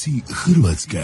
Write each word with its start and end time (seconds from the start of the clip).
Dom 0.00 0.14
je 0.16 0.22
Hrvatska, 0.30 0.98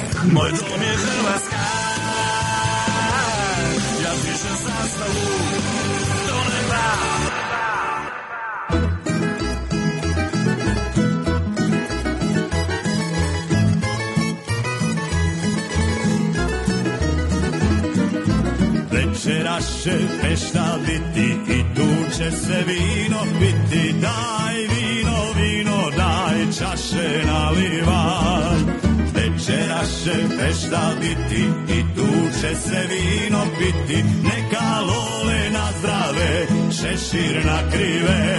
se 32.69 32.81
vino 32.91 33.43
piti. 33.59 34.03
Neka 34.23 34.81
lole 34.89 35.51
na 35.51 35.67
zdrave, 35.79 36.47
šešir 36.79 37.45
na 37.45 37.59
krive. 37.71 38.36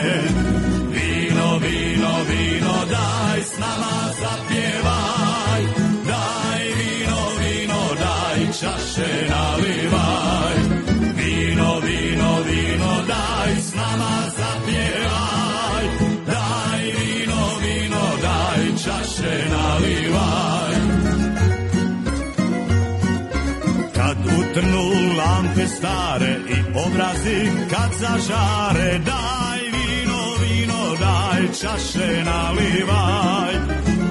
Stare 26.17 26.37
i 26.49 26.59
obrazi 26.85 27.51
kad 27.69 27.91
zažare, 27.99 28.99
daj 29.05 29.61
vino, 29.73 30.21
vino, 30.41 30.95
daj 30.99 31.47
čaše 31.61 32.23
nalivaj. 32.25 33.53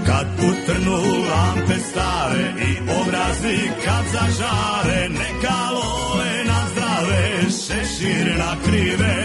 Kad 0.06 0.26
utrnu 0.50 1.00
lampe 1.30 1.78
stare 1.90 2.52
i 2.68 2.78
obrazi 3.00 3.58
kad 3.84 4.04
zažare, 4.12 5.08
neka 5.08 5.70
lole 5.72 6.44
na 6.44 6.60
zdrave, 6.70 7.50
šešir 7.50 8.38
na 8.38 8.56
krive. 8.64 9.16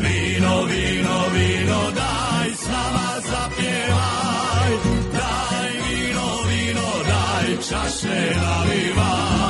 Vino, 0.00 0.62
vino, 0.62 1.18
vino, 1.34 1.80
daj 2.00 2.50
s 2.56 2.66
nama 2.66 3.08
zapjevaj. 3.30 4.70
Daj 5.12 5.72
vino, 5.84 6.28
vino, 6.48 6.90
daj 7.08 7.56
čaše 7.68 8.36
nalivaj. 8.36 9.43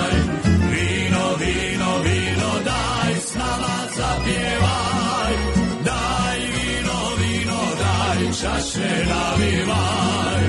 Nalivaj. 8.80 10.44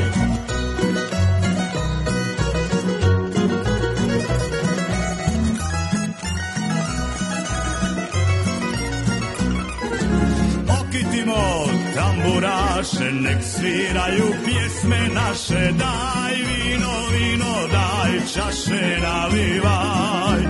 Okitimo 10.79 11.65
tamburaše, 11.95 13.11
nek 13.11 13.43
sviraju 13.43 14.33
pjesme 14.45 15.09
naše, 15.13 15.71
daj 15.71 16.35
vino, 16.35 16.93
vino, 17.11 17.53
daj 17.71 18.19
čaše 18.33 18.97
nalivaj. 19.01 20.41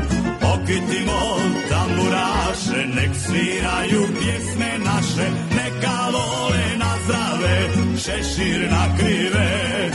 Okitimo 0.54 1.38
tamburaše, 1.70 2.88
nek 2.96 3.10
sviraju 3.16 4.08
pjesme 4.20 4.80
naše, 4.86 5.55
zdrave, 7.46 7.98
šešir 7.98 8.72
na 8.72 8.98
krive. 8.98 9.92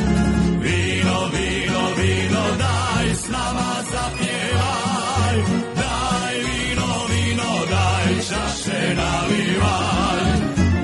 Vino, 0.63 1.19
vino, 1.33 1.83
vino, 1.99 2.45
daj 2.59 3.15
s 3.15 3.29
nama 3.29 3.75
zapjevaj, 3.93 5.37
daj 5.77 6.35
vino, 6.47 6.91
vino, 7.11 7.53
daj 7.71 8.15
čaše 8.29 8.95
nalivaj. 8.95 10.25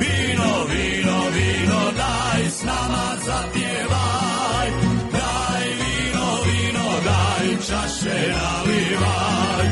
Vino, 0.00 0.52
vino, 0.70 1.18
vino, 1.36 1.80
daj 1.96 2.50
s 2.50 2.62
nama 2.62 3.06
zapjevaj, 3.26 4.68
daj 5.12 5.66
vino, 5.80 6.26
vino, 6.46 6.88
daj 7.04 7.48
čaše 7.68 8.18
nalivaj. 8.32 9.66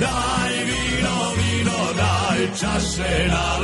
Daj 0.00 0.54
vino, 0.68 1.16
vino, 1.38 1.78
daj 1.96 2.40
čaše 2.60 3.28
nalivaj. 3.28 3.55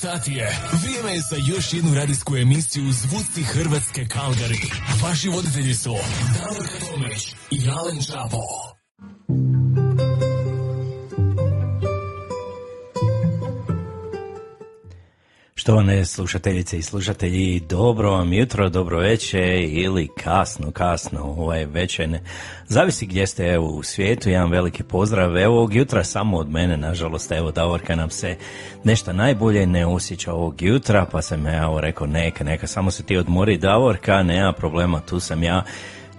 Sati 0.00 0.32
je. 0.32 0.58
Vrijeme 0.82 1.12
je 1.12 1.20
za 1.20 1.36
još 1.54 1.72
jednu 1.72 1.94
radijsku 1.94 2.36
emisiju 2.36 2.92
Zvuci 2.92 3.42
Hrvatske 3.42 4.08
Kalgari. 4.08 4.70
Vaši 5.02 5.28
voditelji 5.28 5.74
su 5.74 5.94
Davor 6.38 6.68
Tomić 6.80 7.34
i 7.50 7.68
Alen 7.68 8.02
Čapo. 8.02 8.71
Štovane 15.72 16.04
slušateljice 16.04 16.78
i 16.78 16.82
slušatelji, 16.82 17.60
dobro 17.60 18.10
vam 18.10 18.32
jutro, 18.32 18.68
dobro 18.68 18.98
večer 18.98 19.68
ili 19.68 20.08
kasno, 20.24 20.70
kasno, 20.70 21.20
ovaj 21.22 21.64
večer. 21.64 22.18
Zavisi 22.66 23.06
gdje 23.06 23.26
ste 23.26 23.46
evo, 23.46 23.66
u 23.66 23.82
svijetu, 23.82 24.30
jedan 24.30 24.50
veliki 24.50 24.82
pozdrav. 24.82 25.38
Evo 25.38 25.56
ovog 25.56 25.74
jutra 25.74 26.04
samo 26.04 26.36
od 26.36 26.50
mene, 26.50 26.76
nažalost, 26.76 27.32
evo 27.32 27.50
Davorka 27.50 27.96
nam 27.96 28.10
se 28.10 28.36
nešto 28.84 29.12
najbolje 29.12 29.66
ne 29.66 29.86
osjeća 29.86 30.32
ovog 30.32 30.62
jutra, 30.62 31.06
pa 31.12 31.22
sam 31.22 31.46
ja 31.46 31.62
evo 31.62 31.80
rekao 31.80 32.06
neka, 32.06 32.44
neka, 32.44 32.66
samo 32.66 32.90
se 32.90 33.02
ti 33.02 33.16
odmori 33.16 33.58
Davorka, 33.58 34.22
nema 34.22 34.52
problema, 34.52 35.00
tu 35.00 35.20
sam 35.20 35.42
ja, 35.42 35.64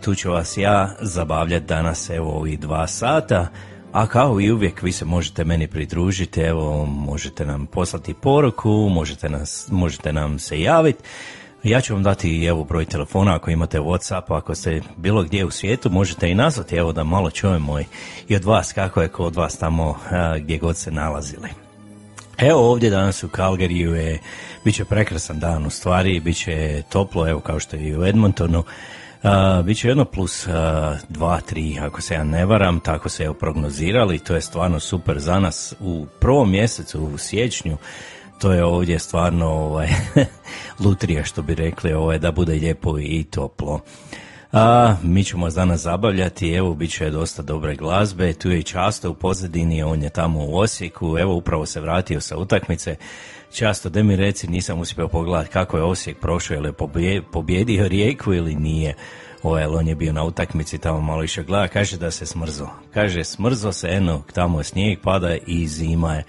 tu 0.03 0.15
ću 0.15 0.31
vas 0.31 0.57
ja 0.57 0.95
zabavljati 1.01 1.65
danas 1.65 2.09
evo 2.09 2.31
ovih 2.31 2.59
dva 2.59 2.88
sata. 2.88 3.47
A 3.94 4.07
kao 4.07 4.42
i 4.42 4.51
uvijek 4.51 4.81
vi 4.81 4.92
se 4.92 5.06
možete 5.06 5.44
meni 5.44 5.68
pridružiti, 5.68 6.42
evo 6.42 6.86
možete 6.86 7.45
nam 7.45 7.66
poslati 7.66 8.13
poruku, 8.13 8.90
možete, 8.92 9.30
nas, 9.30 9.68
možete 9.72 10.13
nam 10.13 10.40
se 10.40 10.62
javiti. 10.62 11.04
Ja 11.63 11.81
ću 11.81 11.94
vam 11.94 12.04
dati 12.04 12.45
evo 12.45 12.63
broj 12.63 12.86
telefona 12.86 13.36
ako 13.36 13.51
imate 13.51 13.80
Whatsapp, 13.80 14.24
ako 14.28 14.56
ste 14.56 14.81
bilo 14.98 15.24
gdje 15.24 15.45
u 15.45 15.51
svijetu 15.51 15.90
možete 15.90 16.31
i 16.31 16.36
nazvati 16.36 16.75
evo 16.75 16.92
da 16.92 17.04
malo 17.04 17.31
čujemo 17.31 17.80
i 18.28 18.36
od 18.36 18.44
vas 18.44 18.74
kako 18.74 19.01
je 19.01 19.07
kod 19.07 19.36
vas 19.36 19.57
tamo 19.57 19.95
gdje 20.40 20.57
god 20.57 20.78
se 20.78 20.92
nalazili. 20.92 21.50
Evo 22.38 22.72
ovdje 22.72 22.90
danas 22.90 23.24
u 23.24 23.28
Calgaryju 23.28 23.94
je, 23.94 24.19
bit 24.66 24.75
će 24.75 24.86
prekrasan 24.86 25.40
dan 25.40 25.66
u 25.66 25.69
stvari, 25.69 26.19
bit 26.19 26.38
će 26.38 26.84
toplo, 26.90 27.30
evo 27.30 27.40
kao 27.40 27.60
što 27.60 27.75
je 27.75 27.88
i 27.88 27.98
u 27.98 28.06
Edmontonu. 28.06 28.63
Uh, 29.23 29.65
Biće 29.65 29.87
jedno 29.87 30.05
plus 30.05 30.47
2, 30.47 30.97
uh, 31.19 31.39
3, 31.51 31.85
ako 31.85 32.01
se 32.01 32.13
ja 32.13 32.23
ne 32.23 32.45
varam, 32.45 32.79
tako 32.79 33.09
se 33.09 33.23
je 33.23 33.33
prognozirali, 33.33 34.19
to 34.19 34.35
je 34.35 34.41
stvarno 34.41 34.79
super 34.79 35.19
za 35.19 35.39
nas 35.39 35.73
u 35.79 36.05
prvom 36.19 36.51
mjesecu, 36.51 37.01
u 37.01 37.17
siječnju, 37.17 37.77
to 38.41 38.53
je 38.53 38.63
ovdje 38.63 38.99
stvarno 38.99 39.45
ovaj, 39.45 39.87
lutrija 40.85 41.23
što 41.23 41.42
bi 41.42 41.56
rekli, 41.56 41.94
ovaj, 41.94 42.19
da 42.19 42.31
bude 42.31 42.53
lijepo 42.53 42.99
i 42.99 43.23
toplo. 43.23 43.80
A, 44.51 44.95
mi 45.03 45.23
ćemo 45.23 45.49
danas 45.49 45.81
zabavljati, 45.81 46.53
evo, 46.53 46.73
bit 46.73 46.92
će 46.92 47.09
dosta 47.09 47.42
dobre 47.42 47.75
glazbe, 47.75 48.33
tu 48.33 48.51
je 48.51 48.59
i 48.59 48.63
Často 48.63 49.09
u 49.09 49.13
pozadini, 49.13 49.83
on 49.83 50.03
je 50.03 50.09
tamo 50.09 50.39
u 50.45 50.57
Osijeku, 50.57 51.18
evo, 51.19 51.33
upravo 51.33 51.65
se 51.65 51.81
vratio 51.81 52.21
sa 52.21 52.37
utakmice, 52.37 52.95
Často, 53.54 53.90
da 53.90 54.04
mi 54.04 54.16
reci, 54.16 54.48
nisam 54.48 54.80
uspio 54.80 55.07
pogledati 55.07 55.50
kako 55.50 55.78
je 55.78 55.83
Osijek 55.83 56.19
prošao, 56.19 56.57
ili 56.57 56.74
je 56.95 57.22
pobjedio 57.31 57.88
Rijeku 57.88 58.33
ili 58.33 58.56
nije. 58.56 58.95
Ovaj, 59.44 59.66
on 59.66 59.88
je 59.88 59.95
bio 59.95 60.14
na 60.14 60.24
utakmici, 60.24 60.78
tamo 60.78 61.02
malo 61.02 61.22
više 61.22 61.44
gleda, 61.44 61.68
kaže 61.68 61.98
da 61.98 62.12
se 62.12 62.26
smrzo. 62.26 62.68
Kaže, 62.94 63.24
smrzo 63.24 63.72
se, 63.72 63.88
eno, 63.88 64.22
tamo 64.33 64.60
je 64.60 64.64
snijeg 64.64 65.00
pada 65.02 65.36
i 65.48 65.68
zima 65.68 66.14
je. 66.14 66.24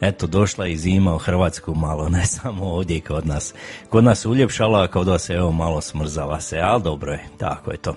Eto, 0.00 0.26
došla 0.26 0.66
i 0.66 0.76
zima 0.76 1.14
u 1.14 1.18
Hrvatsku 1.18 1.74
malo, 1.74 2.08
ne 2.08 2.26
samo 2.26 2.64
ovdje 2.64 3.00
kod 3.00 3.26
nas. 3.26 3.54
Kod 3.88 4.04
nas 4.04 4.26
uljepšala, 4.26 4.82
a 4.82 4.86
kod 4.86 5.08
vas 5.08 5.30
evo 5.30 5.52
malo 5.52 5.80
smrzala 5.80 6.40
se, 6.40 6.58
ali 6.58 6.82
dobro 6.82 7.12
je, 7.12 7.24
tako 7.38 7.70
je 7.70 7.76
to. 7.76 7.96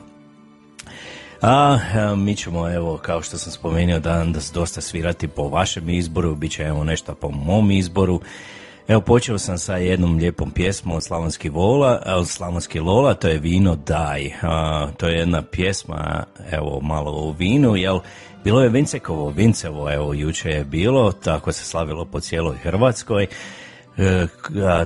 A, 1.42 1.78
mi 2.18 2.36
ćemo, 2.36 2.74
evo, 2.74 2.98
kao 2.98 3.22
što 3.22 3.38
sam 3.38 3.52
spomenuo, 3.52 4.00
danas 4.00 4.52
dosta 4.54 4.82
svirati 4.82 5.28
po 5.28 5.48
vašem 5.48 5.90
izboru, 5.90 6.36
bit 6.36 6.52
će 6.52 6.64
evo 6.64 6.84
nešto 6.84 7.16
po 7.16 7.32
mom 7.32 7.72
izboru. 7.72 8.22
Evo 8.88 9.02
počeo 9.02 9.38
sam 9.38 9.58
sa 9.58 9.76
jednom 9.76 10.18
lijepom 10.18 10.52
pjesmom 10.52 10.96
od 10.96 11.04
Slavonski 11.04 11.50
Vola, 11.50 12.02
od 12.06 12.28
Slavonski 12.28 12.80
Lola, 12.80 13.14
to 13.14 13.28
je 13.28 13.40
Vino 13.40 13.76
Daj. 13.76 14.32
to 14.98 15.08
je 15.08 15.20
jedna 15.20 15.42
pjesma, 15.42 16.24
evo 16.52 16.80
malo 16.82 17.12
o 17.12 17.32
vinu, 17.32 17.76
jel 17.76 18.00
bilo 18.44 18.62
je 18.62 18.70
Vincekovo, 18.70 19.30
Vincevo, 19.30 19.94
evo 19.94 20.14
juče 20.14 20.50
je 20.50 20.66
bilo, 20.66 21.12
tako 21.12 21.52
se 21.52 21.66
slavilo 21.66 22.06
po 22.06 22.20
cijeloj 22.20 22.58
Hrvatskoj. 22.58 23.28
E, 23.98 24.28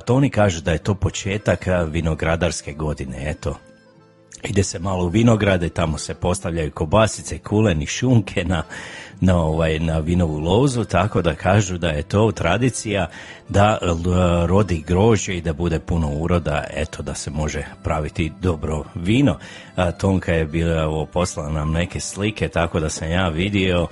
to 0.06 0.16
oni 0.16 0.30
kažu 0.30 0.62
da 0.62 0.72
je 0.72 0.84
to 0.84 0.94
početak 0.94 1.66
vinogradarske 1.88 2.74
godine, 2.74 3.30
eto, 3.30 3.56
ide 4.44 4.64
se 4.64 4.80
malo 4.80 5.06
u 5.06 5.10
vinograde, 5.10 5.70
tamo 5.70 5.98
se 5.98 6.14
postavljaju 6.14 6.72
kobasice, 6.72 7.40
kuleni, 7.40 7.86
šunke 7.86 8.46
na, 8.46 8.64
na, 9.22 9.38
ovaj, 9.38 9.80
na 9.80 10.00
vinovu 10.00 10.40
lozu, 10.40 10.84
tako 10.84 11.22
da 11.22 11.36
kažu 11.36 11.78
da 11.78 11.88
je 11.88 12.04
to 12.04 12.32
tradicija 12.32 13.08
da 13.50 13.78
rodi 14.48 14.84
grožđe 14.88 15.38
i 15.38 15.42
da 15.42 15.54
bude 15.54 15.80
puno 15.80 16.10
uroda, 16.10 16.64
eto 16.74 17.04
da 17.04 17.14
se 17.14 17.32
može 17.32 17.64
praviti 17.84 18.32
dobro 18.42 18.84
vino. 18.96 19.38
A, 19.76 19.92
Tonka 19.92 20.34
je 20.34 20.46
bila 20.46 21.06
poslala 21.06 21.52
nam 21.52 21.72
neke 21.72 22.00
slike, 22.00 22.48
tako 22.48 22.80
da 22.80 22.90
sam 22.90 23.12
ja 23.12 23.28
vidio 23.28 23.88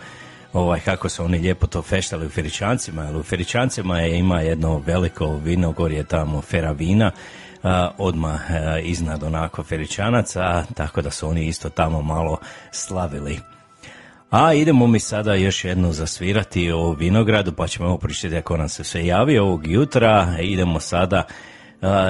ovaj, 0.53 0.79
kako 0.79 1.09
su 1.09 1.23
oni 1.23 1.37
lijepo 1.37 1.67
to 1.67 1.81
feštali 1.81 2.25
u 2.25 2.29
Feričancima, 2.29 3.03
jer 3.03 3.15
u 3.15 3.23
Feričancima 3.23 3.99
je, 3.99 4.19
ima 4.19 4.41
jedno 4.41 4.81
veliko 4.85 5.35
vinogorje 5.35 6.03
tamo, 6.03 6.41
Fera 6.41 6.71
vina, 6.71 7.11
odmah 7.97 8.41
iznad 8.83 9.23
onako 9.23 9.63
Feričanaca, 9.63 10.63
tako 10.73 11.01
da 11.01 11.11
su 11.11 11.27
oni 11.27 11.47
isto 11.47 11.69
tamo 11.69 12.01
malo 12.01 12.37
slavili. 12.71 13.39
A 14.29 14.53
idemo 14.53 14.87
mi 14.87 14.99
sada 14.99 15.33
još 15.33 15.65
jednu 15.65 15.93
zasvirati 15.93 16.71
o 16.71 16.91
vinogradu, 16.91 17.51
pa 17.51 17.67
ćemo 17.67 17.87
ovo 17.87 17.97
pričati 17.97 18.37
ako 18.37 18.57
nam 18.57 18.69
se 18.69 18.83
sve 18.83 19.05
javi 19.05 19.37
ovog 19.37 19.67
jutra. 19.67 20.37
Idemo 20.41 20.79
sada 20.79 21.27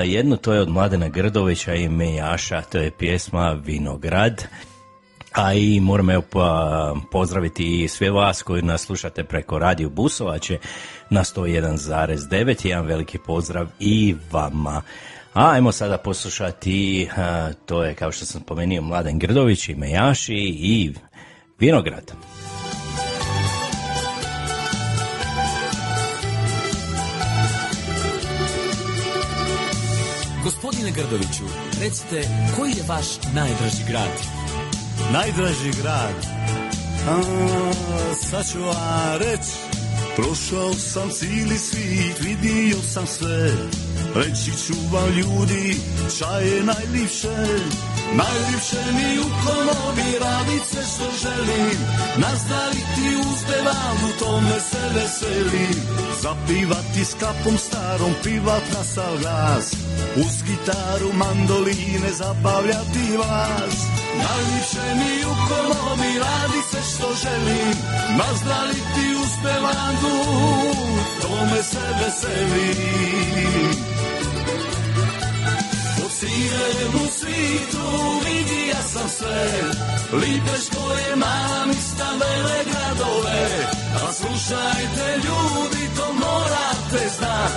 jedno 0.05 0.35
to 0.35 0.53
je 0.53 0.61
od 0.61 0.69
Mladena 0.69 1.07
Grdovića 1.09 1.73
i 1.73 1.89
Mejaša, 1.89 2.61
to 2.61 2.77
je 2.77 2.91
pjesma 2.91 3.61
Vinograd. 3.65 4.43
A 5.33 5.53
i 5.53 5.79
moram 5.79 6.09
evo 6.09 6.23
pozdraviti 7.11 7.83
i 7.83 7.87
sve 7.87 8.11
vas 8.11 8.43
koji 8.43 8.61
nas 8.61 8.81
slušate 8.81 9.23
preko 9.23 9.59
Radio 9.59 9.89
Busovače 9.89 10.57
na 11.09 11.23
101.9. 11.23 12.67
Jedan 12.67 12.85
veliki 12.85 13.17
pozdrav 13.17 13.67
i 13.79 14.15
vama. 14.31 14.81
A 15.33 15.51
ajmo 15.51 15.71
sada 15.71 15.97
poslušati, 15.97 17.09
to 17.65 17.83
je 17.83 17.93
kao 17.93 18.11
što 18.11 18.25
sam 18.25 18.41
spomenuo 18.41 18.81
Mladen 18.81 19.19
Grdović 19.19 19.69
i 19.69 19.75
Mejaši 19.75 20.55
i 20.59 20.93
Vinograd. 21.59 22.11
Gospodine 30.43 30.91
Grdoviću, 30.91 31.43
recite, 31.81 32.29
koji 32.57 32.69
je 32.69 32.83
vaš 32.87 33.05
najdraži 33.35 33.83
grad? 33.87 34.09
Najdraži 35.13 35.71
grad? 35.81 36.25
A, 37.09 37.21
sad 38.15 38.51
ću 38.51 38.59
vam 38.59 39.17
reći, 39.19 39.51
prošao 40.15 40.73
sam 40.73 41.09
cijeli 41.09 41.57
svit, 41.57 42.19
vidio 42.19 42.77
sam 42.77 43.07
sve, 43.07 43.51
reći 44.15 44.51
ću 44.65 44.73
vam 44.91 45.09
ljudi, 45.09 45.77
čaje 46.19 46.63
najljepše, 46.63 47.37
Najljepše 48.15 48.83
mi 48.97 49.19
u 49.19 49.27
komobi 49.43 50.19
radit 50.21 50.63
sve 50.71 50.83
što 50.91 51.07
želim. 51.23 51.77
Nazdraviti 52.17 53.07
uzdevam, 53.29 53.97
u 54.09 54.19
tome 54.19 54.59
se 54.69 54.83
veselim. 54.95 55.75
Zapivati 56.21 57.05
s 57.05 57.13
kapom 57.13 57.57
starom, 57.57 58.13
pivat 58.23 58.63
na 58.73 58.83
sav 58.83 59.17
glas. 59.21 59.73
Uz 60.15 60.35
gitaru, 60.47 61.09
mandoline, 61.13 62.11
zabavljati 62.11 63.17
vas. 63.17 63.77
Najljepše 64.23 64.87
mi 64.99 65.25
u 65.31 65.33
komobi 65.47 66.11
radit 66.19 66.65
sve 66.69 66.81
što 66.91 67.07
želim. 67.23 67.75
Nazdraviti 68.17 69.05
uzdevandu, 69.23 70.15
tome 71.21 71.63
se 71.63 71.85
veselim 71.99 73.87
cijelom 76.19 77.07
svitu 77.19 77.87
vidija 78.25 78.81
sam 78.93 79.09
sve. 79.09 79.45
Lipeško 80.11 80.83
je 81.03 81.15
mala 81.15 81.65
mista 81.65 82.09
vele 82.21 82.59
gradove. 82.69 83.43
A 84.03 84.13
slušajte 84.13 85.05
ljudi 85.25 85.83
to 85.97 86.13
morate 86.13 87.09
znat. 87.17 87.53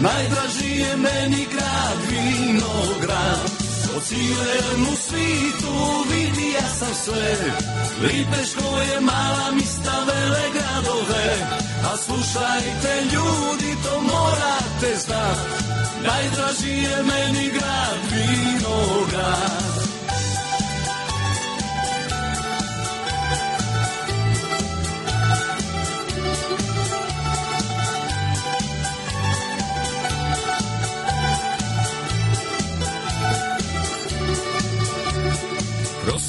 Najdraži 0.00 0.80
je 0.80 0.96
meni 0.96 1.46
grad 1.52 1.98
Vinograd. 2.10 3.50
Po 3.86 4.00
cijelom 4.00 4.96
svitu 5.08 5.74
vidija 6.12 6.66
sam 6.78 6.94
sve. 7.04 7.36
Lipeško 8.02 8.80
je 8.80 9.00
mala 9.00 9.50
mista 9.54 9.96
vele 10.08 10.44
gradove. 10.56 11.26
A 11.92 11.96
slušajte 11.96 12.92
ljudi 13.12 13.76
to 13.84 14.00
morate 14.00 14.96
znat 15.06 15.63
Najdraži 16.04 16.82
je 16.82 16.96
meni 17.02 17.50
grad 17.50 17.98
Vinograd 18.10 19.73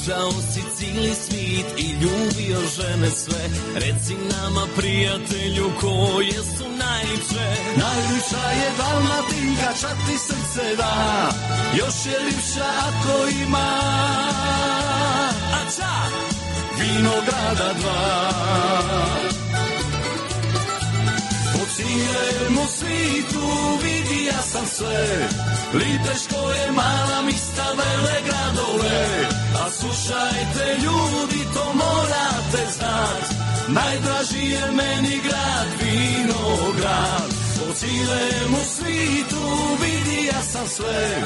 Prošao 0.05 0.31
si 0.31 0.61
cijeli 0.77 1.13
svit 1.15 1.65
i 1.77 1.91
ljubio 1.91 2.59
žene 2.77 3.09
sve. 3.11 3.49
Reci 3.75 4.13
nama 4.15 4.67
prijatelju 4.77 5.71
koje 5.81 6.33
su 6.33 6.63
najljepše? 6.69 7.47
Najljepša 7.77 8.49
je 8.51 8.71
Dalmatinka, 8.77 9.73
čak 9.81 9.97
ti 10.07 10.17
srce 10.17 10.75
da. 10.77 11.29
Još 11.77 12.05
je 12.05 12.25
ljepša 12.25 12.65
ako 12.87 13.27
ima. 13.45 13.69
A 15.53 15.71
ča? 15.75 15.95
Vinograda 16.79 17.73
dva. 17.73 18.31
Po 21.53 21.65
cijelemu 21.75 22.67
svitu 22.77 23.47
vidija 23.83 24.41
sam 24.41 24.65
sve. 24.65 25.27
Lipeško 25.73 26.51
je 26.51 26.71
mala 26.71 27.21
mista 27.21 27.65
vele 27.77 28.21
gradove 28.25 29.24
Slušajte 29.71 30.77
ljudi 30.83 31.41
to 31.53 31.73
morate 31.73 32.71
znat. 32.77 33.23
Najdraži 33.67 34.51
je 34.51 34.71
meni 34.71 35.19
grad 35.23 35.67
Vinograd. 35.81 37.29
Po 37.59 37.73
cijelemu 37.73 38.57
svitu 38.75 39.43
vidija 39.81 40.41
sam 40.51 40.67
sve. 40.67 41.23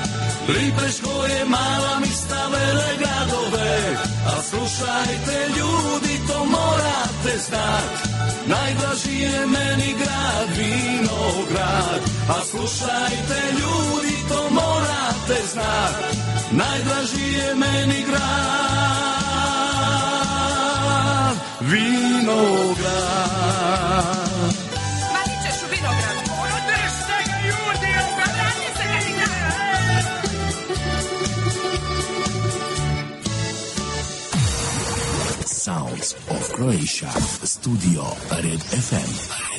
Lipeško 0.47 1.25
je 1.25 1.45
mala 1.45 1.99
mista 1.99 2.47
vele 2.47 2.89
gradove. 2.99 3.97
A 4.25 4.41
slušajte 4.49 5.47
ljudi 5.57 6.19
to 6.27 6.45
morate 6.45 7.37
znat. 7.47 7.91
Najdraži 8.47 9.21
je 9.21 9.45
meni 9.45 9.95
grad 9.99 10.49
Vinograd. 10.57 12.01
A 12.29 12.45
slušajte 12.51 13.39
ljudi 13.51 14.15
to 14.29 14.49
morate 14.49 15.47
znat 15.53 16.38
Najdraži 16.51 17.33
je 17.33 17.55
meni 17.55 18.03
grad 18.07 18.19
Vinograd 21.61 22.89
Mani 25.13 25.35
ćeš 25.43 25.63
u 25.63 25.67
vinograd. 25.71 26.17
Ono 26.41 26.57
ga 26.67 26.77
ljudi, 27.45 27.91
se 28.77 28.85
Sounds 35.45 36.15
of 36.29 36.43
Croatia. 36.55 37.11
Studio 37.43 38.03
Red 38.31 38.61
FM. 38.61 38.95
Red 38.95 39.53
FM. 39.53 39.58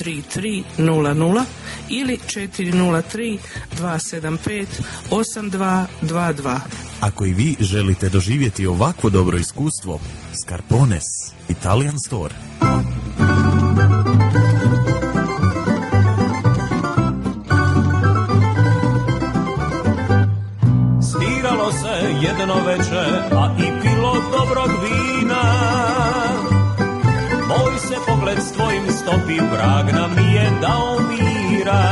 3300 0.00 1.44
ili 1.88 2.18
403 2.26 3.38
275 3.78 4.66
8222. 5.10 6.58
Ako 7.00 7.26
i 7.26 7.32
vi 7.32 7.56
želite 7.60 8.08
doživjeti 8.08 8.66
ovakvo 8.66 9.10
dobro 9.10 9.38
iskustvo, 9.38 10.00
Scarpones 10.44 11.02
Italian 11.48 11.98
Store. 11.98 12.34
Sviralo 21.02 21.72
se 21.72 22.26
jedno 22.26 22.54
veče, 22.66 23.06
a 23.32 23.56
i 23.58 23.82
pilo 23.82 24.14
dobrog 24.32 24.70
vina. 24.82 25.65
stopi 29.06 29.38
vrag 29.52 29.86
nam 29.94 30.18
je 30.34 30.46
dao 30.60 30.98
mira. 31.08 31.82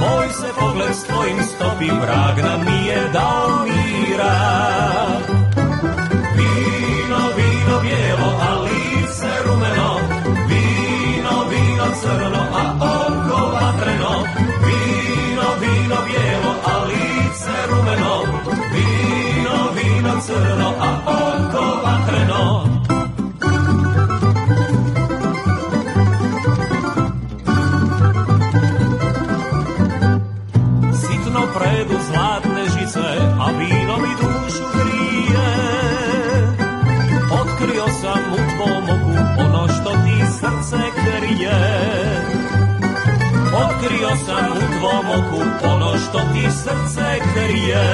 Moj 0.00 0.28
se 0.40 0.48
pogled 0.60 0.94
s 0.94 1.04
tvojim 1.04 1.38
stopi 1.42 1.90
vrag 2.02 2.36
nam 2.46 2.62
je 2.86 3.00
dao 3.12 3.48
mira. 3.66 4.34
Vino, 6.36 7.20
vino 7.36 7.74
bijelo, 7.82 8.28
a 8.48 8.50
lice 8.64 9.32
rumeno. 9.46 9.90
Vino, 10.50 11.34
vino 11.50 11.86
crno, 12.00 12.42
a 12.62 12.64
oko 12.94 13.40
vatreno 13.54 14.14
Vino, 14.64 15.48
vino 15.62 15.96
bijelo, 16.06 16.52
a 16.72 16.76
lice 16.88 17.56
rumeno. 17.70 18.14
Vino, 18.74 19.56
vino 19.76 20.12
crno, 20.26 20.68
a 20.80 20.90
oko 21.06 21.33
krije. 41.44 42.24
Otkrio 43.54 44.08
sam 44.26 44.52
u 44.52 44.78
tvom 44.78 45.06
oku 45.18 45.42
ono 45.68 45.98
što 45.98 46.18
ti 46.18 46.50
srce 46.50 47.20
krije. 47.34 47.84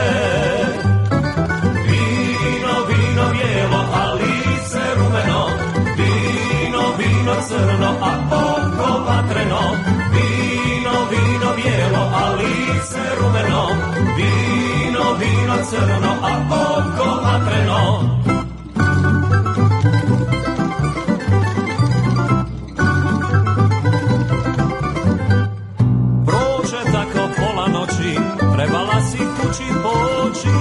Vino, 1.87 2.75
vino 2.89 3.31
bijelo, 3.33 3.85
a 3.95 4.13
lice 4.15 4.81
rumeno, 4.97 5.47
vino, 5.97 6.83
vino 6.99 7.35
crno, 7.49 7.95
a 8.03 8.13
oko 8.33 9.01
vatreno. 9.07 9.61
Vino, 10.13 10.93
vino 11.11 11.55
bijelo, 11.57 12.03
a 12.15 12.33
lice 12.33 13.03
rumeno, 13.21 13.67
vino, 14.17 15.13
vino 15.21 15.55
crno, 15.71 16.13
a 16.23 16.33
oko 16.51 17.21
vatreno. 17.23 18.20
Trebala 28.61 29.01
si 29.11 29.19
kući 29.19 29.69
poći. 29.83 30.57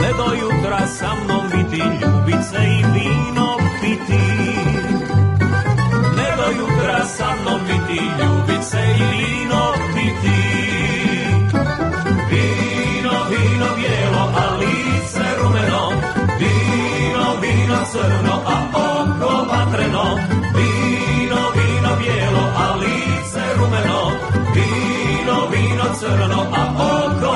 Ne 0.00 0.10
do 0.18 0.28
jutra 0.40 0.86
sa 0.86 1.10
mnom 1.24 1.44
biti, 1.52 1.82
ljubice 2.00 2.58
i 2.78 2.82
vino 2.94 3.48
piti. 3.80 4.24
Ne 6.16 6.28
do 6.38 6.46
jutra 6.58 7.04
sa 7.04 7.28
mnom 7.40 7.60
biti, 7.68 8.00
ljubice 8.18 8.78
i 8.98 9.02
vino 9.12 9.62
piti. 9.94 10.40
Vino, 12.30 13.14
vino 13.30 13.66
bijelo, 13.76 14.22
a 14.42 14.46
lice 14.60 15.26
rumeno, 15.42 15.82
vino, 16.40 17.26
vino 17.42 17.78
crno, 17.92 18.34
a 18.46 18.58
oko 18.74 19.44
vatreno. 19.50 20.04
Vino, 20.56 21.40
vino 21.56 21.90
bijelo, 21.98 22.44
a 22.64 22.76
lice 22.80 23.44
rumeno, 23.58 24.00
vino, 24.54 24.87
vino 25.46 25.84
crno, 26.00 26.40
a 26.60 26.62
oko 26.90 27.34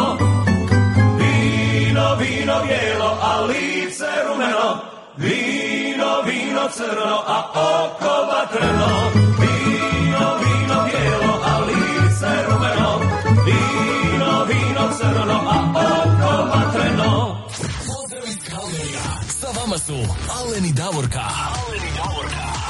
Vino, 1.19 2.17
vino 2.17 2.55
bijelo, 2.63 3.11
a 3.21 3.33
lice 3.49 4.11
rumeno, 4.27 4.69
vino, 5.17 6.23
vino 6.23 6.69
crno, 6.77 7.17
a 7.27 7.39
oko 7.55 8.13
vatreno. 8.31 8.91
Vino, 9.41 10.25
vino 10.43 10.77
bijelo, 10.87 11.33
a 11.51 11.55
lice 11.69 12.33
rumeno, 12.49 12.91
vino, 13.47 14.45
vino 14.51 14.85
crno, 14.99 15.39
a 15.55 15.59
oko 15.87 16.33
vatreno. 16.51 17.11
Pozdrav 17.87 18.27
iz 18.27 18.39
Kalgarija. 18.49 19.07
Sa 19.41 19.49
vama 19.61 19.79
su 19.79 19.97
Alen 20.39 20.65
i 20.65 20.73
Davorka. 20.73 21.25
Alen 21.55 21.83
i 21.89 21.93
Davorka. 21.97 22.62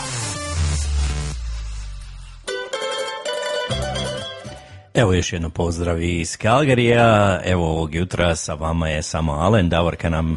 Evo 4.94 5.12
još 5.12 5.32
jedno 5.32 5.50
pozdrav 5.50 6.02
iz 6.02 6.36
Kalgarija. 6.36 7.40
Evo 7.44 7.70
ovog 7.70 7.94
jutra 7.94 8.36
sa 8.36 8.54
vama 8.54 8.88
je 8.88 9.02
samo 9.02 9.32
Alen. 9.32 9.68
Davorka 9.68 10.08
nam 10.08 10.36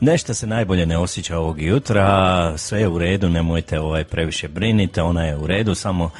nešto 0.00 0.34
se 0.34 0.46
najbolje 0.46 0.86
ne 0.86 0.98
osjeća 0.98 1.38
ovog 1.38 1.62
jutra. 1.62 2.52
Sve 2.58 2.80
je 2.80 2.88
u 2.88 2.98
redu, 2.98 3.28
nemojte 3.28 3.80
ovaj 3.80 4.04
previše 4.04 4.48
brinite. 4.48 5.02
Ona 5.02 5.24
je 5.24 5.36
u 5.36 5.46
redu, 5.46 5.74
samo 5.74 6.10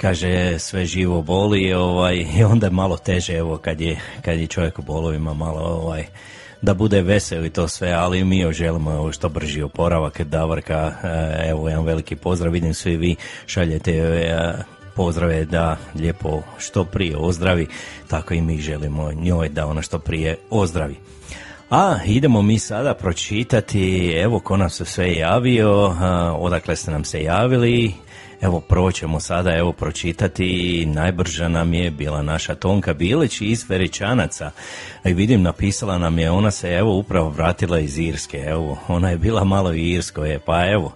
kaže 0.00 0.58
sve 0.58 0.86
živo 0.86 1.22
boli 1.22 1.72
ovaj, 1.72 2.26
i 2.38 2.44
onda 2.44 2.66
je 2.66 2.70
malo 2.70 2.96
teže 2.96 3.34
evo 3.34 3.56
kad 3.58 3.80
je, 3.80 4.00
kad 4.22 4.38
je 4.38 4.46
čovjek 4.46 4.78
u 4.78 4.82
bolovima 4.82 5.34
malo 5.34 5.60
ovaj, 5.60 6.06
da 6.62 6.74
bude 6.74 7.02
vesel 7.02 7.44
i 7.44 7.50
to 7.50 7.68
sve, 7.68 7.92
ali 7.92 8.24
mi 8.24 8.38
joj 8.38 8.52
želimo 8.52 9.12
što 9.12 9.28
brži 9.28 9.62
oporavak 9.62 10.22
Davorka, 10.22 10.92
e, 11.04 11.48
evo 11.50 11.68
jedan 11.68 11.84
veliki 11.84 12.16
pozdrav, 12.16 12.52
vidim 12.52 12.74
svi 12.74 12.96
vi 12.96 13.16
šaljete 13.46 13.92
e, 13.92 14.54
pozdrave 14.98 15.44
da 15.44 15.76
lijepo 15.94 16.42
što 16.58 16.84
prije 16.84 17.16
ozdravi, 17.16 17.66
tako 18.08 18.34
i 18.34 18.40
mi 18.40 18.60
želimo 18.60 19.12
njoj 19.12 19.48
da 19.48 19.66
ona 19.66 19.82
što 19.82 19.98
prije 19.98 20.36
ozdravi. 20.50 20.96
A 21.70 21.96
idemo 22.06 22.42
mi 22.42 22.58
sada 22.58 22.94
pročitati, 22.94 24.12
evo 24.16 24.40
ko 24.40 24.56
nam 24.56 24.70
se 24.70 24.84
sve 24.84 25.14
javio, 25.14 25.94
odakle 26.38 26.76
ste 26.76 26.90
nam 26.90 27.04
se 27.04 27.22
javili, 27.22 27.94
evo 28.40 28.60
prvo 28.60 28.92
ćemo 28.92 29.20
sada 29.20 29.56
evo 29.56 29.72
pročitati, 29.72 30.86
najbrža 30.86 31.48
nam 31.48 31.74
je 31.74 31.90
bila 31.90 32.22
naša 32.22 32.54
Tonka 32.54 32.94
Bilić 32.94 33.40
iz 33.40 33.64
Veričanaca, 33.68 34.50
i 35.04 35.12
vidim 35.14 35.42
napisala 35.42 35.98
nam 35.98 36.18
je, 36.18 36.30
ona 36.30 36.50
se 36.50 36.68
evo 36.68 36.96
upravo 36.96 37.30
vratila 37.30 37.80
iz 37.80 37.98
Irske, 37.98 38.38
evo, 38.38 38.78
ona 38.88 39.10
je 39.10 39.18
bila 39.18 39.44
malo 39.44 39.72
i 39.72 39.90
Irsko 39.90 40.24
je, 40.24 40.38
pa 40.38 40.66
evo, 40.70 40.92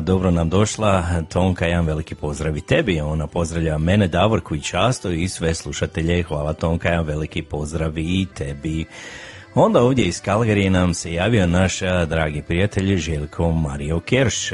dobro 0.00 0.30
nam 0.30 0.50
došla, 0.50 1.04
Tonka, 1.28 1.66
jedan 1.66 1.86
veliki 1.86 2.14
pozdrav 2.14 2.56
i 2.56 2.60
tebi, 2.60 3.00
ona 3.00 3.26
pozdravlja 3.26 3.78
mene, 3.78 4.08
Davorku 4.08 4.54
i 4.54 4.60
Často 4.60 5.10
i 5.10 5.28
sve 5.28 5.54
slušatelje, 5.54 6.22
hvala 6.22 6.52
Tonka, 6.52 6.88
jedan 6.88 7.06
veliki 7.06 7.42
pozdrav 7.42 7.98
i 7.98 8.26
tebi. 8.34 8.84
Onda 9.54 9.82
ovdje 9.82 10.04
iz 10.04 10.20
Kalgarije 10.20 10.70
nam 10.70 10.94
se 10.94 11.12
javio 11.12 11.46
naš 11.46 11.80
dragi 12.06 12.42
prijatelj 12.42 12.96
Željko 12.96 13.52
Mario 13.52 14.00
Kerš. 14.00 14.50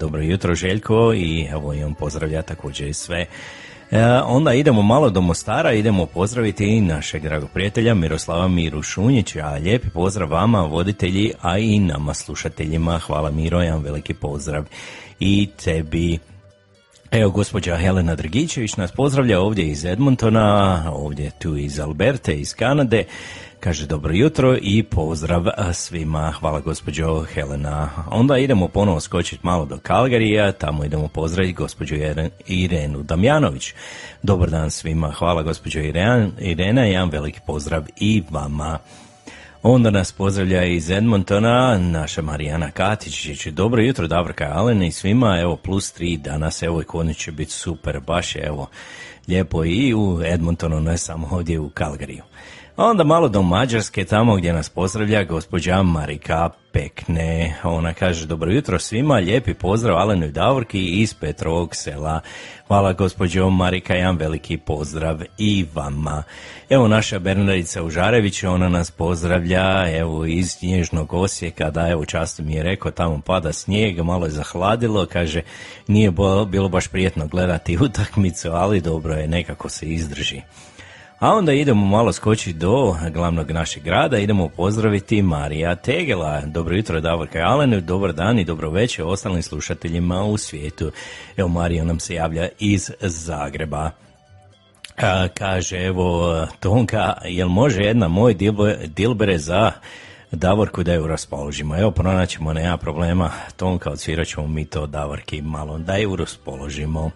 Dobro 0.00 0.22
jutro 0.22 0.54
Željko 0.54 1.12
i 1.16 1.48
evo 1.50 1.74
i 1.74 1.84
on 1.84 1.94
pozdravlja 1.94 2.42
također 2.42 2.94
sve. 2.94 3.26
E, 3.90 4.04
onda 4.24 4.54
idemo 4.54 4.82
malo 4.82 5.10
do 5.10 5.20
Mostara, 5.20 5.72
idemo 5.72 6.06
pozdraviti 6.06 6.64
i 6.64 6.80
našeg 6.80 7.22
dragog 7.22 7.50
prijatelja 7.50 7.94
Miroslava 7.94 8.48
Miru 8.48 8.82
Šunjića. 8.82 9.48
Lijepi 9.48 9.90
pozdrav 9.90 10.30
vama, 10.30 10.60
voditelji, 10.60 11.32
a 11.40 11.58
i 11.58 11.78
nama 11.78 12.14
slušateljima. 12.14 12.98
Hvala 12.98 13.30
Miro, 13.30 13.60
jedan 13.60 13.82
veliki 13.82 14.14
pozdrav 14.14 14.64
i 15.20 15.48
tebi. 15.64 16.18
Evo, 17.10 17.30
gospođa 17.30 17.76
Helena 17.76 18.14
Drgičević 18.14 18.76
nas 18.76 18.92
pozdravlja 18.92 19.40
ovdje 19.40 19.64
iz 19.64 19.84
Edmontona, 19.84 20.82
ovdje 20.92 21.30
tu 21.38 21.56
iz 21.56 21.80
Alberte, 21.80 22.34
iz 22.34 22.54
Kanade. 22.54 23.04
Kaže 23.60 23.86
dobro 23.86 24.12
jutro 24.14 24.56
i 24.62 24.82
pozdrav 24.82 25.44
svima. 25.72 26.32
Hvala 26.40 26.60
gospođo 26.60 27.24
Helena. 27.34 27.90
Onda 28.10 28.38
idemo 28.38 28.68
ponovo 28.68 29.00
skočiti 29.00 29.46
malo 29.46 29.64
do 29.64 29.78
Kalgarija, 29.82 30.52
tamo 30.52 30.84
idemo 30.84 31.08
pozdraviti 31.08 31.52
gospođu 31.54 31.94
Ire- 31.94 32.30
Irenu 32.46 33.02
Damjanović. 33.02 33.74
Dobar 34.22 34.50
dan 34.50 34.70
svima. 34.70 35.10
Hvala 35.12 35.42
gospođo 35.42 35.80
Iren- 35.80 36.30
Irena, 36.38 36.82
jedan 36.84 37.10
veliki 37.10 37.40
pozdrav 37.46 37.84
i 37.96 38.22
vama. 38.30 38.78
Onda 39.62 39.90
nas 39.90 40.12
pozdravlja 40.12 40.64
iz 40.64 40.90
Edmontona 40.90 41.78
naša 41.78 42.22
Marijana 42.22 42.70
Katić. 42.70 43.46
Dobro 43.46 43.82
jutro, 43.82 44.06
Davorka 44.06 44.50
Alen 44.52 44.82
i 44.82 44.92
svima, 44.92 45.40
evo 45.40 45.56
plus 45.56 45.92
tri 45.92 46.16
danas, 46.16 46.62
evo 46.62 46.80
i 46.80 46.84
kod 46.84 47.16
će 47.16 47.32
biti 47.32 47.52
super, 47.52 48.00
baš 48.00 48.36
evo 48.36 48.68
lijepo 49.28 49.64
i 49.64 49.94
u 49.94 50.20
Edmontonu, 50.24 50.80
ne 50.80 50.98
samo 50.98 51.28
ovdje 51.30 51.58
u 51.58 51.70
Kalgariju. 51.70 52.22
A 52.80 52.84
onda 52.84 53.04
malo 53.04 53.28
do 53.28 53.42
Mađarske, 53.42 54.04
tamo 54.04 54.36
gdje 54.36 54.52
nas 54.52 54.68
pozdravlja 54.68 55.24
gospođa 55.24 55.82
Marika 55.82 56.50
Pekne. 56.72 57.56
Ona 57.64 57.94
kaže, 57.94 58.26
dobro 58.26 58.52
jutro 58.52 58.78
svima, 58.78 59.14
lijepi 59.14 59.54
pozdrav 59.54 59.96
Alenu 59.96 60.26
i 60.26 60.30
Davorki 60.30 60.84
iz 60.84 61.14
Petrovog 61.14 61.76
sela. 61.76 62.20
Hvala 62.68 62.92
gospođo 62.92 63.50
Marika, 63.50 63.94
jedan 63.94 64.16
veliki 64.16 64.56
pozdrav 64.56 65.20
i 65.38 65.66
vama. 65.74 66.22
Evo 66.70 66.88
naša 66.88 67.18
Bernardica 67.18 67.82
Užarević, 67.82 68.44
ona 68.44 68.68
nas 68.68 68.90
pozdravlja, 68.90 69.98
evo 69.98 70.26
iz 70.26 70.62
Nježnog 70.62 71.12
Osijeka, 71.12 71.70
da 71.70 71.88
evo 71.88 72.04
často 72.04 72.42
mi 72.42 72.54
je 72.54 72.62
rekao, 72.62 72.90
tamo 72.90 73.20
pada 73.26 73.52
snijeg, 73.52 74.00
malo 74.00 74.26
je 74.26 74.30
zahladilo, 74.30 75.06
kaže, 75.06 75.42
nije 75.86 76.12
bilo 76.46 76.68
baš 76.68 76.88
prijetno 76.88 77.26
gledati 77.26 77.78
utakmicu, 77.84 78.50
ali 78.50 78.80
dobro 78.80 79.14
je, 79.14 79.28
nekako 79.28 79.68
se 79.68 79.86
izdrži. 79.86 80.40
A 81.20 81.34
onda 81.34 81.52
idemo 81.52 81.86
malo 81.86 82.12
skočiti 82.12 82.58
do 82.58 82.96
glavnog 83.12 83.50
našeg 83.50 83.82
grada, 83.82 84.18
idemo 84.18 84.48
pozdraviti 84.48 85.22
Marija 85.22 85.74
Tegela. 85.74 86.40
Dobro 86.46 86.76
jutro 86.76 87.00
Davorka 87.00 87.38
Alenu, 87.38 87.80
dobar 87.80 88.12
dan 88.12 88.38
i 88.38 88.44
dobro 88.44 88.70
večer 88.70 89.04
ostalim 89.04 89.42
slušateljima 89.42 90.24
u 90.24 90.36
svijetu. 90.38 90.92
Evo 91.36 91.48
Marija 91.48 91.84
nam 91.84 92.00
se 92.00 92.14
javlja 92.14 92.48
iz 92.58 92.90
Zagreba. 93.00 93.90
A, 94.96 95.28
kaže, 95.28 95.84
evo, 95.84 96.46
Tonka, 96.60 97.14
jel 97.24 97.48
može 97.48 97.82
jedna 97.82 98.08
moj 98.08 98.34
dilbe- 98.34 98.86
dilbere 98.86 99.38
za 99.38 99.72
Davorku 100.32 100.82
da 100.82 100.94
ju 100.94 101.06
raspoložimo? 101.06 101.78
Evo, 101.78 101.90
pronaćemo, 101.90 102.52
nema 102.52 102.76
problema. 102.76 103.30
Tonka, 103.56 103.90
odsvirat 103.90 104.26
ćemo 104.26 104.46
mi 104.46 104.64
to 104.64 104.86
Davorki 104.86 105.42
malo 105.42 105.78
da 105.78 105.96
ju 105.96 106.16
raspoložimo. 106.16 107.10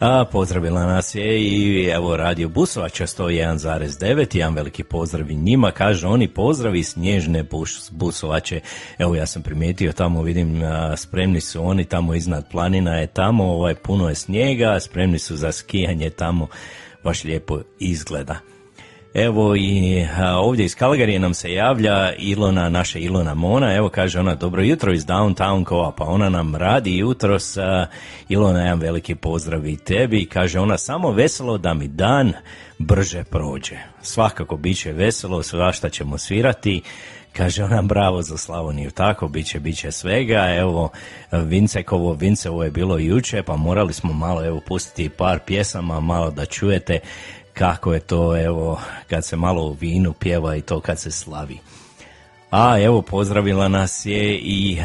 A, 0.00 0.24
pozdravila 0.32 0.86
nas 0.86 1.14
je 1.14 1.40
i 1.40 1.84
evo 1.94 2.16
Radio 2.16 2.48
Busovača 2.48 3.06
101.9, 3.06 4.36
jedan 4.36 4.54
veliki 4.54 4.84
pozdrav 4.84 5.30
i 5.30 5.34
njima, 5.34 5.70
kaže 5.70 6.06
oni 6.06 6.28
pozdravi 6.28 6.82
snježne 6.82 7.42
bus, 7.42 7.90
Busovače, 7.90 8.60
evo 8.98 9.14
ja 9.14 9.26
sam 9.26 9.42
primijetio 9.42 9.92
tamo 9.92 10.22
vidim 10.22 10.62
spremni 10.96 11.40
su 11.40 11.66
oni 11.66 11.84
tamo 11.84 12.14
iznad 12.14 12.50
planina 12.50 12.94
je 12.94 13.06
tamo, 13.06 13.44
ovaj, 13.44 13.74
puno 13.74 14.08
je 14.08 14.14
snijega, 14.14 14.80
spremni 14.80 15.18
su 15.18 15.36
za 15.36 15.52
skijanje 15.52 16.10
tamo, 16.10 16.46
baš 17.04 17.24
lijepo 17.24 17.60
izgleda. 17.78 18.55
Evo 19.18 19.56
i 19.56 20.06
ovdje 20.36 20.64
iz 20.64 20.74
Kalgarije 20.74 21.18
nam 21.18 21.34
se 21.34 21.52
javlja 21.52 22.12
Ilona, 22.18 22.68
naša 22.68 22.98
Ilona 22.98 23.34
Mona, 23.34 23.74
evo 23.74 23.88
kaže 23.88 24.20
ona 24.20 24.34
dobro 24.34 24.62
jutro 24.62 24.92
iz 24.92 25.06
Downtown 25.06 25.68
co 25.68 25.94
pa 25.96 26.04
ona 26.04 26.28
nam 26.28 26.54
radi 26.54 26.98
jutros, 26.98 27.56
Ilona 28.28 28.60
jedan 28.60 28.80
veliki 28.80 29.14
pozdrav 29.14 29.66
i 29.66 29.76
tebi, 29.76 30.26
kaže 30.26 30.60
ona 30.60 30.78
samo 30.78 31.10
veselo 31.10 31.58
da 31.58 31.74
mi 31.74 31.88
dan 31.88 32.32
brže 32.78 33.24
prođe. 33.24 33.76
Svakako 34.02 34.56
bit 34.56 34.78
će 34.78 34.92
veselo, 34.92 35.42
svašta 35.42 35.88
ćemo 35.88 36.18
svirati, 36.18 36.82
Kaže 37.36 37.64
ona 37.64 37.82
bravo 37.82 38.22
za 38.22 38.36
Slavoniju, 38.36 38.90
tako 38.90 39.28
bit 39.28 39.46
će, 39.46 39.60
bit 39.60 39.76
će 39.76 39.92
svega, 39.92 40.54
evo 40.58 40.90
Vincekovo, 41.32 42.12
Vincevo 42.12 42.64
je 42.64 42.70
bilo 42.70 42.98
juče, 42.98 43.42
pa 43.42 43.56
morali 43.56 43.92
smo 43.92 44.12
malo 44.12 44.44
evo 44.44 44.60
pustiti 44.66 45.08
par 45.08 45.38
pjesama, 45.46 46.00
malo 46.00 46.30
da 46.30 46.46
čujete 46.46 46.98
kako 47.58 47.94
je 47.94 48.00
to, 48.00 48.44
evo, 48.44 48.80
kad 49.10 49.24
se 49.24 49.36
malo 49.36 49.62
u 49.62 49.76
vinu 49.80 50.12
pjeva 50.12 50.56
i 50.56 50.60
to 50.60 50.80
kad 50.80 51.00
se 51.00 51.10
slavi. 51.10 51.58
A 52.50 52.80
evo 52.80 53.02
pozdravila 53.02 53.68
nas 53.68 54.06
je 54.06 54.38
i 54.38 54.78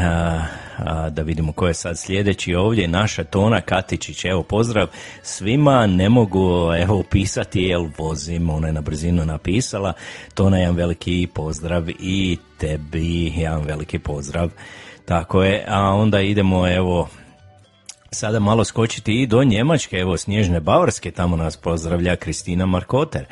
da 1.10 1.22
vidimo 1.22 1.52
ko 1.52 1.68
je 1.68 1.74
sad 1.74 2.00
sljedeći 2.00 2.56
ovdje, 2.56 2.88
naša 2.88 3.24
Tona 3.24 3.62
Katičić, 3.62 4.26
evo 4.26 4.44
pozdrav 4.44 4.88
svima, 5.22 5.88
ne 5.88 6.10
mogu 6.10 6.74
evo 6.78 6.96
upisati 6.96 7.62
jel 7.62 7.88
vozim, 7.98 8.50
ona 8.50 8.68
je 8.68 8.74
na 8.74 8.82
brzinu 8.82 9.26
napisala, 9.26 9.94
Tona 10.34 10.58
jedan 10.58 10.76
veliki 10.76 11.28
pozdrav 11.34 11.90
i 11.90 12.38
tebi 12.58 13.34
jedan 13.36 13.62
veliki 13.62 14.00
pozdrav. 14.00 14.50
Tako 15.06 15.44
je, 15.44 15.66
a 15.68 15.82
onda 15.82 16.22
idemo 16.22 16.68
evo 16.68 17.10
sada 18.14 18.40
malo 18.40 18.64
skočiti 18.64 19.22
i 19.22 19.28
do 19.28 19.44
Njemačke, 19.44 19.98
evo 19.98 20.18
Snježne 20.18 20.60
Bavarske, 20.60 21.12
tamo 21.12 21.36
nas 21.36 21.58
pozdravlja 21.58 22.16
Kristina 22.16 22.66
Markoter. 22.66 23.26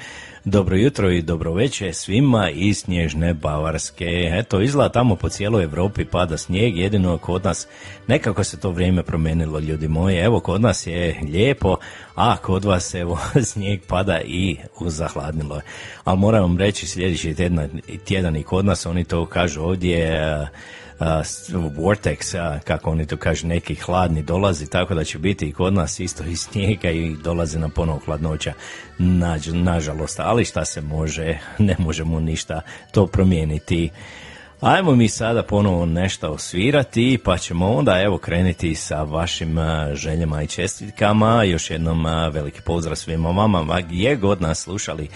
Dobro 0.45 0.75
jutro 0.75 1.11
i 1.11 1.21
dobro 1.21 1.53
večer 1.53 1.93
svima 1.93 2.49
iz 2.49 2.77
Snježne 2.77 3.33
Bavarske. 3.33 4.05
Eto, 4.33 4.61
izgleda 4.61 4.91
tamo 4.91 5.15
po 5.15 5.29
cijeloj 5.29 5.63
Europi 5.63 6.05
pada 6.05 6.37
snijeg, 6.37 6.77
jedino 6.77 7.17
kod 7.17 7.43
nas 7.43 7.67
nekako 8.07 8.43
se 8.43 8.59
to 8.59 8.71
vrijeme 8.71 9.03
promijenilo, 9.03 9.59
ljudi 9.59 9.87
moji. 9.87 10.17
Evo, 10.17 10.39
kod 10.39 10.61
nas 10.61 10.87
je 10.87 11.19
lijepo, 11.31 11.77
a 12.15 12.37
kod 12.37 12.65
vas 12.65 12.93
evo 12.93 13.19
snijeg 13.51 13.81
pada 13.87 14.21
i 14.21 14.57
zahladnilo 14.87 15.55
je. 15.55 15.61
Ali 16.03 16.19
moram 16.19 16.41
vam 16.41 16.57
reći 16.57 16.87
sljedeći 16.87 17.35
tjedan, 17.35 17.81
tjedan 18.05 18.35
i 18.35 18.43
kod 18.43 18.65
nas, 18.65 18.85
oni 18.85 19.03
to 19.03 19.25
kažu 19.25 19.61
ovdje, 19.61 20.21
vortex, 21.77 22.35
kako 22.63 22.91
oni 22.91 23.05
to 23.05 23.17
kažu, 23.17 23.47
neki 23.47 23.75
hladni 23.75 24.23
dolazi, 24.23 24.69
tako 24.69 24.95
da 24.95 25.03
će 25.03 25.17
biti 25.17 25.47
i 25.47 25.51
kod 25.51 25.73
nas 25.73 25.99
isto 25.99 26.23
iz 26.23 26.39
snijega 26.39 26.89
i 26.89 27.15
dolazi 27.23 27.59
na 27.59 27.69
ponovo 27.69 27.99
hladnoća, 28.05 28.53
nažalost, 29.53 30.19
ali 30.19 30.45
šta 30.45 30.65
se 30.65 30.81
može, 30.81 31.37
ne 31.57 31.75
možemo 31.79 32.19
ništa 32.19 32.61
to 32.91 33.07
promijeniti. 33.07 33.89
Ajmo 34.61 34.95
mi 34.95 35.09
sada 35.09 35.43
ponovo 35.43 35.85
nešto 35.85 36.29
osvirati, 36.29 37.19
pa 37.23 37.37
ćemo 37.37 37.71
onda 37.71 38.01
evo 38.01 38.17
krenuti 38.17 38.75
sa 38.75 39.03
vašim 39.03 39.57
željama 39.93 40.43
i 40.43 40.47
čestitkama. 40.47 41.43
Još 41.43 41.69
jednom 41.69 42.05
veliki 42.31 42.61
pozdrav 42.61 42.95
svima 42.95 43.29
vama, 43.29 43.81
gdje 43.81 44.15
god 44.15 44.41
nas 44.41 44.59
slušali 44.59 45.07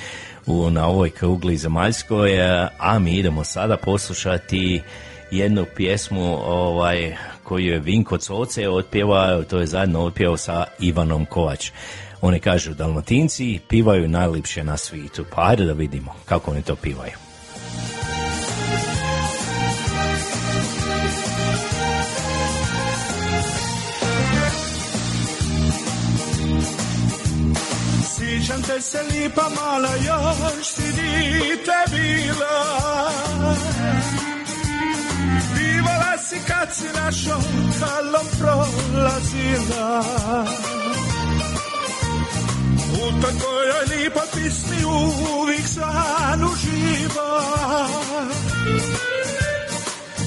u, 0.45 0.69
na 0.69 0.87
ovoj 0.87 1.09
kugli 1.09 1.57
zemaljskoj, 1.57 2.31
a 2.79 2.99
mi 2.99 3.11
idemo 3.11 3.43
sada 3.43 3.77
poslušati 3.77 4.81
jednu 5.37 5.65
pjesmu 5.75 6.37
ovaj, 6.45 7.15
koju 7.43 7.73
je 7.73 7.79
Vinko 7.79 8.17
Coce 8.17 8.69
otpjeva, 8.69 9.43
to 9.43 9.59
je 9.59 9.67
zajedno 9.67 10.03
otpjevao 10.05 10.37
sa 10.37 10.65
Ivanom 10.79 11.25
Kovač. 11.25 11.71
Oni 12.21 12.39
kažu 12.39 12.73
Dalmatinci 12.73 13.59
pivaju 13.67 14.07
najlipše 14.07 14.63
na 14.63 14.77
svitu. 14.77 15.25
Pa 15.35 15.47
ajde 15.47 15.65
da 15.65 15.73
vidimo 15.73 16.15
kako 16.25 16.51
oni 16.51 16.61
to 16.61 16.75
pivaju. 16.75 17.13
Sjećam 28.15 28.61
te 28.61 28.81
se 28.81 28.99
lipa 29.11 29.49
mala 29.55 29.95
još 29.95 30.67
si 30.67 30.91
dite 30.91 31.79
bila 31.91 32.73
Pivala 35.83 36.17
si 36.17 36.39
kad 36.47 36.71
si 36.71 36.87
našom 36.95 37.43
kalom 37.79 38.27
prolazila 38.39 40.03
U 42.93 43.21
takoj 43.21 43.67
lipo 43.91 44.19
pismi 44.33 44.85
uvijek 44.85 45.67
san 45.67 46.43
uživa 46.43 47.31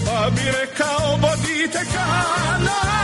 Pa 0.06 0.30
bi 0.30 0.42
rekao 0.60 1.16
bodite 1.16 1.80
kana 1.92 2.95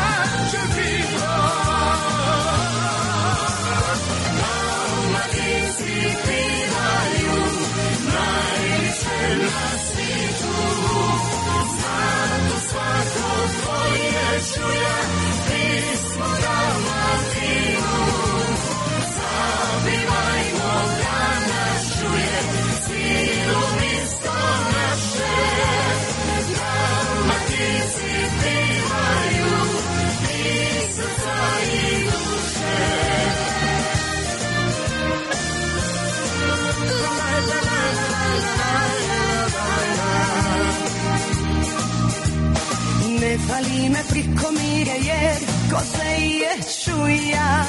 Ne 43.53 43.59
fali 43.59 43.89
me 43.89 44.03
prikomire 44.09 44.97
jer 45.07 45.39
ko 45.71 45.81
se 45.97 46.25
je 46.25 46.53
čuja 46.85 47.65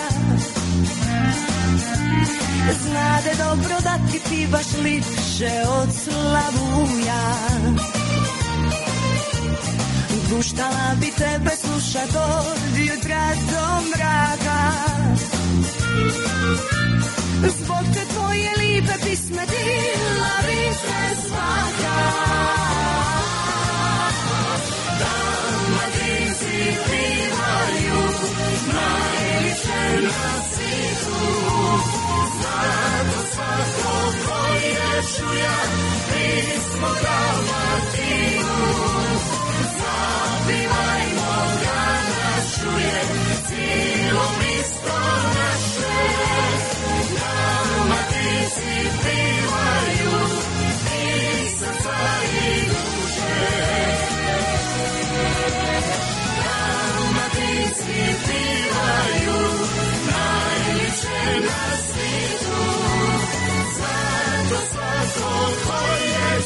Znade 2.83 3.31
dobro 3.37 3.75
da 3.83 3.97
ti 4.11 4.19
pivaš 4.29 4.65
lipše 4.83 5.51
od 5.67 5.89
slavuja 6.03 7.23
Guštala 10.29 10.95
bi 10.99 11.11
tebe 11.17 11.51
slušat 11.55 12.09
od 12.15 12.77
jutra 12.77 13.29
do 13.51 13.85
mraka 13.89 14.71
Zbog 17.59 17.83
te 17.93 18.13
tvoje 18.13 18.49
lipe 18.57 18.93
pisme 19.05 19.45
dila 19.45 20.42
tvoje 35.03 35.15
čuja 35.17 35.57
pismo 36.07 36.87
Dalmatinu 37.03 38.59
Zabivajmo 39.77 41.35
ga 41.63 41.83
nas 42.09 42.59
čuje 42.59 43.01
cijelom 43.47 44.35
istom 44.59 45.52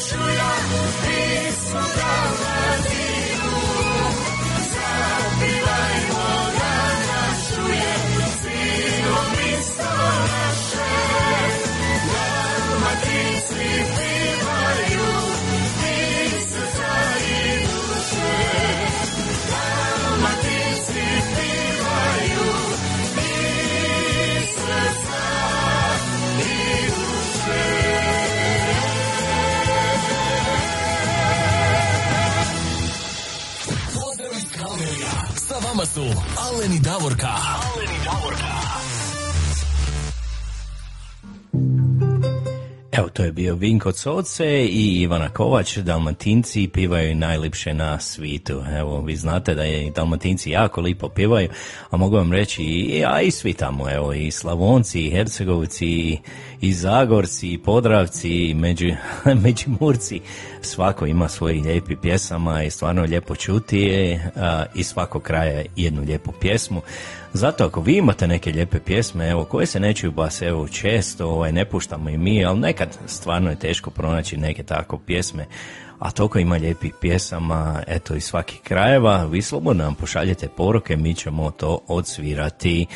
Jesús, 0.08 0.96
Jesús, 1.04 2.57
Aleni 36.48 36.78
Davorka. 36.80 37.28
Aleni 37.28 37.97
Evo, 42.98 43.08
to 43.08 43.24
je 43.24 43.32
bio 43.32 43.54
Vinko 43.54 43.92
Coce 43.92 44.64
i 44.64 45.00
Ivana 45.00 45.28
Kovač, 45.28 45.76
Dalmatinci 45.76 46.68
pivaju 46.72 47.14
najlipše 47.14 47.74
na 47.74 48.00
svitu. 48.00 48.62
Evo, 48.78 49.00
vi 49.00 49.16
znate 49.16 49.54
da 49.54 49.62
je 49.62 49.90
Dalmatinci 49.90 50.50
jako 50.50 50.80
lipo 50.80 51.08
pivaju, 51.08 51.48
a 51.90 51.96
mogu 51.96 52.16
vam 52.16 52.32
reći, 52.32 52.62
i, 52.62 53.04
a 53.06 53.20
i 53.20 53.30
svi 53.30 53.52
tamo, 53.52 53.90
evo, 53.90 54.12
i 54.12 54.30
Slavonci, 54.30 55.06
i 55.06 55.10
Hercegovci, 55.10 56.18
i 56.60 56.72
Zagorci, 56.72 57.52
i 57.52 57.58
Podravci, 57.58 58.30
i 58.30 58.54
Među, 58.54 58.86
Međimurci, 59.44 60.20
svako 60.60 61.06
ima 61.06 61.28
svojih 61.28 61.64
lijepi 61.64 61.96
pjesama 61.96 62.62
i 62.62 62.70
stvarno 62.70 63.02
lijepo 63.02 63.36
čuti 63.36 63.78
je 63.78 64.30
i 64.74 64.84
svako 64.84 65.20
kraja 65.20 65.64
jednu 65.76 66.02
lijepu 66.02 66.32
pjesmu. 66.40 66.82
Zato 67.32 67.64
ako 67.64 67.80
vi 67.80 67.96
imate 67.96 68.26
neke 68.26 68.52
lijepe 68.52 68.80
pjesme, 68.80 69.28
evo, 69.28 69.44
koje 69.44 69.66
se 69.66 69.80
ne 69.80 69.94
čuju 69.94 70.12
bas, 70.12 70.42
evo, 70.42 70.68
često, 70.68 71.26
ovaj, 71.26 71.52
ne 71.52 71.64
puštamo 71.64 72.10
i 72.10 72.18
mi, 72.18 72.44
ali 72.44 72.60
nekad 72.60 72.98
stvarno 73.06 73.50
je 73.50 73.58
teško 73.58 73.90
pronaći 73.90 74.36
neke 74.36 74.62
tako 74.62 74.98
pjesme, 74.98 75.46
a 75.98 76.10
toliko 76.10 76.38
ima 76.38 76.56
lijepih 76.56 76.94
pjesama, 77.00 77.82
eto, 77.86 78.14
iz 78.14 78.24
svakih 78.24 78.60
krajeva, 78.60 79.24
vi 79.24 79.42
slobodno 79.42 79.84
nam 79.84 79.94
pošaljete 79.94 80.48
poruke, 80.48 80.96
mi 80.96 81.14
ćemo 81.14 81.50
to 81.50 81.78
odsvirati. 81.88 82.86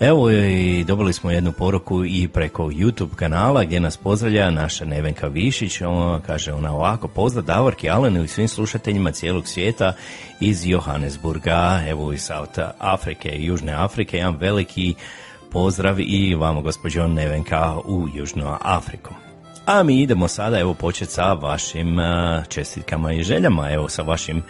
Evo 0.00 0.30
i 0.30 0.84
dobili 0.84 1.12
smo 1.12 1.30
jednu 1.30 1.52
poruku 1.52 2.04
i 2.04 2.28
preko 2.28 2.62
YouTube 2.64 3.14
kanala 3.14 3.64
gdje 3.64 3.80
nas 3.80 3.96
pozdravlja 3.96 4.50
naša 4.50 4.84
Nevenka 4.84 5.26
Višić. 5.26 5.80
Ona 5.80 6.20
kaže 6.20 6.52
ona 6.52 6.74
ovako, 6.74 7.08
pozdrav 7.08 7.44
Davorki 7.44 7.90
Alenu 7.90 8.24
i 8.24 8.28
svim 8.28 8.48
slušateljima 8.48 9.12
cijelog 9.12 9.48
svijeta 9.48 9.92
iz 10.40 10.66
Johannesburga, 10.66 11.82
evo 11.88 12.12
iz 12.12 12.22
South 12.22 12.58
Afrike 12.78 13.42
Južne 13.42 13.72
Afrike. 13.72 14.16
Jedan 14.16 14.36
veliki 14.36 14.94
pozdrav 15.50 16.00
i 16.00 16.34
vama 16.34 16.60
gospođo 16.60 17.06
Nevenka 17.06 17.76
u 17.84 18.08
Južnu 18.14 18.56
Afriku. 18.60 19.14
A 19.66 19.82
mi 19.82 20.00
idemo 20.02 20.28
sada 20.28 20.58
evo 20.58 20.74
početi 20.74 21.12
sa 21.12 21.32
vašim 21.32 21.98
uh, 21.98 22.04
čestitkama 22.48 23.12
i 23.12 23.22
željama, 23.22 23.70
evo 23.70 23.88
sa 23.88 24.02
vašim 24.02 24.42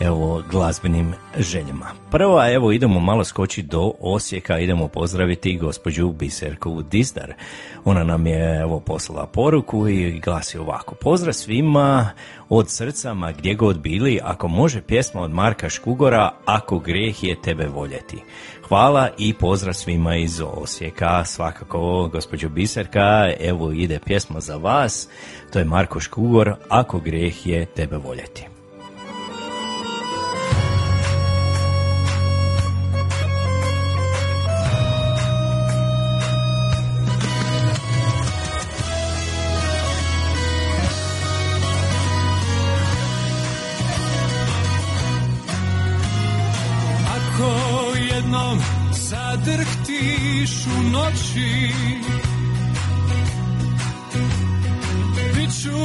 evo 0.00 0.42
glazbenim 0.50 1.14
željama. 1.38 1.86
Prva, 2.10 2.52
evo 2.52 2.72
idemo 2.72 3.00
malo 3.00 3.24
skoči 3.24 3.62
do 3.62 3.92
Osijeka, 4.00 4.58
idemo 4.58 4.88
pozdraviti 4.88 5.56
gospođu 5.56 6.12
Biserku 6.12 6.82
Dizdar. 6.82 7.34
Ona 7.84 8.04
nam 8.04 8.26
je 8.26 8.60
evo 8.60 8.80
poslala 8.80 9.26
poruku 9.26 9.88
i 9.88 10.20
glasi 10.20 10.58
ovako. 10.58 10.94
Pozdrav 10.94 11.32
svima 11.32 12.10
od 12.48 12.70
srca, 12.70 13.14
ma 13.14 13.32
gdje 13.32 13.54
god 13.54 13.78
bili, 13.78 14.20
ako 14.22 14.48
može 14.48 14.82
pjesma 14.82 15.20
od 15.20 15.30
Marka 15.30 15.68
Škugora, 15.68 16.30
ako 16.44 16.78
grijeh 16.78 17.24
je 17.24 17.42
tebe 17.42 17.66
voljeti. 17.66 18.22
Hvala 18.68 19.08
i 19.18 19.34
pozdrav 19.34 19.74
svima 19.74 20.16
iz 20.16 20.42
Osijeka, 20.44 21.24
svakako 21.24 22.08
gospođo 22.12 22.48
Biserka, 22.48 23.32
evo 23.40 23.72
ide 23.72 23.98
pjesma 24.04 24.40
za 24.40 24.56
vas, 24.56 25.08
to 25.52 25.58
je 25.58 25.64
Marko 25.64 26.00
Škugor, 26.00 26.54
ako 26.68 27.00
grijeh 27.00 27.46
je 27.46 27.66
tebe 27.66 27.96
voljeti. 27.96 28.55
Zadrhtiš 49.46 50.66
u 50.66 50.82
noći. 50.90 51.72
Bit 55.34 55.62
ću 55.62 55.76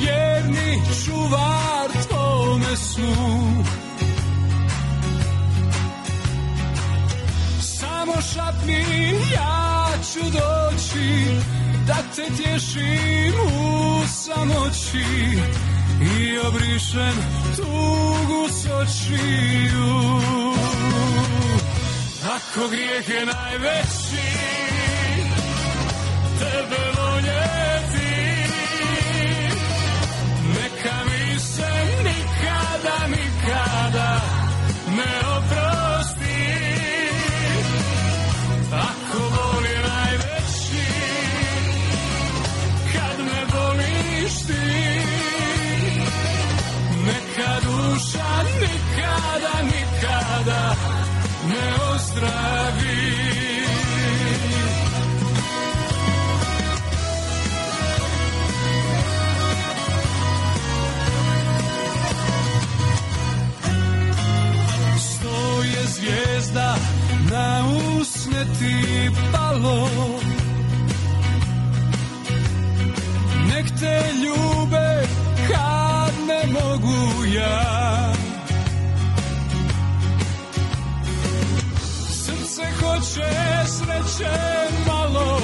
vjerni 0.00 0.82
čuvar 1.04 2.06
tvome 2.08 2.76
snu. 2.76 3.64
Samo 7.60 8.12
šapni, 8.34 8.84
ja 9.34 9.88
ću 10.12 10.20
doći 10.24 11.26
Da 11.86 11.96
te 12.16 12.42
tješim 12.42 13.34
u 13.56 14.06
samoći 14.06 15.04
I 16.00 16.38
obrišem 16.38 17.14
tugu 17.56 18.48
s 18.48 18.66
očiju 18.66 20.12
Ako 22.24 22.68
grijeh 22.68 23.08
je 23.08 23.26
najveći 23.26 24.22
Tebe 26.38 26.91
ne 52.12 52.26
ozdravi 52.26 53.12
Sto 64.98 65.62
je 65.62 65.86
zvijezda 65.86 66.76
na 67.30 67.64
usne 68.00 68.44
ti 68.58 69.10
palo. 69.32 69.88
Nek 73.48 73.66
te 73.80 74.02
ljube 74.22 75.06
kad 75.48 76.12
ne 76.28 76.52
mogu 76.52 77.24
ja 77.34 78.21
Srce 82.52 82.70
hoće 82.80 83.30
sreće 83.66 84.32
malo 84.86 85.40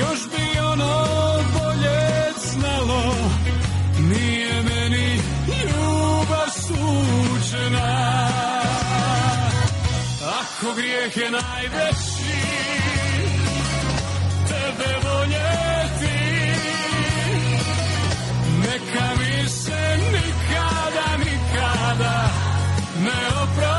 Još 0.00 0.20
bi 0.30 0.60
ono 0.60 1.04
bolje 1.54 2.32
znalo. 2.36 3.14
Nije 3.98 4.62
meni 4.62 5.20
ljubav 5.48 6.48
suđena. 6.50 8.28
Ako 10.40 10.74
grijeh 10.74 11.16
je 11.16 11.30
najveći 11.30 12.42
Tebe 14.48 14.94
voljeti 15.04 16.22
Neka 18.58 19.14
mi 19.18 19.48
se 19.48 19.98
nikada, 20.12 21.16
nikada 21.18 22.28
ne 23.04 23.42
oprosti 23.42 23.71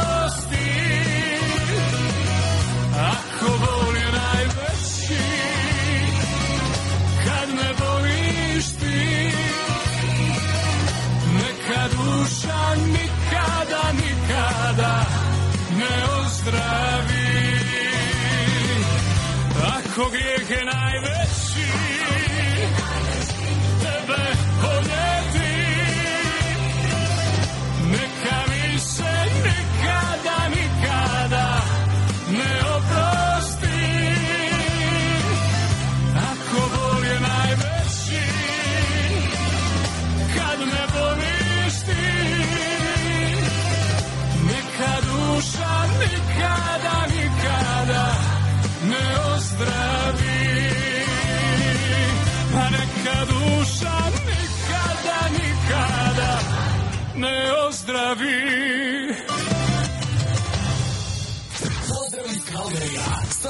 Ako 19.93 20.09
grijeh 20.09 21.12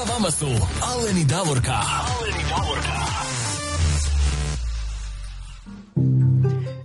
Sa 0.04 0.12
vama 0.12 0.30
su 0.30 0.46
Aleni 0.82 1.24
Davorka. 1.24 1.78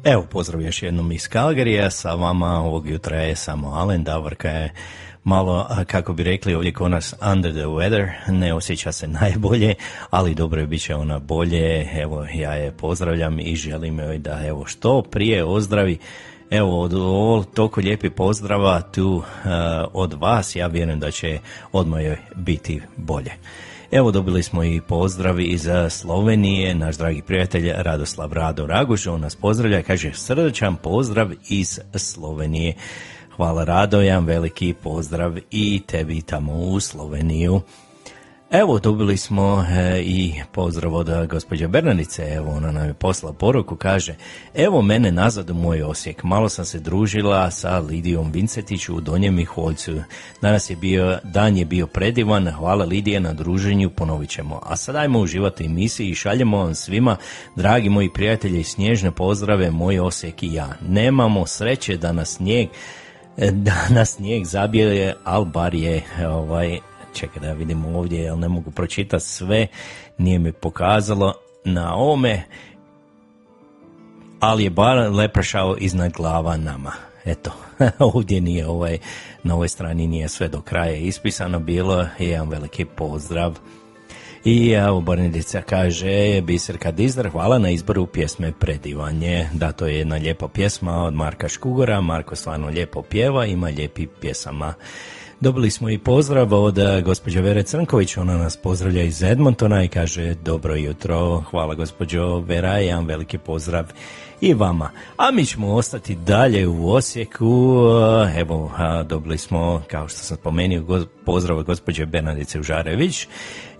Evo, 0.03 0.25
pozdrav 0.31 0.61
još 0.61 0.83
jednom 0.83 1.11
iz 1.11 1.27
Kalgarija, 1.27 1.89
sa 1.89 2.13
vama 2.13 2.59
ovog 2.59 2.89
jutra 2.89 3.17
je 3.17 3.35
samo 3.35 3.69
Alen 3.69 4.03
Davorka 4.03 4.49
je 4.49 4.73
malo, 5.23 5.67
kako 5.87 6.13
bi 6.13 6.23
rekli 6.23 6.55
ovdje 6.55 6.73
kod 6.73 6.91
nas 6.91 7.13
under 7.33 7.51
the 7.51 7.65
weather, 7.65 8.11
ne 8.27 8.53
osjeća 8.53 8.91
se 8.91 9.07
najbolje, 9.21 9.75
ali 10.09 10.35
dobro 10.35 10.61
je 10.61 10.67
bit 10.67 10.81
će 10.81 10.95
ona 10.95 11.19
bolje, 11.19 11.89
evo 12.01 12.25
ja 12.33 12.53
je 12.53 12.71
pozdravljam 12.71 13.39
i 13.39 13.55
želim 13.55 13.99
joj 13.99 14.17
da 14.17 14.47
evo 14.47 14.65
što 14.65 15.01
prije 15.01 15.43
ozdravi, 15.43 15.99
Evo, 16.51 16.81
od 16.81 17.53
toliko 17.53 17.81
lijepi 17.81 18.09
pozdrava 18.09 18.81
tu 18.81 19.23
a, 19.45 19.85
od 19.93 20.13
vas, 20.13 20.55
ja 20.55 20.67
vjerujem 20.67 20.99
da 20.99 21.11
će 21.11 21.39
odmah 21.71 22.01
biti 22.35 22.81
bolje. 22.97 23.31
Evo 23.91 24.11
dobili 24.11 24.43
smo 24.43 24.63
i 24.63 24.81
pozdrav 24.81 25.39
iz 25.39 25.67
Slovenije, 25.89 26.75
naš 26.75 26.97
dragi 26.97 27.21
prijatelj 27.21 27.71
Radoslav 27.75 28.33
Rado 28.33 28.65
Raguž, 28.65 29.07
on 29.07 29.21
nas 29.21 29.35
pozdravlja 29.35 29.81
kaže 29.81 30.11
srdačan 30.13 30.75
pozdrav 30.75 31.31
iz 31.49 31.79
Slovenije. 31.95 32.73
Hvala 33.35 33.63
Rado, 33.63 34.01
jedan 34.01 34.25
veliki 34.25 34.73
pozdrav 34.83 35.37
i 35.51 35.81
tebi 35.87 36.21
tamo 36.21 36.53
u 36.53 36.79
Sloveniju. 36.79 37.61
Evo, 38.51 38.79
dobili 38.79 39.17
smo 39.17 39.65
e, 39.69 40.01
i 40.01 40.33
pozdrav 40.51 40.95
od 40.95 41.09
e, 41.09 41.27
gospođe 41.27 41.67
Bernanice, 41.67 42.33
evo 42.35 42.51
ona 42.51 42.71
nam 42.71 42.87
je 42.87 42.93
poslala 42.93 43.33
poruku, 43.33 43.75
kaže 43.75 44.15
Evo 44.55 44.81
mene 44.81 45.11
nazad 45.11 45.49
u 45.49 45.53
moj 45.53 45.83
Osijek, 45.83 46.23
malo 46.23 46.49
sam 46.49 46.65
se 46.65 46.79
družila 46.79 47.51
sa 47.51 47.79
Lidijom 47.79 48.31
Vincetić 48.31 48.89
u 48.89 49.01
Donjem 49.01 49.35
Miholjcu. 49.35 49.91
Danas 50.41 50.69
je 50.69 50.75
bio, 50.75 51.19
dan 51.23 51.57
je 51.57 51.65
bio 51.65 51.87
predivan, 51.87 52.51
hvala 52.51 52.85
Lidije 52.85 53.19
na 53.19 53.33
druženju, 53.33 53.89
ponovit 53.89 54.29
ćemo. 54.29 54.59
A 54.63 54.75
sad 54.75 54.95
ajmo 54.95 55.19
uživati 55.19 55.65
emisiji 55.65 56.09
i 56.09 56.15
šaljemo 56.15 56.57
vam 56.57 56.75
svima, 56.75 57.17
dragi 57.55 57.89
moji 57.89 58.09
prijatelji, 58.13 58.63
snježne 58.63 59.11
pozdrave, 59.11 59.71
moj 59.71 59.99
Osijek 59.99 60.43
i 60.43 60.53
ja. 60.53 60.69
Nemamo 60.87 61.47
sreće 61.47 61.97
da 61.97 62.11
nas 62.11 62.29
snijeg 62.29 62.69
da 63.51 63.87
nas 63.89 64.09
snijeg 64.09 64.45
zabije, 64.45 65.15
ali 65.23 65.45
bar 65.45 65.75
je 65.75 66.03
ovaj, 66.27 66.79
čekaj 67.13 67.41
da 67.41 67.53
vidim 67.53 67.85
ovdje, 67.85 68.19
jer 68.19 68.37
ne 68.37 68.47
mogu 68.47 68.71
pročitati 68.71 69.25
sve, 69.25 69.67
nije 70.17 70.39
mi 70.39 70.51
pokazalo 70.51 71.33
na 71.65 71.95
ovome, 71.95 72.43
ali 74.39 74.63
je 74.63 74.69
bar 74.69 75.11
lepršao 75.11 75.75
iznad 75.79 76.11
glava 76.11 76.57
nama. 76.57 76.91
Eto, 77.25 77.51
ovdje 78.13 78.41
nije 78.41 78.67
ovaj, 78.67 78.97
na 79.43 79.55
ovoj 79.55 79.67
strani 79.67 80.07
nije 80.07 80.29
sve 80.29 80.47
do 80.47 80.61
kraja 80.61 80.95
ispisano 80.95 81.59
bilo, 81.59 82.07
jedan 82.19 82.49
veliki 82.49 82.85
pozdrav. 82.85 83.59
I 84.45 84.71
evo 84.71 85.01
Bornedica 85.01 85.61
kaže, 85.61 86.41
Biserka 86.41 86.91
Dizdar, 86.91 87.29
hvala 87.29 87.57
na 87.59 87.69
izboru 87.69 88.05
pjesme 88.05 88.51
Predivanje. 88.59 89.49
Da, 89.53 89.71
to 89.71 89.87
je 89.87 89.97
jedna 89.97 90.15
lijepa 90.15 90.47
pjesma 90.47 91.03
od 91.03 91.13
Marka 91.13 91.47
Škugora, 91.47 92.01
Marko 92.01 92.35
stvarno 92.35 92.67
lijepo 92.67 93.01
pjeva, 93.01 93.45
ima 93.45 93.67
lijepi 93.67 94.07
pjesama. 94.21 94.73
Dobili 95.41 95.71
smo 95.71 95.89
i 95.89 95.97
pozdrav 95.97 96.53
od 96.53 96.77
eh, 96.77 97.01
gospođe 97.01 97.41
Vere 97.41 97.63
Crnković, 97.63 98.17
ona 98.17 98.37
nas 98.37 98.57
pozdravlja 98.57 99.03
iz 99.03 99.23
Edmontona 99.23 99.83
i 99.83 99.87
kaže 99.87 100.33
dobro 100.33 100.75
jutro, 100.75 101.43
hvala 101.51 101.75
gospođo 101.75 102.39
Vera, 102.39 102.77
jedan 102.77 103.05
veliki 103.05 103.37
pozdrav 103.37 103.85
i 104.41 104.53
vama. 104.53 104.89
A 105.17 105.31
mi 105.31 105.45
ćemo 105.45 105.73
ostati 105.73 106.15
dalje 106.15 106.67
u 106.67 106.91
Osijeku, 106.91 107.81
evo 108.37 108.71
dobili 109.05 109.37
smo, 109.37 109.81
kao 109.87 110.07
što 110.07 110.17
sam 110.17 110.37
spomenuo, 110.37 111.05
pozdrav 111.25 111.63
gospođe 111.63 112.05
Bernadice 112.05 112.59
Užarević 112.59 113.27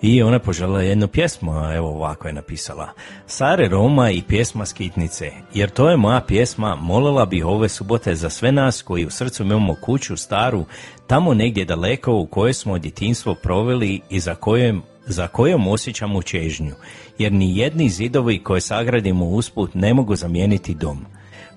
i 0.02 0.24
ona 0.24 0.40
poželjela 0.40 0.82
jednu 0.82 1.08
pjesmu, 1.08 1.52
evo 1.76 1.90
ovako 1.90 2.28
je 2.28 2.34
napisala. 2.34 2.90
Sare 3.28 3.68
Roma 3.68 4.12
i 4.12 4.22
pjesma 4.28 4.66
Skitnice, 4.66 5.32
jer 5.54 5.70
to 5.70 5.90
je 5.90 5.98
moja 5.98 6.22
pjesma, 6.22 6.76
molila 6.76 7.26
bih 7.26 7.46
ove 7.46 7.70
subote 7.70 8.16
za 8.16 8.30
sve 8.30 8.52
nas 8.52 8.82
koji 8.82 9.06
u 9.06 9.10
srcu 9.10 9.44
imamo 9.44 9.76
kuću 9.82 10.18
staru, 10.18 10.66
tamo 11.08 11.34
negdje 11.34 11.66
daleko 11.66 12.14
u 12.14 12.26
kojoj 12.26 12.54
smo 12.54 12.78
djetinstvo 12.78 13.36
proveli 13.36 14.02
i 14.10 14.20
za 14.20 14.36
kojem 14.36 14.82
za 15.06 15.28
kojom 15.28 15.68
osjećamo 15.68 16.22
čežnju, 16.22 16.74
jer 17.18 17.34
ni 17.34 17.58
jedni 17.58 17.90
zidovi 17.90 18.44
koje 18.44 18.62
sagradimo 18.62 19.26
usput 19.26 19.74
ne 19.74 19.94
mogu 19.94 20.16
zamijeniti 20.16 20.74
dom. 20.74 21.06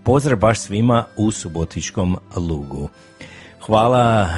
Pozdrav 0.05 0.39
baš 0.39 0.61
svima 0.61 1.05
u 1.17 1.31
Subotičkom 1.31 2.17
lugu. 2.37 2.89
Hvala 3.67 4.29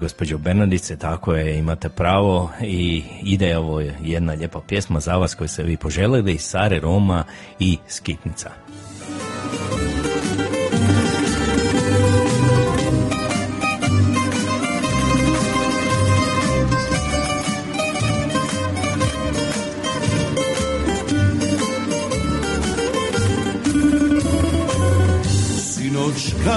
gospođo 0.00 0.38
Bernardice, 0.38 0.96
tako 0.96 1.34
je, 1.34 1.58
imate 1.58 1.88
pravo 1.88 2.50
i 2.62 3.02
ide 3.22 3.58
ovo 3.58 3.80
jedna 4.02 4.32
lijepa 4.32 4.60
pjesma 4.68 5.00
za 5.00 5.16
vas 5.16 5.34
koju 5.34 5.48
ste 5.48 5.62
vi 5.62 5.76
poželjeli, 5.76 6.38
Sare 6.38 6.80
Roma 6.80 7.24
i 7.58 7.78
Skitnica. 7.88 8.50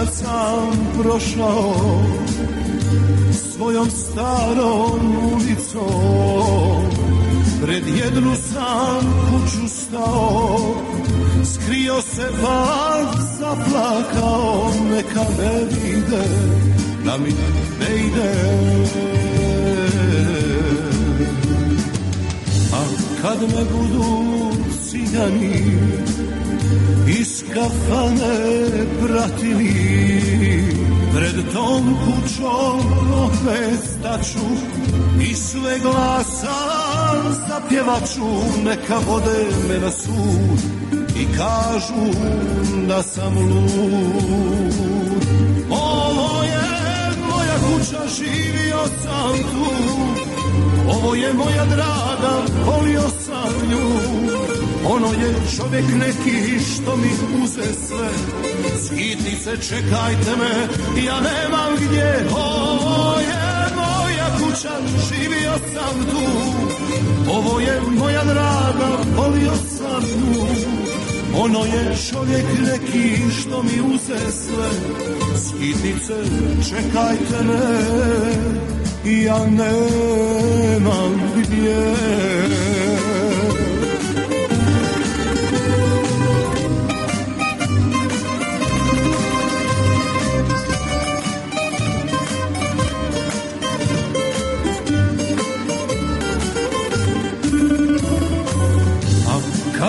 Kad 0.03 0.13
sam 0.13 0.71
prošao 1.01 1.73
svojom 3.33 3.89
starom 3.89 5.15
ulicom. 5.33 6.85
Pred 7.61 7.83
jednu 7.87 8.35
sam 8.35 9.13
kuću 9.29 9.67
stao 9.67 10.59
Skrio 11.53 12.01
se 12.01 12.29
pa 12.41 12.97
zaplakao 13.39 14.71
Neka 14.91 15.25
me 15.37 15.59
vide 15.65 16.27
da 17.05 17.17
mi 17.17 17.29
ne 17.79 17.95
ide. 17.95 18.33
A 22.73 22.83
kad 23.21 23.41
me 23.41 23.65
budu 23.71 24.03
cigani 24.89 25.83
iz 27.19 27.43
kafane 27.53 28.67
pratili 29.01 29.73
Pred 31.15 31.53
tom 31.53 31.97
kućom 32.05 32.79
opet 33.23 33.93
I 35.29 35.33
sve 35.33 35.79
glasa 35.79 36.55
zapjevaću 37.47 38.25
Neka 38.65 38.97
vode 39.07 39.45
me 39.69 39.79
na 39.79 39.91
sud 39.91 40.83
I 41.15 41.25
kažu 41.37 42.17
da 42.87 43.03
sam 43.03 43.37
lud. 43.37 44.73
Ovo 45.69 46.43
je 46.43 46.61
moja 47.29 47.55
kuća, 47.55 48.01
živio 48.17 48.83
sam 49.03 49.37
tu. 49.37 49.65
Ovo 50.89 51.15
je 51.15 51.33
moja 51.33 51.65
draga, 51.65 52.45
volio 52.65 53.01
sam 53.01 53.69
nju 53.69 54.62
Ono 54.85 55.07
je 55.07 55.35
čovjek 55.57 55.85
neki 55.99 56.59
što 56.59 56.95
mi 56.95 57.43
uze 57.43 57.73
sve. 57.87 58.09
Skitnice 58.85 59.51
čekajte 59.69 60.35
me, 60.39 60.67
ja 61.05 61.15
nemam 61.19 61.73
gdje. 61.75 62.27
Ovo 62.35 63.19
je 63.19 63.75
moja 63.75 64.27
kuća, 64.39 64.71
živio 65.09 65.53
sam 65.73 66.05
tu. 66.11 66.23
Ovo 67.31 67.59
je 67.59 67.81
moja 67.99 68.23
draga, 68.23 68.97
volio 69.15 69.53
sam 69.77 70.03
nju. 70.03 70.45
Ono 71.37 71.59
je 71.59 71.95
čovjek 72.11 72.45
neki 72.61 73.31
što 73.41 73.63
mi 73.63 73.93
uze 73.95 74.31
sve. 74.31 74.69
Skitnice 75.37 76.13
čekajte 76.69 77.43
me 77.43 78.33
ja 79.05 79.45
nemam 79.45 81.21
gdje 81.37 81.93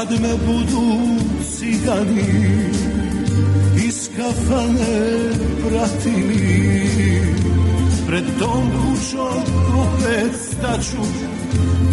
kad 0.09 0.20
me 0.20 0.34
budu 0.46 1.16
cigani 1.59 2.24
iz 3.86 4.09
kafane 4.16 5.30
pratili. 5.61 6.84
Pred 8.07 8.24
tom 8.38 8.70
kućom 8.70 9.42
opet 9.74 10.40
staću 10.52 11.02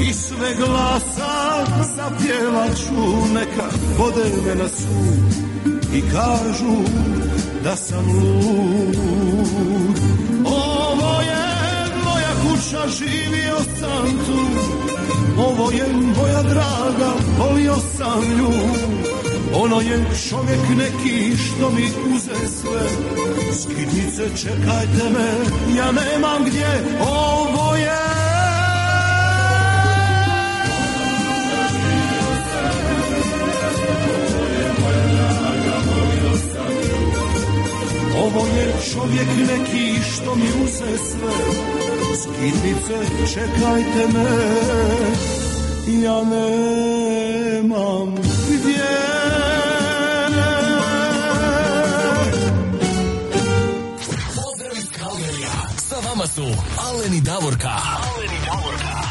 I 0.09 0.14
sve 0.14 0.55
glasa 0.55 1.66
zapjevaću 1.95 3.34
Neka 3.34 3.70
vode 3.97 4.30
me 4.45 4.55
na 4.55 4.70
sud 4.70 5.47
I 5.93 6.01
kažu 6.01 6.76
da 7.64 7.76
sam 7.76 8.05
lud 8.05 9.31
Duša 12.62 12.88
živio 12.88 13.57
sam 13.80 14.09
tu. 14.26 14.39
Ovo 15.38 15.72
je 15.72 15.88
moja 16.18 16.41
draga, 16.43 17.12
volio 17.39 17.76
sam 17.97 18.22
nju. 18.38 18.51
Ono 19.53 19.82
je 19.82 20.05
čovjek 20.30 20.59
neki 20.78 21.38
što 21.38 21.70
mi 21.70 21.86
uze 22.16 22.47
sve. 22.47 22.82
Skidnice 23.62 24.38
čekajte 24.41 25.09
me, 25.14 25.32
ja 25.78 25.91
nemam 25.91 26.45
gdje. 26.45 26.84
Ovo 27.01 27.76
je 27.76 27.97
Ovo 38.18 38.45
je 38.47 38.74
čovjek 38.93 39.28
neki 39.47 40.01
što 40.14 40.36
mi 40.36 40.64
uze 40.64 40.97
sve 40.97 41.91
Skidnice 42.16 42.97
čekajte 43.34 44.07
me 44.14 44.30
Ja 46.03 46.24
nemam 46.24 48.16
gdje 48.47 49.01
Pozdrav 54.36 54.76
iz. 54.78 55.51
Sa 55.78 55.95
vama 56.09 56.28
su 56.28 56.41
Alen 56.88 57.14
i 57.18 57.22
Davorka. 57.22 57.70
Alen 57.70 58.32
i 58.36 58.45
Davorka. 58.45 59.01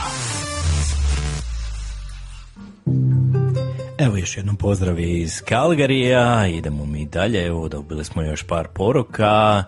Evo 3.98 4.16
još 4.16 4.36
jednom 4.36 4.56
pozdrav 4.56 5.00
iz 5.00 5.42
Kalgarija, 5.42 6.46
idemo 6.46 6.86
mi 6.86 7.06
dalje, 7.06 7.46
evo 7.46 7.68
dobili 7.68 8.04
smo 8.04 8.22
još 8.22 8.42
par 8.42 8.68
poruka. 8.74 9.64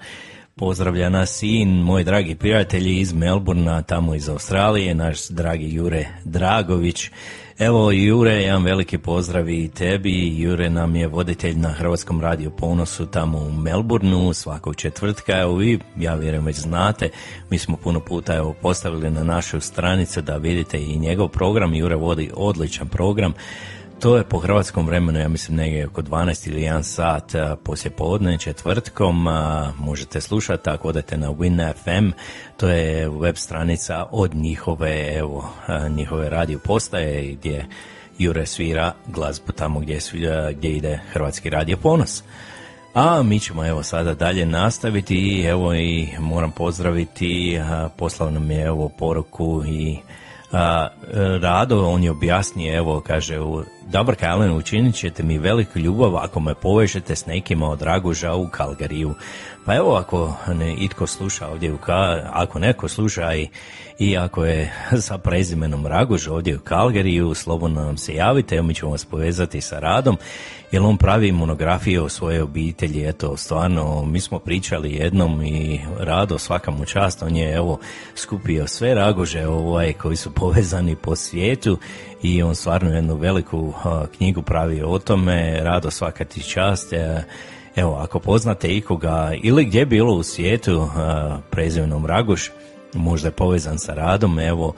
Pozdravlja 0.56 1.08
nas 1.08 1.30
sin, 1.30 1.68
moj 1.68 2.04
dragi 2.04 2.34
prijatelji 2.34 3.00
iz 3.00 3.12
Melburna, 3.12 3.82
tamo 3.82 4.14
iz 4.14 4.28
Australije, 4.28 4.94
naš 4.94 5.28
dragi 5.28 5.74
Jure 5.74 6.08
Dragović. 6.24 7.10
Evo 7.58 7.90
Jure, 7.90 8.32
jedan 8.32 8.64
veliki 8.64 8.98
pozdrav 8.98 9.48
i 9.48 9.68
tebi. 9.68 10.40
Jure 10.40 10.70
nam 10.70 10.96
je 10.96 11.08
voditelj 11.08 11.56
na 11.56 11.68
Hrvatskom 11.68 12.20
radiju 12.20 12.50
Ponosu 12.50 13.06
tamo 13.06 13.38
u 13.38 13.52
Melbourneu 13.52 14.32
svakog 14.32 14.76
četvrtka. 14.76 15.38
Evo 15.38 15.56
vi, 15.56 15.78
ja 15.98 16.14
vjerujem 16.14 16.44
već 16.44 16.56
znate, 16.56 17.08
mi 17.50 17.58
smo 17.58 17.76
puno 17.76 18.00
puta 18.00 18.34
evo, 18.34 18.54
postavili 18.62 19.10
na 19.10 19.24
našu 19.24 19.60
stranicu 19.60 20.20
da 20.20 20.36
vidite 20.36 20.78
i 20.78 20.98
njegov 20.98 21.28
program. 21.28 21.74
Jure 21.74 21.96
vodi 21.96 22.30
odličan 22.34 22.88
program. 22.88 23.34
To 24.02 24.16
je 24.16 24.24
po 24.24 24.38
hrvatskom 24.38 24.86
vremenu, 24.86 25.18
ja 25.18 25.28
mislim 25.28 25.56
negdje 25.56 25.86
oko 25.86 26.02
12 26.02 26.48
ili 26.48 26.60
1 26.60 26.82
sat 26.82 27.34
a, 27.34 27.56
poslije 27.64 27.90
podne 27.96 28.38
četvrtkom. 28.38 29.26
a, 29.26 29.72
možete 29.78 30.20
slušati 30.20 30.70
ako 30.70 30.88
odete 30.88 31.16
na 31.16 31.30
Win 31.30 31.72
FM, 31.84 32.10
to 32.56 32.68
je 32.68 33.08
web 33.08 33.36
stranica 33.36 34.06
od 34.10 34.34
njihove, 34.34 35.14
evo, 35.16 35.50
a, 35.66 35.88
njihove 35.88 36.30
radio 36.30 36.58
postaje 36.58 37.32
gdje 37.32 37.66
Jure 38.18 38.46
svira 38.46 38.92
glazbu 39.06 39.52
tamo 39.52 39.80
gdje, 39.80 40.00
svira, 40.00 40.52
gdje 40.52 40.70
ide 40.70 41.00
Hrvatski 41.12 41.50
radio 41.50 41.76
ponos. 41.76 42.22
A 42.94 43.22
mi 43.22 43.40
ćemo 43.40 43.66
evo 43.66 43.82
sada 43.82 44.14
dalje 44.14 44.46
nastaviti 44.46 45.16
i 45.16 45.44
evo 45.44 45.74
i 45.74 46.08
moram 46.18 46.50
pozdraviti, 46.50 47.60
poslao 47.96 48.30
nam 48.30 48.50
je 48.50 48.62
evo 48.62 48.88
poruku 48.88 49.62
i 49.66 49.98
a, 50.52 50.88
Rado, 51.40 51.88
on 51.88 52.04
je 52.04 52.10
objasnio, 52.10 52.76
evo, 52.76 53.00
kaže, 53.00 53.40
u 53.40 53.62
Dobar 53.92 54.16
Kalen, 54.16 54.52
učinit 54.52 54.94
ćete 54.94 55.22
mi 55.22 55.38
veliku 55.38 55.78
ljubav 55.78 56.16
ako 56.16 56.40
me 56.40 56.54
povežete 56.54 57.16
s 57.16 57.26
nekima 57.26 57.68
od 57.68 57.82
Raguža 57.82 58.34
u 58.34 58.48
Kalgariju. 58.48 59.14
Pa 59.64 59.74
evo, 59.74 59.94
ako 59.94 60.36
ne 60.54 60.74
itko 60.74 61.06
sluša 61.06 61.48
ovdje 61.48 61.72
u 61.72 61.78
Ka, 61.78 62.30
ako 62.32 62.58
neko 62.58 62.88
sluša 62.88 63.34
i, 63.34 63.48
i 63.98 64.16
ako 64.16 64.44
je 64.44 64.72
sa 65.06 65.18
prezimenom 65.18 65.86
Raguž 65.86 66.28
ovdje 66.28 66.56
u 66.56 66.60
Kalgariju, 66.60 67.34
slobodno 67.34 67.84
nam 67.84 67.96
se 67.96 68.14
javite, 68.14 68.56
evo 68.56 68.66
mi 68.66 68.74
ćemo 68.74 68.90
vas 68.90 69.04
povezati 69.04 69.60
sa 69.60 69.78
Radom, 69.78 70.16
jer 70.72 70.82
on 70.82 70.96
pravi 70.96 71.32
monografije 71.32 72.00
o 72.00 72.08
svojoj 72.08 72.40
obitelji, 72.40 73.08
eto, 73.08 73.36
stvarno, 73.36 74.04
mi 74.04 74.20
smo 74.20 74.38
pričali 74.38 74.94
jednom 74.94 75.42
i 75.42 75.80
Rado, 75.98 76.38
svaka 76.38 76.70
mu 76.70 76.84
čast, 76.84 77.22
on 77.22 77.36
je, 77.36 77.54
evo, 77.54 77.78
skupio 78.14 78.66
sve 78.66 78.94
Raguže, 78.94 79.46
ovaj, 79.46 79.92
koji 79.92 80.16
su 80.16 80.30
povezani 80.40 80.96
po 80.96 81.16
svijetu 81.16 81.78
i 82.22 82.42
on 82.42 82.54
stvarno 82.54 82.90
jednu 82.90 83.14
veliku 83.16 83.72
knjigu 84.16 84.42
pravi 84.42 84.82
o 84.82 84.98
tome, 84.98 85.60
Rado, 85.62 85.90
svaka 85.90 86.24
ti 86.24 86.42
čast, 86.42 86.92
e, 86.92 87.22
Evo, 87.76 87.94
ako 87.94 88.18
poznate 88.18 88.76
ikoga 88.76 89.32
ili 89.42 89.64
gdje 89.64 89.86
bilo 89.86 90.14
u 90.14 90.22
svijetu 90.22 90.88
prezimenom 91.50 92.06
Raguš, 92.06 92.50
možda 92.94 93.28
je 93.28 93.32
povezan 93.32 93.78
sa 93.78 93.94
radom, 93.94 94.38
evo, 94.38 94.74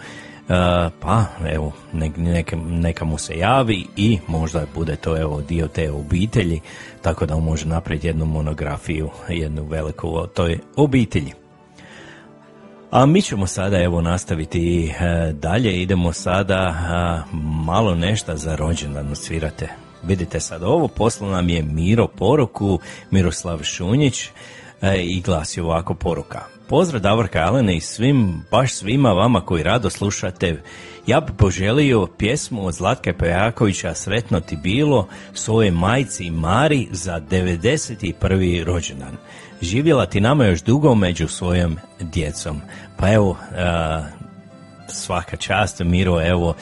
pa 1.00 1.24
evo, 1.52 1.72
nek, 1.92 2.16
neka, 2.16 2.56
neka 2.56 3.04
mu 3.04 3.18
se 3.18 3.38
javi 3.38 3.86
i 3.96 4.18
možda 4.26 4.66
bude 4.74 4.96
to 4.96 5.20
evo 5.20 5.40
dio 5.40 5.68
te 5.68 5.90
obitelji, 5.90 6.60
tako 7.02 7.26
da 7.26 7.36
on 7.36 7.44
može 7.44 7.66
napraviti 7.66 8.06
jednu 8.06 8.26
monografiju, 8.26 9.10
jednu 9.28 9.64
veliku 9.64 10.08
o 10.08 10.26
toj 10.26 10.58
obitelji. 10.76 11.43
A 12.94 13.06
mi 13.06 13.22
ćemo 13.22 13.46
sada 13.46 13.82
evo 13.82 14.00
nastaviti 14.00 14.86
e, 14.86 15.32
dalje, 15.32 15.82
idemo 15.82 16.12
sada 16.12 16.74
malo 17.66 17.94
nešto 17.94 18.36
za 18.36 18.56
rođendan 18.56 19.16
svirate. 19.16 19.68
Vidite 20.02 20.40
sad 20.40 20.62
ovo, 20.62 20.88
poslao 20.88 21.30
nam 21.30 21.48
je 21.48 21.62
Miro 21.62 22.06
poruku, 22.08 22.78
Miroslav 23.10 23.62
Šunjić 23.62 24.28
e, 24.82 25.02
i 25.02 25.20
glasi 25.20 25.60
ovako 25.60 25.94
poruka. 25.94 26.40
Pozdrav 26.68 27.02
Davorka 27.02 27.38
Alene 27.38 27.76
i 27.76 27.80
svim, 27.80 28.42
baš 28.50 28.74
svima 28.74 29.12
vama 29.12 29.40
koji 29.40 29.62
rado 29.62 29.90
slušate. 29.90 30.62
Ja 31.06 31.20
bi 31.20 31.32
poželio 31.38 32.06
pjesmu 32.18 32.66
od 32.66 32.74
Zlatka 32.74 33.12
Pejakovića 33.18 33.94
Sretno 33.94 34.40
ti 34.40 34.56
bilo 34.56 35.08
svoje 35.32 35.70
majci 35.70 36.30
Mari 36.30 36.88
za 36.90 37.20
91. 37.30 38.64
rođendan. 38.64 39.16
Živjela 39.60 40.06
ti 40.06 40.20
nama 40.20 40.44
još 40.44 40.62
dugo 40.62 40.94
među 40.94 41.28
svojom 41.28 41.78
djecom. 42.00 42.60
Pa 42.96 43.12
evo, 43.12 43.36
svaka 44.88 45.36
čast 45.36 45.80
Miro, 45.80 46.26
evo, 46.26 46.54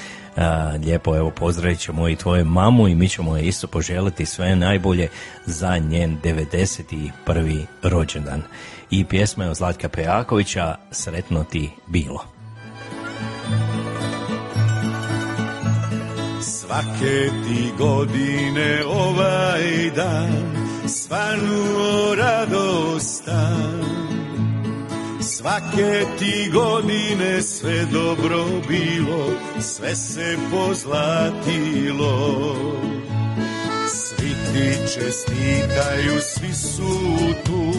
lijepo 0.84 1.16
evo 1.16 1.30
pozdravit 1.30 1.78
ćemo 1.78 2.08
i 2.08 2.16
tvoju 2.16 2.44
mamu 2.44 2.88
i 2.88 2.94
mi 2.94 3.08
ćemo 3.08 3.36
je 3.36 3.42
isto 3.42 3.66
poželiti 3.66 4.26
sve 4.26 4.56
najbolje 4.56 5.08
za 5.46 5.78
njen 5.78 6.18
91. 6.22 7.64
rođendan. 7.82 8.42
I 8.90 9.04
pjesma 9.04 9.44
je 9.44 9.50
od 9.50 9.56
Zlatka 9.56 9.88
Pejakovića 9.88 10.76
Sretno 10.90 11.44
ti 11.44 11.70
bilo. 11.86 12.24
Svake 16.42 17.30
ti 17.46 17.72
godine 17.78 18.82
ovaj 18.86 19.90
dan 19.96 20.61
svanuo 20.86 22.14
radostan 22.14 23.82
Svake 25.22 26.04
ti 26.18 26.50
godine 26.52 27.42
sve 27.42 27.84
dobro 27.92 28.44
bilo, 28.68 29.26
sve 29.60 29.96
se 29.96 30.36
pozlatilo. 30.50 32.56
Svi 33.88 34.28
ti 34.28 34.92
čestitaju, 34.94 36.20
svi 36.20 36.54
su 36.54 37.18
tu, 37.44 37.72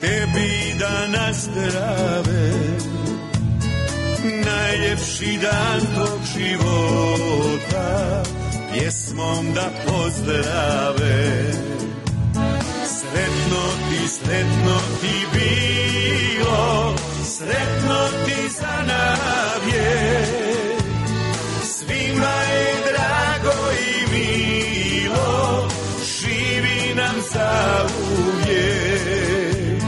tebi 0.00 0.74
da 0.78 1.06
nazdrave. 1.06 2.52
Najljepši 4.44 5.38
dan 5.42 5.80
tog 5.94 6.20
života, 6.36 8.22
pjesmom 8.72 9.52
da 9.54 9.70
pozdrave. 9.86 11.52
Sretno 13.14 13.62
ti, 13.88 14.08
sretno 14.08 14.76
ti 15.00 15.16
bilo, 15.32 16.94
sretno 17.24 17.98
ti 18.26 18.48
za 18.48 18.76
navje. 18.86 19.90
Svima 21.62 22.34
je 22.52 22.66
drago 22.90 23.58
i 23.72 23.94
milo, 24.12 25.68
živi 26.02 26.94
nam 26.94 27.16
za 27.32 27.86
uvijek. 28.18 29.82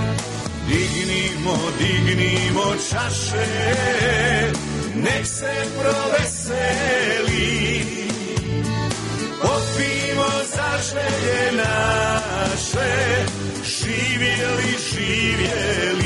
Dignimo, 0.69 1.57
dignimo 1.79 2.67
čaše, 2.91 3.49
nek 4.95 5.27
se 5.27 5.55
proveseli. 5.79 7.66
Za 10.87 11.01
želje 11.01 11.53
naše, 11.53 13.27
živjeli, 13.65 14.75
živjeli. 14.91 16.06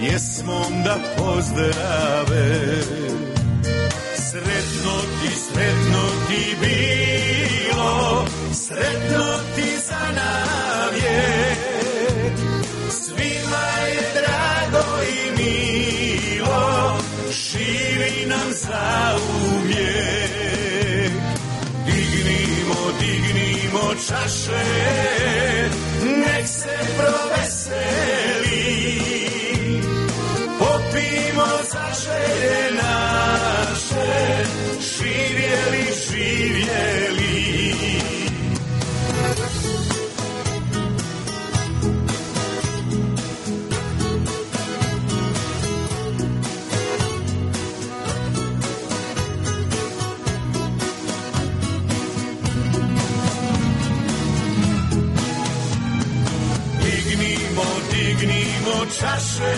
pjesmom 0.00 0.82
da 0.84 0.96
pozdrave. 1.16 2.82
Sretno 4.16 4.94
ti, 5.20 5.30
sretno 5.36 6.02
ti 6.28 6.56
bilo 6.60 8.24
sretno 8.52 9.26
ti 9.56 9.70
za 9.88 10.04
navje. 10.20 11.56
Svima 12.90 13.66
je 13.92 14.02
drago 14.14 14.86
i 15.02 15.30
milo 15.38 16.98
živi 17.30 18.26
nam 18.26 18.52
za 18.52 19.16
uvijek 19.54 21.12
dignimo, 21.86 22.80
dignimo 23.00 23.94
čaše 24.08 24.64
nek 26.02 26.46
se 26.46 26.76
proveseli 26.96 28.37
dignimo 59.00 59.48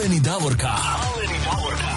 Alen 0.00 0.12
i 0.12 0.20
Davorka. 0.20 0.68
Alen 0.68 1.30
i 1.30 1.38
Davorka. 1.44 1.90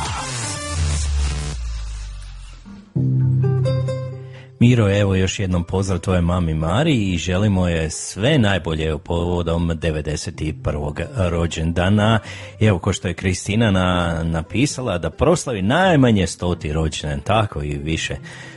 Miro, 4.59 4.99
evo 4.99 5.15
još 5.15 5.39
jednom 5.39 5.63
pozdrav 5.63 5.99
tvoje 5.99 6.21
mami 6.21 6.53
Mari 6.53 7.13
i 7.13 7.17
želimo 7.17 7.67
je 7.67 7.89
sve 7.89 8.37
najbolje 8.37 8.93
u 8.93 8.99
povodom 8.99 9.69
91. 9.69 11.05
rođendana. 11.29 12.19
Evo, 12.59 12.79
ko 12.79 12.93
što 12.93 13.07
je 13.07 13.13
Kristina 13.13 13.71
na, 13.71 14.19
napisala, 14.23 14.97
da 14.97 15.09
proslavi 15.09 15.61
najmanje 15.61 16.27
stoti 16.27 16.73
rođendan, 16.73 17.19
tako 17.19 17.63
i 17.63 17.77
više. 17.77 18.15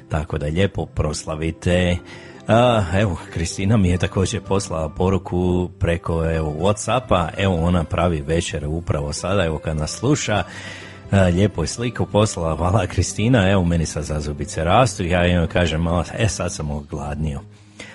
Tako 0.08 0.38
da 0.38 0.46
lijepo 0.46 0.86
proslavite. 0.86 1.96
A, 2.48 2.84
evo, 2.94 3.16
Kristina 3.32 3.76
mi 3.76 3.88
je 3.88 3.98
također 3.98 4.40
poslala 4.40 4.88
poruku 4.88 5.70
preko 5.78 6.30
evo, 6.30 6.54
Whatsappa, 6.60 7.28
evo 7.36 7.56
ona 7.56 7.84
pravi 7.84 8.20
večer 8.20 8.66
upravo 8.66 9.12
sada, 9.12 9.44
evo 9.44 9.58
kad 9.58 9.76
nas 9.76 9.90
sluša, 9.90 10.42
lijepo 11.12 11.62
je 11.62 11.66
sliku 11.66 12.06
poslala, 12.06 12.56
hvala 12.56 12.86
Kristina, 12.86 13.50
evo 13.50 13.64
meni 13.64 13.86
sad 13.86 14.04
zazubice 14.04 14.64
rastu, 14.64 15.04
ja 15.04 15.26
joj 15.26 15.46
kažem 15.46 15.80
malo, 15.80 16.04
e 16.18 16.28
sad 16.28 16.52
sam 16.52 16.70
ogladnio. 16.70 17.40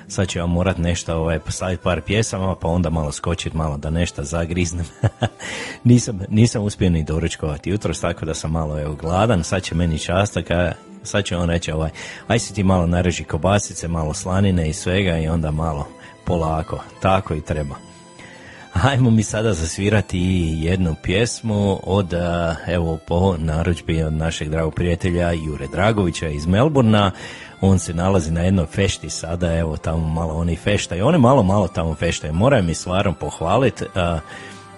Sad 0.08 0.28
ću 0.28 0.40
vam 0.40 0.50
morat 0.50 0.78
nešto 0.78 1.16
ovaj, 1.16 1.40
postaviti 1.40 1.84
par 1.84 2.02
pjesama, 2.02 2.56
pa 2.56 2.68
onda 2.68 2.90
malo 2.90 3.12
skočiti, 3.12 3.58
malo 3.58 3.78
da 3.78 3.90
nešto 3.90 4.24
zagriznem. 4.24 4.86
nisam, 5.84 6.20
nisam 6.30 6.64
uspio 6.64 6.90
ni 6.90 7.04
doručkovati 7.04 7.70
jutros, 7.70 8.02
tako 8.02 8.26
da 8.26 8.34
sam 8.34 8.52
malo 8.52 8.80
evo, 8.80 8.96
gladan, 8.96 9.44
sad 9.44 9.64
će 9.64 9.76
meni 9.76 10.00
častak, 10.00 10.46
sad 11.04 11.24
će 11.24 11.38
on 11.38 11.50
reći, 11.50 11.72
ovaj, 11.72 11.90
aj 12.28 12.40
si 12.40 12.54
ti 12.54 12.64
malo 12.64 12.88
nareži 12.88 13.24
kobasice, 13.24 13.88
malo 13.88 14.14
slanine 14.14 14.70
i 14.70 14.74
svega 14.74 15.18
i 15.18 15.28
onda 15.28 15.52
malo 15.52 15.88
polako, 16.26 16.80
tako 17.02 17.34
i 17.34 17.42
treba. 17.42 17.76
Hajmo 18.74 19.10
mi 19.10 19.24
sada 19.24 19.54
zasvirati 19.54 20.20
jednu 20.60 20.96
pjesmu 21.04 21.80
od, 21.84 22.14
evo, 22.68 22.98
po 23.08 23.36
narudžbi 23.38 24.04
od 24.04 24.14
našeg 24.14 24.50
dragog 24.50 24.74
prijatelja 24.74 25.32
Jure 25.32 25.68
Dragovića 25.68 26.28
iz 26.28 26.48
Melburna. 26.48 27.12
On 27.62 27.80
se 27.80 27.94
nalazi 27.94 28.32
na 28.32 28.42
jednoj 28.42 28.66
fešti 28.66 29.10
sada, 29.10 29.58
evo, 29.58 29.78
tamo 29.78 30.08
malo 30.08 30.34
oni 30.34 30.56
feštaju. 30.56 31.08
Oni 31.08 31.18
malo, 31.18 31.44
malo 31.44 31.68
tamo 31.68 31.96
feštaju. 31.96 32.34
Moram 32.34 32.66
mi 32.66 32.74
stvarno 32.74 33.14
pohvaliti, 33.14 33.86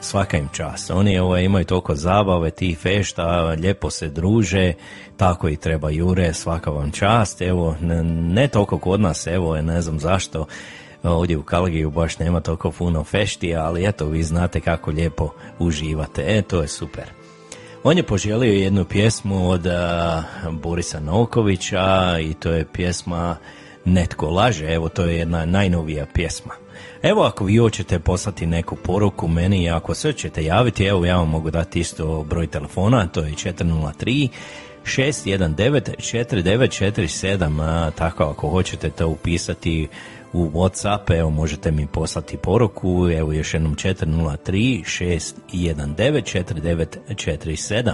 svaka 0.04 0.38
im 0.38 0.50
čast. 0.52 0.92
Oni 0.92 1.20
ovaj, 1.20 1.44
imaju 1.44 1.66
toliko 1.66 1.96
zabave, 1.96 2.52
ti 2.52 2.76
fešta, 2.76 3.42
lijepo 3.42 3.90
se 3.90 4.10
druže, 4.10 4.74
tako 5.18 5.50
i 5.50 5.56
treba 5.56 5.90
Jure, 5.90 6.34
svaka 6.34 6.70
vam 6.70 6.92
čast. 6.92 7.42
Evo, 7.42 7.76
ne, 7.82 8.04
ne 8.04 8.48
toliko 8.48 8.78
kod 8.78 9.02
nas, 9.02 9.28
evo, 9.28 9.62
ne 9.62 9.82
znam 9.82 10.00
zašto, 10.00 10.46
ovdje 11.04 11.38
u 11.38 11.44
Kalgiju 11.44 11.92
baš 11.92 12.20
nema 12.20 12.40
toliko 12.40 12.72
puno 12.72 13.04
fešti, 13.04 13.56
ali 13.56 13.88
eto, 13.88 14.06
vi 14.06 14.24
znate 14.24 14.60
kako 14.60 14.92
lijepo 14.92 15.30
uživate. 15.60 16.24
E, 16.28 16.42
to 16.42 16.62
je 16.62 16.68
super. 16.68 17.06
On 17.84 17.98
je 17.98 18.04
poželio 18.04 18.54
jednu 18.54 18.86
pjesmu 18.86 19.50
od 19.50 19.68
a, 19.68 20.24
Borisa 20.52 21.00
Novkovića 21.00 22.18
i 22.22 22.34
to 22.34 22.52
je 22.52 22.66
pjesma 22.74 23.36
Netko 23.86 24.30
laže, 24.30 24.74
evo 24.74 24.90
to 24.90 25.06
je 25.06 25.18
jedna 25.18 25.46
najnovija 25.46 26.06
pjesma. 26.14 26.63
Evo 27.04 27.24
ako 27.24 27.46
vi 27.46 27.58
hoćete 27.58 28.00
poslati 28.00 28.46
neku 28.46 28.76
poruku 28.76 29.28
meni 29.28 29.64
i 29.64 29.70
ako 29.70 29.94
se 29.94 30.14
ćete 30.14 30.44
javiti, 30.44 30.86
evo 30.86 31.06
ja 31.06 31.18
vam 31.18 31.30
mogu 31.30 31.52
dati 31.52 31.80
isto 31.80 32.24
broj 32.24 32.48
telefona, 32.48 33.08
to 33.08 33.22
je 33.22 33.32
403 33.32 34.30
619 34.84 35.96
4947, 35.98 37.62
a, 37.62 37.92
tako 37.92 38.24
ako 38.24 38.50
hoćete 38.50 38.90
to 38.90 39.08
upisati 39.08 39.88
u 40.34 40.50
Whatsapp, 40.50 41.20
evo 41.20 41.30
možete 41.30 41.72
mi 41.72 41.88
poslati 41.88 42.38
poruku, 42.38 43.10
evo 43.18 43.34
još 43.34 43.54
jednom 43.54 43.76
403 43.76 45.24
619 45.54 46.44
4947. 47.16 47.94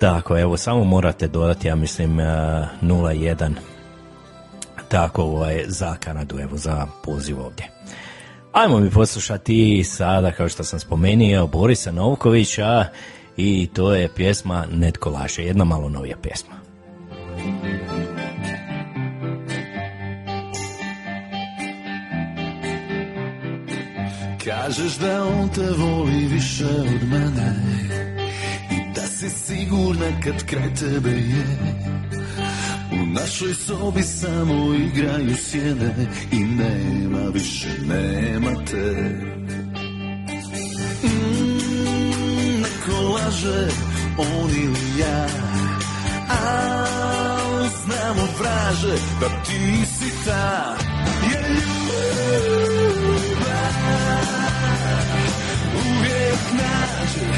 Tako, 0.00 0.38
evo, 0.38 0.56
samo 0.56 0.84
morate 0.84 1.28
dodati, 1.28 1.68
ja 1.68 1.74
mislim, 1.74 2.20
a, 2.20 2.68
01 2.82 3.54
tako 4.88 5.22
ovaj, 5.22 5.64
za 5.66 5.96
Kanadu, 6.00 6.38
evo 6.38 6.56
za 6.56 6.86
poziv 7.04 7.40
ovdje. 7.40 7.77
Ajmo 8.52 8.80
mi 8.80 8.90
poslušati 8.90 9.84
sada, 9.84 10.30
kao 10.32 10.48
što 10.48 10.64
sam 10.64 10.80
spomenuo, 10.80 11.46
Borisa 11.46 11.92
Novkovića 11.92 12.84
i 13.36 13.68
to 13.74 13.94
je 13.94 14.08
pjesma 14.14 14.64
Netko 14.72 15.10
laže, 15.10 15.42
jedna 15.42 15.64
malo 15.64 15.88
novija 15.88 16.16
pjesma. 16.22 16.54
Kažeš 24.44 24.98
da 24.98 25.24
on 25.24 25.48
te 25.48 25.70
voli 25.78 26.28
više 26.30 26.64
od 26.64 27.08
mene 27.10 27.54
I 28.70 28.94
da 28.94 29.00
si 29.00 29.30
sigurna 29.30 30.20
kad 30.24 30.44
kraj 30.46 30.74
tebe 30.74 31.10
je 31.10 31.78
u 33.02 33.06
našoj 33.06 33.54
sobi 33.54 34.02
samo 34.02 34.74
igraju 34.74 35.36
sjene 35.36 35.94
I 36.32 36.44
nema 36.44 37.30
više, 37.34 37.68
nema 37.86 38.50
te. 38.70 39.14
Mm, 41.02 42.62
Neko 42.62 43.02
laže, 43.02 43.68
on 44.18 44.50
ili 44.50 45.00
ja 45.00 45.26
A 46.28 46.78
znamo 47.84 48.28
vraže 48.40 48.96
da 49.20 49.28
ti 49.28 49.86
si 49.86 50.10
ta. 50.24 50.76
Jer 51.32 51.50
ljubav 51.50 52.18
uvijek 55.74 56.40
nađe 56.52 57.28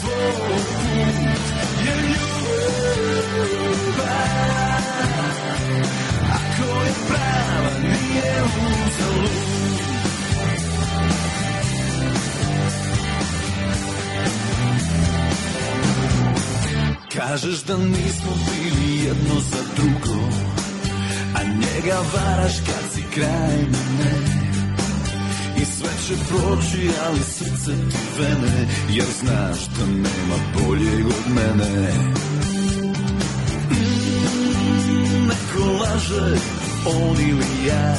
svoj 0.00 0.32
put. 0.48 1.40
Jer 1.86 2.04
ljubav 2.04 3.22
prava 7.08 7.72
nije 7.82 8.42
uzalud 8.42 9.52
Kažeš 17.16 17.62
da 17.64 17.76
nismo 17.76 18.32
bili 18.46 19.04
jedno 19.04 19.40
za 19.50 19.58
drugo 19.76 20.20
A 21.34 21.44
njega 21.44 21.98
varaš 22.14 22.52
kad 22.66 22.92
si 22.94 23.02
kraj 23.14 23.56
mene 23.56 24.42
I 25.62 25.64
sve 25.64 25.90
će 26.06 26.14
proći, 26.28 26.90
ali 27.06 27.20
srce 27.20 27.72
ti 27.90 27.98
vene 28.18 28.68
Jer 28.90 29.06
znaš 29.20 29.58
da 29.78 29.86
nema 29.86 30.36
boljeg 30.58 31.06
od 31.06 31.34
mene. 31.34 31.92
Mm, 33.70 35.26
Neko 35.28 35.72
laže 35.72 36.36
on 36.86 37.16
ili 37.20 37.66
ja. 37.66 37.94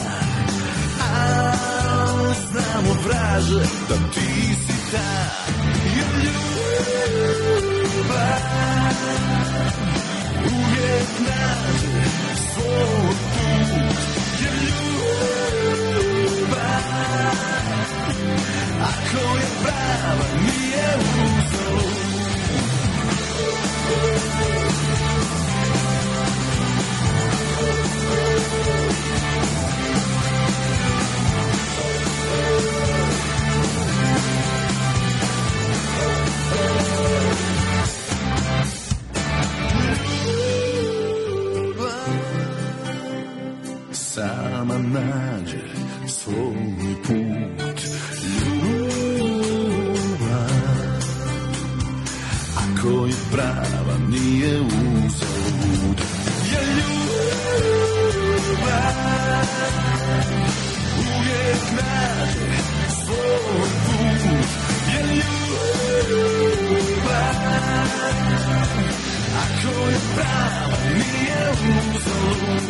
A 0.99 1.53
znamo 2.51 2.93
vraže 3.05 3.63
da 3.89 3.95
ti 4.13 4.55
si 4.65 4.91
ta. 4.91 5.13
Ljubav 7.83 8.43
uvijek 10.45 11.09
nađe 11.19 12.05
svoj 12.53 13.15
put 13.33 13.97
Jer 14.41 14.53
ljubav 14.63 15.83
ako 18.81 19.37
je 19.37 19.47
prava 19.63 20.27
nije 20.41 20.89
uzor 21.25 21.93
nađe 44.91 45.63
svoj 46.07 46.95
put 47.07 47.79
ljubav 48.23 49.03
ako 52.57 53.05
je 53.05 53.13
prava 53.31 53.97
nije 54.09 54.59
uzalud 54.61 56.01
jer 56.51 56.65
ljubav 56.77 57.03
uvijek 60.99 61.63
nađe 61.71 62.51
svoj 63.05 63.69
put 63.85 64.49
jer 64.93 65.05
ljubav 65.15 65.73
ako 69.43 69.73
je 69.89 69.99
prava 70.15 70.77
nije 70.93 71.43
uzalud 71.51 72.63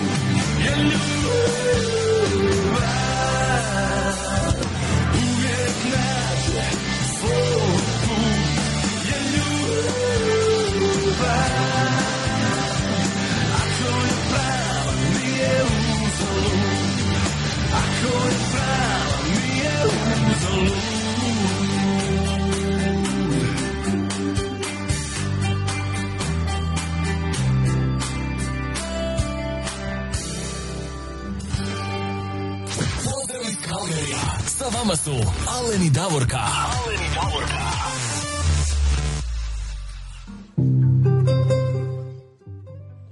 Kalgarija. 33.84 34.18
Sa 34.46 34.66
vama 34.78 34.96
su 34.96 35.12
Aleni 35.50 35.90
Davorka. 35.90 36.38
Aleni 36.38 37.08
Davorka. 37.16 37.64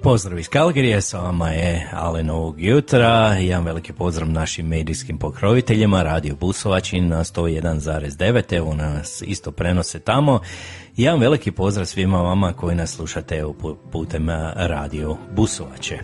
Pozdrav 0.03 0.39
iz 0.39 0.49
Kalgerije, 0.49 1.01
sa 1.01 1.19
vama 1.19 1.49
je 1.49 1.89
Alen 1.93 2.29
ovog 2.29 2.55
jutra. 2.61 3.33
Jedan 3.39 3.65
veliki 3.65 3.93
pozdrav 3.93 4.29
našim 4.29 4.67
medijskim 4.67 5.17
pokroviteljima, 5.17 6.03
Radio 6.03 6.35
Busovačin 6.35 7.07
na 7.07 7.23
101.9, 7.23 8.57
evo 8.57 8.73
nas 8.73 9.23
isto 9.25 9.51
prenose 9.51 9.99
tamo. 9.99 10.39
Jedan 10.97 11.19
veliki 11.19 11.51
pozdrav 11.51 11.85
svima 11.85 12.21
vama 12.21 12.53
koji 12.53 12.75
nas 12.75 12.95
slušate 12.95 13.43
putem 13.91 14.29
Radio 14.55 15.17
Busovače. 15.35 15.99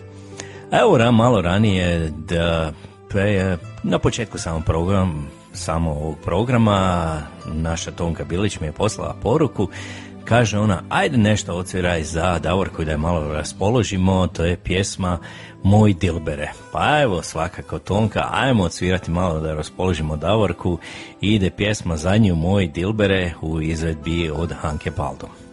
Evo 0.72 1.12
malo 1.12 1.42
ranije, 1.42 2.10
da, 2.10 2.72
pre, 3.08 3.56
na 3.82 3.98
početku 3.98 4.38
samog 4.38 4.64
program, 4.64 5.28
samo 5.52 5.90
ovog 5.90 6.16
programa, 6.24 7.22
naša 7.46 7.90
Tonka 7.90 8.24
Bilić 8.24 8.60
mi 8.60 8.66
je 8.66 8.72
poslala 8.72 9.16
poruku 9.22 9.68
Kaže 10.28 10.58
ona, 10.58 10.82
ajde 10.88 11.16
nešto 11.16 11.54
odsviraj 11.54 12.02
za 12.02 12.38
Davorku 12.38 12.84
da 12.84 12.90
je 12.90 12.96
malo 12.96 13.32
raspoložimo, 13.32 14.26
to 14.26 14.44
je 14.44 14.56
pjesma 14.56 15.18
Moj 15.62 15.94
Dilbere. 15.94 16.52
Pa 16.72 17.00
evo, 17.02 17.22
svakako 17.22 17.78
Tonka, 17.78 18.28
ajmo 18.30 18.64
odsvirati 18.64 19.10
malo 19.10 19.40
da 19.40 19.54
raspoložimo 19.54 20.16
Davorku. 20.16 20.78
Ide 21.20 21.50
pjesma 21.50 21.96
za 21.96 22.16
nju 22.16 22.34
Moj 22.34 22.66
Dilbere 22.66 23.32
u 23.42 23.60
izvedbi 23.62 24.30
od 24.30 24.52
Hanke 24.60 24.90
Paldo. 24.90 25.47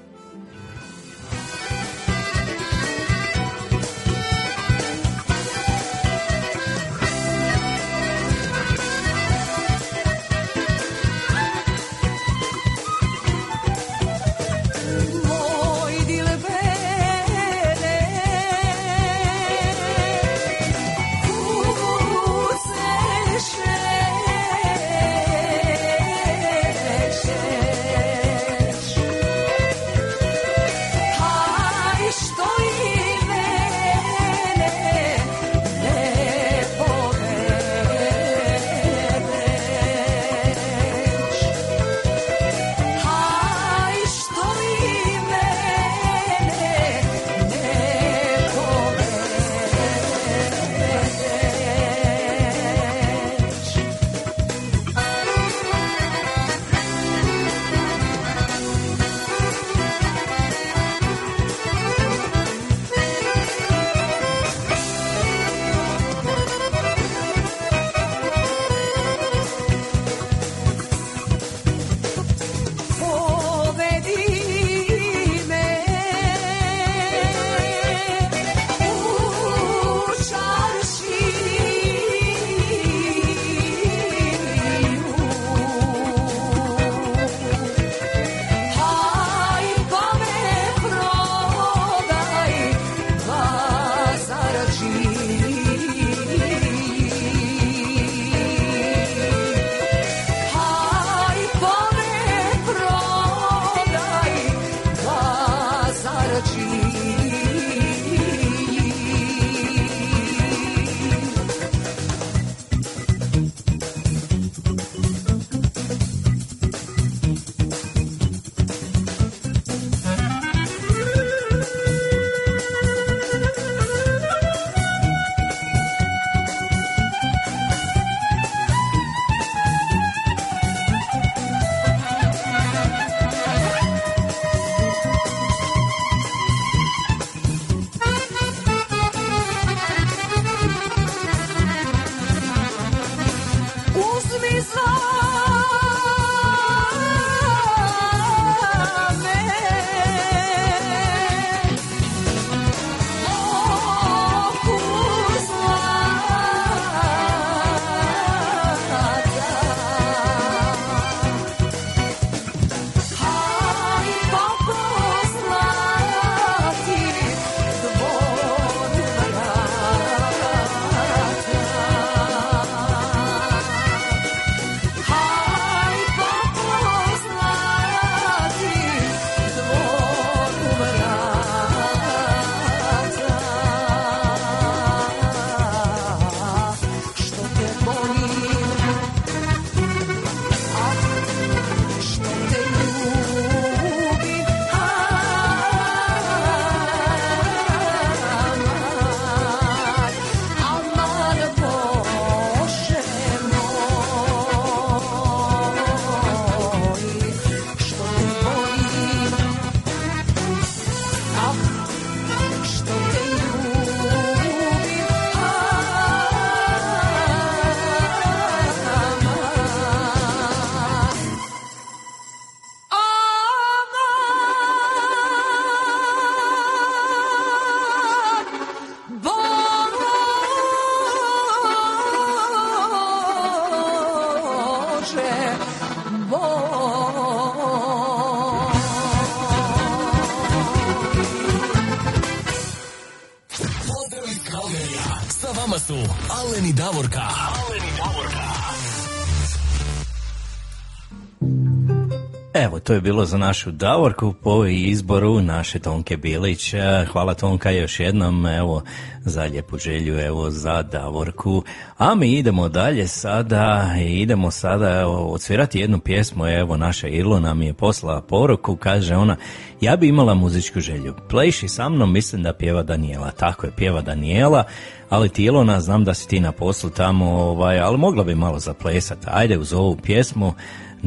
To 252.86 252.94
je 252.94 253.02
bilo 253.02 253.26
za 253.26 253.38
našu 253.38 253.72
Davorku 253.72 254.34
po 254.44 254.66
izboru 254.66 255.42
naše 255.42 255.80
Tonke 255.80 256.18
Bilić. 256.18 256.74
E, 256.74 257.06
Hvala 257.12 257.34
Tonka 257.34 257.72
još 257.72 258.00
jednom, 258.00 258.46
evo, 258.46 258.82
za 259.22 259.44
lijepu 259.44 259.78
želju, 259.78 260.20
evo, 260.20 260.50
za 260.50 260.82
Davorku. 260.82 261.64
A 261.98 262.16
mi 262.16 262.32
idemo 262.32 262.70
dalje 262.70 263.08
sada, 263.08 263.96
idemo 264.08 264.52
sada 264.52 265.00
evo, 265.02 265.16
odsvirati 265.16 265.80
jednu 265.80 266.00
pjesmu, 266.00 266.48
evo, 266.48 266.78
naša 266.78 267.08
Ilona 267.08 267.54
mi 267.54 267.66
je 267.66 267.74
poslala 267.74 268.22
poruku, 268.22 268.76
kaže 268.76 269.16
ona, 269.16 269.36
ja 269.82 269.96
bi 269.96 270.08
imala 270.08 270.34
muzičku 270.34 270.80
želju. 270.80 271.16
Pleši 271.30 271.68
sa 271.68 271.90
mnom, 271.90 272.14
mislim 272.14 272.44
da 272.44 272.54
pjeva 272.54 272.84
Daniela. 272.84 273.32
Tako 273.32 273.66
je, 273.66 273.72
pjeva 273.72 274.02
Daniela, 274.02 274.64
ali 275.10 275.30
ti 275.30 275.44
Ilona, 275.44 275.82
znam 275.82 276.04
da 276.04 276.14
si 276.14 276.28
ti 276.28 276.40
na 276.40 276.52
poslu 276.52 276.90
tamo, 276.90 277.26
ovaj, 277.26 277.80
ali 277.80 277.98
mogla 277.98 278.24
bi 278.24 278.36
malo 278.36 278.60
zaplesati. 278.60 279.28
Ajde 279.32 279.58
uz 279.58 279.74
ovu 279.74 279.98
pjesmu, 280.04 280.54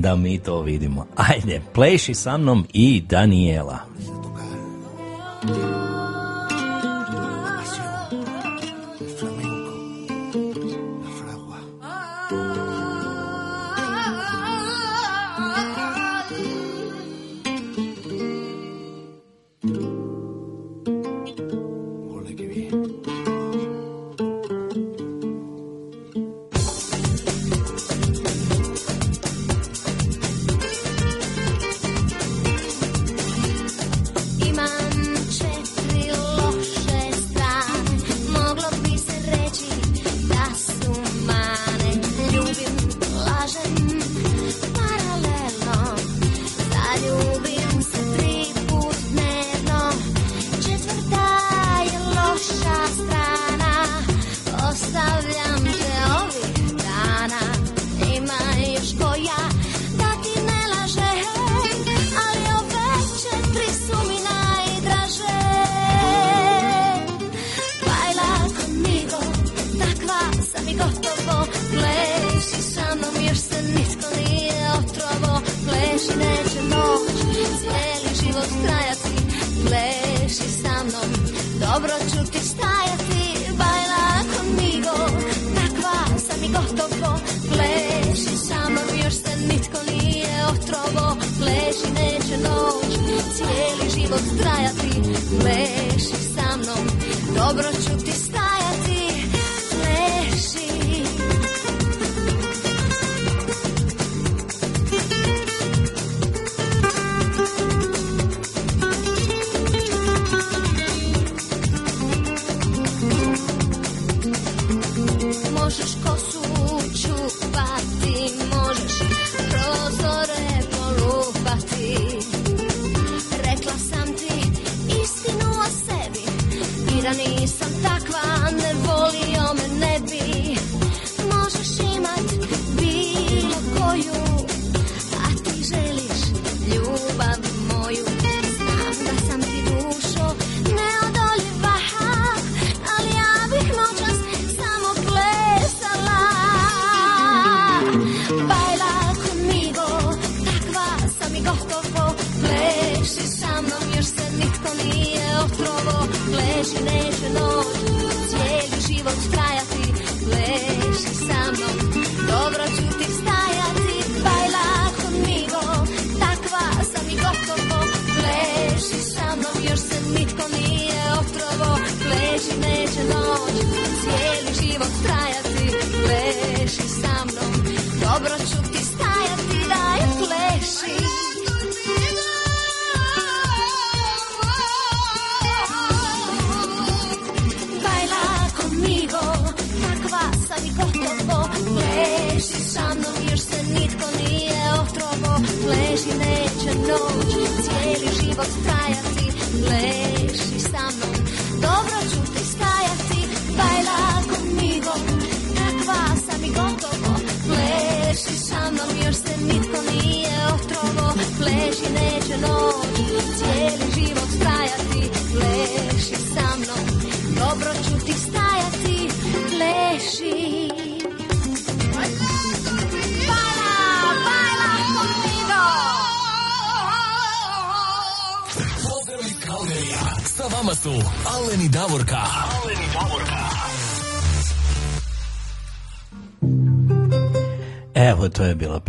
da 0.01 0.17
mi 0.17 0.39
to 0.39 0.61
vidimo. 0.63 1.07
Ajde, 1.17 1.61
pleši 1.75 2.15
sa 2.15 2.37
mnom 2.37 2.67
i 2.73 3.03
Daniela. 3.09 3.79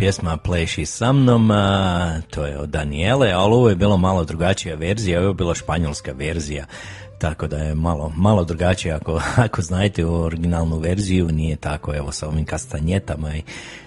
Pjesma 0.00 0.36
Pleši 0.36 0.86
sa 0.86 1.12
mnom, 1.12 1.50
a, 1.50 2.20
to 2.30 2.46
je 2.46 2.58
od 2.58 2.68
Daniele, 2.68 3.32
ali 3.32 3.54
ovo 3.54 3.68
je 3.68 3.76
bila 3.76 3.96
malo 3.96 4.24
drugačija 4.24 4.76
verzija, 4.76 5.20
ovo 5.20 5.28
je 5.28 5.34
bila 5.34 5.54
španjolska 5.54 6.12
verzija, 6.12 6.64
tako 7.18 7.46
da 7.46 7.56
je 7.56 7.74
malo, 7.74 8.12
malo 8.16 8.44
drugačije 8.44 8.94
ako, 8.94 9.20
ako 9.46 9.62
znajte 9.62 10.04
u 10.04 10.14
originalnu 10.14 10.78
verziju, 10.78 11.28
nije 11.28 11.56
tako 11.56 11.94
evo 11.94 12.12
sa 12.12 12.28
ovim 12.28 12.44
kastanjetama 12.44 13.36
i, 13.36 13.42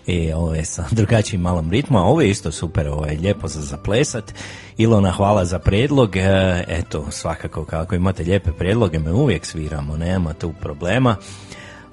i 0.07 0.33
ovo 0.33 0.55
je 0.55 0.65
sa 0.65 0.85
drugačijim 0.91 1.41
malom 1.41 1.71
ritmom, 1.71 2.03
a 2.03 2.05
ovo 2.05 2.21
je 2.21 2.29
isto 2.29 2.51
super, 2.51 2.87
ovo 2.87 3.05
je 3.05 3.19
lijepo 3.19 3.47
za 3.47 3.61
zaplesat. 3.61 4.33
Ilona, 4.77 5.11
hvala 5.11 5.45
za 5.45 5.59
predlog, 5.59 6.15
e, 6.15 6.63
eto, 6.67 7.05
svakako 7.11 7.65
kako 7.65 7.95
imate 7.95 8.23
lijepe 8.23 8.51
predloge, 8.51 8.99
me 8.99 9.11
uvijek 9.11 9.45
sviramo, 9.45 9.97
nema 9.97 10.33
tu 10.33 10.53
problema. 10.61 11.15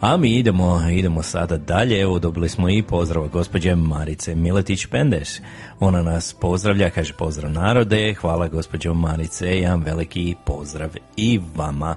A 0.01 0.17
mi 0.17 0.31
idemo, 0.37 0.81
idemo 0.91 1.23
sada 1.23 1.57
dalje, 1.57 2.01
evo 2.01 2.19
dobili 2.19 2.49
smo 2.49 2.69
i 2.69 2.83
pozdrav 2.83 3.29
gospođe 3.29 3.75
Marice 3.75 4.35
Miletić-Pendes. 4.35 5.41
Ona 5.81 6.03
nas 6.03 6.33
pozdravlja, 6.41 6.91
kaže 6.91 7.13
pozdrav 7.13 7.53
narode, 7.53 8.15
hvala 8.15 8.49
gospođo 8.49 8.95
Marice, 8.95 9.47
jedan 9.47 9.83
veliki 9.83 10.35
pozdrav 10.45 10.91
i 11.17 11.41
vama. 11.57 11.97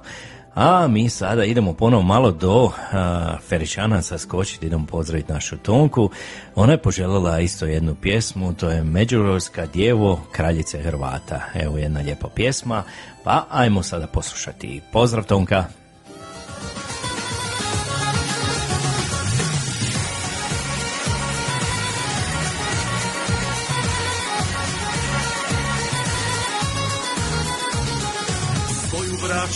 A 0.54 0.88
mi 0.88 1.08
sada 1.08 1.44
idemo 1.44 1.72
ponovo 1.72 2.02
malo 2.02 2.30
do 2.30 2.70
a, 2.92 3.36
Feričanaca 3.48 4.18
skočiti, 4.18 4.66
idemo 4.66 4.86
pozdraviti 4.86 5.32
našu 5.32 5.56
Tonku. 5.56 6.10
Ona 6.54 6.72
je 6.72 6.82
poželjela 6.82 7.40
isto 7.40 7.66
jednu 7.66 7.94
pjesmu, 7.94 8.54
to 8.54 8.70
je 8.70 8.84
Međurovska 8.84 9.66
djevo 9.66 10.20
kraljice 10.32 10.82
Hrvata. 10.82 11.40
Evo 11.54 11.78
jedna 11.78 12.00
lijepa 12.00 12.28
pjesma, 12.28 12.82
pa 13.24 13.46
ajmo 13.50 13.82
sada 13.82 14.06
poslušati. 14.06 14.80
Pozdrav 14.92 15.24
Tonka! 15.24 15.83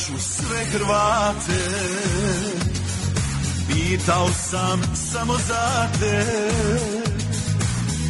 Braću, 0.09 0.23
sve 0.23 0.65
Hrvate. 0.65 1.69
Pitao 3.69 4.29
sam 4.51 4.81
samo 4.95 5.35
za 5.49 5.89
te. 6.01 6.25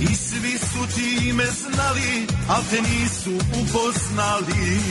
I 0.00 0.14
svi 0.14 0.58
su 0.58 0.94
ti 0.94 1.32
me 1.32 1.44
znali, 1.46 2.26
al 2.48 2.62
te 2.70 2.82
nisu 2.82 3.30
upoznali. 3.62 4.84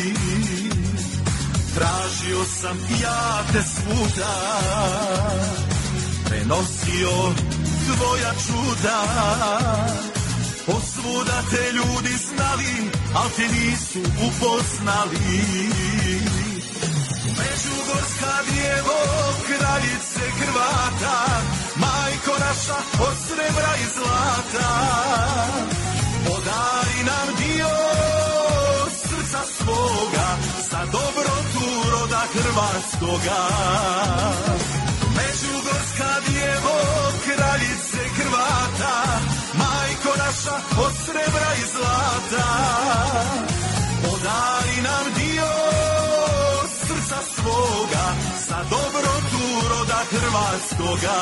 Tražio 1.75 2.45
sam 2.61 2.77
ja 3.01 3.43
te 3.53 3.61
svuda. 3.63 4.33
Prenosio 6.29 7.33
tvoja 7.85 8.33
čuda. 8.47 9.03
Posvuda 10.65 11.41
te 11.51 11.71
ljudi 11.73 12.17
znali, 12.27 12.91
al 13.15 13.29
te 13.35 13.47
nisu 13.47 13.99
upoznali 14.27 15.57
Međugorska 17.39 18.33
djevo, 18.49 18.99
kraljice 19.47 20.23
Hrvata 20.39 21.17
Majko 21.75 22.33
naša 22.45 22.77
od 23.07 23.15
srebra 23.27 23.73
i 23.83 23.87
zlata. 23.95 24.69
Podari 26.25 26.99
nam 27.09 27.27
dio 27.37 27.73
srca 29.03 29.41
svoga 29.57 30.27
Za 30.71 30.79
dobrotu 30.91 31.89
roda 31.91 32.23
Hrvatskoga. 32.33 33.41
Međugorska 35.17 36.11
djevo, 36.27 36.77
kraljice 37.25 38.09
Hrvata 38.15 38.95
Majko 39.53 40.17
naša 40.17 40.55
od 40.85 40.93
srebra 41.05 41.51
i 41.61 41.65
zlata 41.75 43.46
svoga 47.57 48.05
Za 48.47 48.59
dobrotu 48.69 49.43
roda 49.69 50.01
Hrvatskoga. 50.11 51.17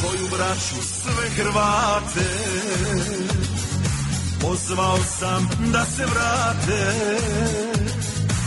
Svoju 0.00 0.28
braću, 0.30 0.82
sve 0.82 1.30
Hrvate 1.30 3.21
Pozvao 4.52 4.98
sam 5.18 5.48
da 5.72 5.84
se 5.84 6.06
vrate. 6.06 6.94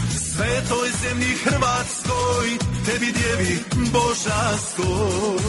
Svetoj 0.09 0.89
zemlji 1.03 1.35
Hrvatskoj 1.43 2.47
Tebi 2.85 3.05
djevi 3.05 3.63
Božanskoj. 3.73 5.39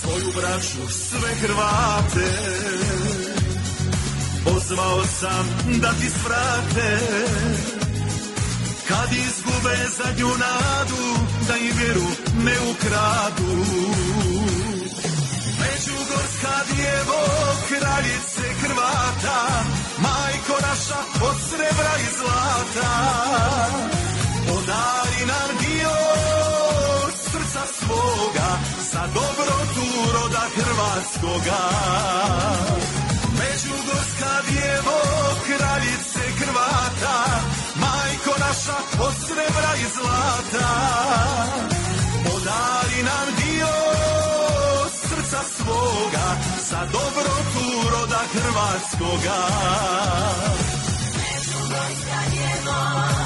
Svoju 0.00 0.32
braću, 0.36 0.92
sve 0.92 1.34
Hrvate. 1.34 2.30
Pozvao 4.44 5.04
sam 5.20 5.46
da 5.80 5.92
ti 5.92 6.10
svrate 6.22 6.98
kad 8.88 9.12
izgube 9.12 9.76
zadnju 9.98 10.28
nadu, 10.28 11.24
da 11.48 11.56
im 11.56 11.76
vjeru 11.78 12.08
ne 12.44 12.56
ukradu. 12.70 13.64
Međugorska 15.74 16.54
djevo, 16.74 17.20
kraljice 17.68 18.46
Hrvata, 18.60 19.38
majko 19.98 20.56
naša 20.68 21.00
od 21.28 21.36
srebra 21.48 21.94
i 22.06 22.08
zlata. 22.18 22.90
Podari 24.48 25.22
nam 25.32 25.50
dio 25.62 25.96
srca 27.24 27.62
svoga, 27.78 28.50
za 28.92 29.02
dobrotu 29.14 29.86
roda 30.14 30.44
Hrvatskoga. 30.56 31.62
Međugorska 33.40 34.32
djevo, 34.48 34.98
kraljice 35.46 36.22
Hrvata, 36.38 37.16
majko 37.74 38.32
naša 38.46 38.76
od 39.06 39.14
srebra 39.26 39.72
i 39.76 39.86
zlata. 39.96 40.68
Podari 42.24 43.02
nam 43.02 43.26
dio 43.36 44.13
srca 45.34 45.42
svoga, 45.56 46.36
za 46.70 46.78
dobrotu 46.92 47.88
roda 47.92 48.20
Hrvatskoga. 48.32 49.38
Djevo, 52.30 53.23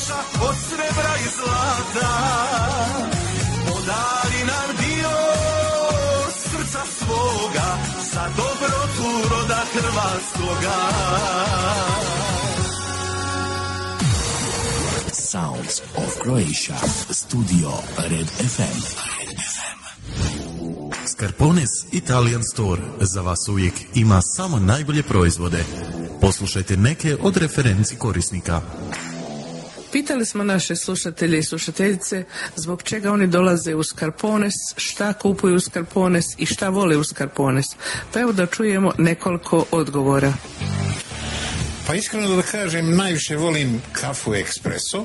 naša 0.00 0.44
od 0.48 0.54
srebra 0.68 1.14
i 1.24 1.28
zlata. 1.36 2.12
Podari 3.68 4.40
nam 4.46 4.76
dio 4.76 5.10
srca 6.42 6.80
svoga, 6.98 7.78
za 8.12 8.22
dobrotu 8.36 9.28
roda 9.30 9.64
Hrvatskoga. 9.72 10.76
Sounds 15.12 15.82
of 15.96 16.22
Croatia. 16.22 16.76
Studio 17.10 17.70
Red 17.98 18.26
FM. 18.26 18.80
Scarpones 21.06 21.70
Italian 21.92 22.42
Store 22.52 22.82
za 23.00 23.20
vas 23.20 23.48
uvijek 23.48 23.74
ima 23.94 24.20
samo 24.22 24.58
najbolje 24.58 25.02
proizvode. 25.02 25.64
Poslušajte 26.20 26.76
neke 26.76 27.16
od 27.22 27.36
referenci 27.36 27.96
korisnika. 27.96 28.60
Pitali 29.92 30.26
smo 30.26 30.44
naše 30.44 30.76
slušatelje 30.76 31.38
i 31.38 31.42
slušateljice 31.42 32.24
zbog 32.56 32.82
čega 32.82 33.12
oni 33.12 33.26
dolaze 33.26 33.74
u 33.74 33.82
Skarpones, 33.82 34.54
šta 34.76 35.12
kupuju 35.12 35.54
u 35.54 35.60
Skarpones 35.60 36.24
i 36.38 36.46
šta 36.46 36.68
vole 36.68 36.96
u 36.96 37.04
Skarpones. 37.04 37.66
Pa 38.12 38.20
evo 38.20 38.32
da 38.32 38.46
čujemo 38.46 38.92
nekoliko 38.98 39.64
odgovora. 39.70 40.32
Pa 41.86 41.94
iskreno 41.94 42.36
da 42.36 42.42
kažem, 42.42 42.96
najviše 42.96 43.36
volim 43.36 43.82
kafu 43.92 44.34
ekspreso. 44.34 45.04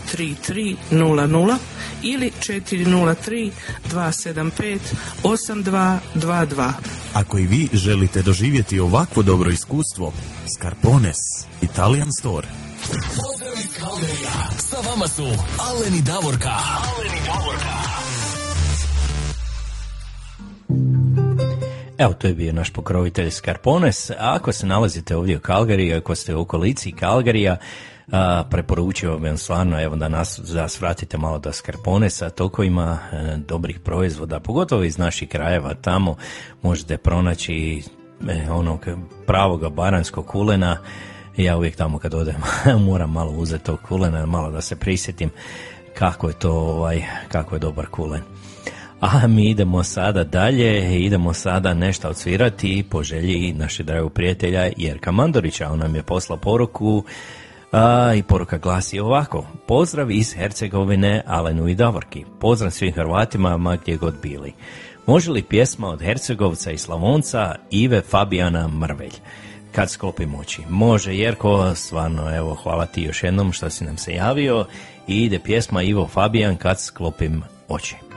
3300 0.17 1.57
ili 2.03 2.31
403 2.39 3.51
275 3.91 4.79
8222. 5.23 6.71
Ako 7.13 7.37
i 7.37 7.47
vi 7.47 7.69
želite 7.73 8.21
doživjeti 8.21 8.79
ovakvo 8.79 9.23
dobro 9.23 9.51
iskustvo, 9.51 10.13
Scarpones, 10.57 11.17
Italian 11.61 12.11
Store. 12.19 12.47
Pozdrav 12.87 13.53
iz. 13.57 13.71
Sa 14.57 14.77
vama 14.89 15.07
su 15.07 15.23
Alen 15.59 15.95
i 15.95 16.01
Davorka. 16.01 16.49
Alen 16.49 17.13
i 17.17 17.25
Davorka. 17.25 17.81
Evo, 21.97 22.13
to 22.13 22.27
je 22.27 22.33
bio 22.33 22.53
naš 22.53 22.69
pokrovitelj 22.69 23.31
Scarpones. 23.31 24.09
A 24.09 24.15
ako 24.17 24.51
se 24.51 24.65
nalazite 24.65 25.15
ovdje 25.15 25.37
u 25.37 25.39
Kalgariji, 25.39 25.93
ako 25.93 26.15
ste 26.15 26.35
u 26.35 26.41
okolici 26.41 26.91
Kalgarija, 26.91 27.57
a, 28.11 28.43
preporučio 28.49 29.17
vam 29.17 29.37
stvarno 29.37 29.81
evo 29.81 29.95
da 29.95 30.07
nas, 30.07 30.39
da 30.53 30.67
svratite 30.67 31.17
malo 31.17 31.39
do 31.39 31.53
Scarponesa, 31.53 32.29
toliko 32.29 32.63
ima 32.63 32.99
e, 33.11 33.37
dobrih 33.47 33.79
proizvoda, 33.79 34.39
pogotovo 34.39 34.83
iz 34.83 34.97
naših 34.97 35.29
krajeva, 35.29 35.73
tamo 35.73 36.15
možete 36.61 36.97
pronaći 36.97 37.83
e, 38.29 38.51
onog 38.51 38.85
pravoga 39.27 39.69
baranskog 39.69 40.25
kulena, 40.27 40.77
ja 41.37 41.57
uvijek 41.57 41.75
tamo 41.75 41.99
kad 41.99 42.13
odem 42.13 42.35
moram 42.89 43.11
malo 43.11 43.31
uzeti 43.31 43.65
tog 43.65 43.79
kulena, 43.87 44.25
malo 44.25 44.51
da 44.51 44.61
se 44.61 44.75
prisjetim 44.75 45.29
kako 45.93 46.27
je 46.27 46.33
to, 46.39 46.51
ovaj, 46.51 47.03
kako 47.27 47.55
je 47.55 47.59
dobar 47.59 47.85
kulen. 47.85 48.21
A 49.01 49.27
mi 49.27 49.49
idemo 49.49 49.83
sada 49.83 50.23
dalje, 50.23 51.01
idemo 51.01 51.33
sada 51.33 51.73
nešto 51.73 52.09
odsvirati 52.09 52.83
po 52.89 53.03
želji 53.03 53.53
našeg 53.53 53.85
dragog 53.85 54.13
prijatelja 54.13 54.69
Jerka 54.77 55.11
Mandorića. 55.11 55.69
On 55.71 55.79
nam 55.79 55.95
je 55.95 56.03
poslao 56.03 56.37
poruku 56.37 57.03
a, 57.71 58.13
i 58.15 58.23
poruka 58.23 58.57
glasi 58.57 58.99
ovako. 58.99 59.45
Pozdrav 59.67 60.11
iz 60.11 60.33
Hercegovine 60.33 61.23
Alenu 61.27 61.67
i 61.67 61.75
Davorki. 61.75 62.25
Pozdrav 62.39 62.71
svim 62.71 62.93
Hrvatima 62.93 63.57
ma 63.57 63.75
gdje 63.75 63.97
god 63.97 64.15
bili. 64.21 64.53
Može 65.05 65.31
li 65.31 65.43
pjesma 65.43 65.89
od 65.89 66.01
Hercegovca 66.01 66.71
i 66.71 66.77
Slavonca 66.77 67.55
Ive 67.71 68.01
Fabijana 68.01 68.67
Mrvelj? 68.67 69.13
Kad 69.71 69.89
sklopim 69.89 70.35
oči. 70.35 70.61
Može, 70.69 71.15
Jerko, 71.15 71.75
stvarno, 71.75 72.35
evo, 72.35 72.55
hvala 72.55 72.85
ti 72.85 73.01
još 73.01 73.23
jednom 73.23 73.51
što 73.51 73.69
si 73.69 73.83
nam 73.83 73.97
se 73.97 74.13
javio. 74.13 74.65
I 75.07 75.23
ide 75.23 75.39
pjesma 75.39 75.81
Ivo 75.81 76.07
Fabijan 76.07 76.55
kad 76.55 76.79
sklopim 76.79 77.43
oči. 77.67 78.10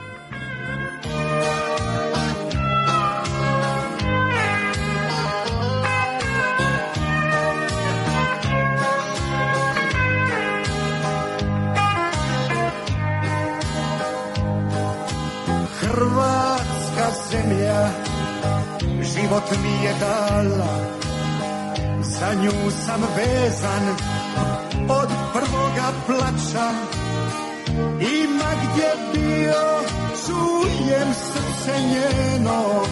Život 19.35 19.63
mi 19.63 19.85
je 19.85 19.93
dala. 19.99 20.75
Za 22.01 22.33
nju 22.33 22.71
sam 22.85 23.01
vezan 23.17 23.95
od 24.89 25.09
prvoga 25.33 25.87
plača. 26.07 26.71
Ima 27.99 28.51
gdje 28.63 28.91
bio 29.13 29.63
čujem 30.25 31.13
srce 31.13 31.79
njeno. 31.81 32.83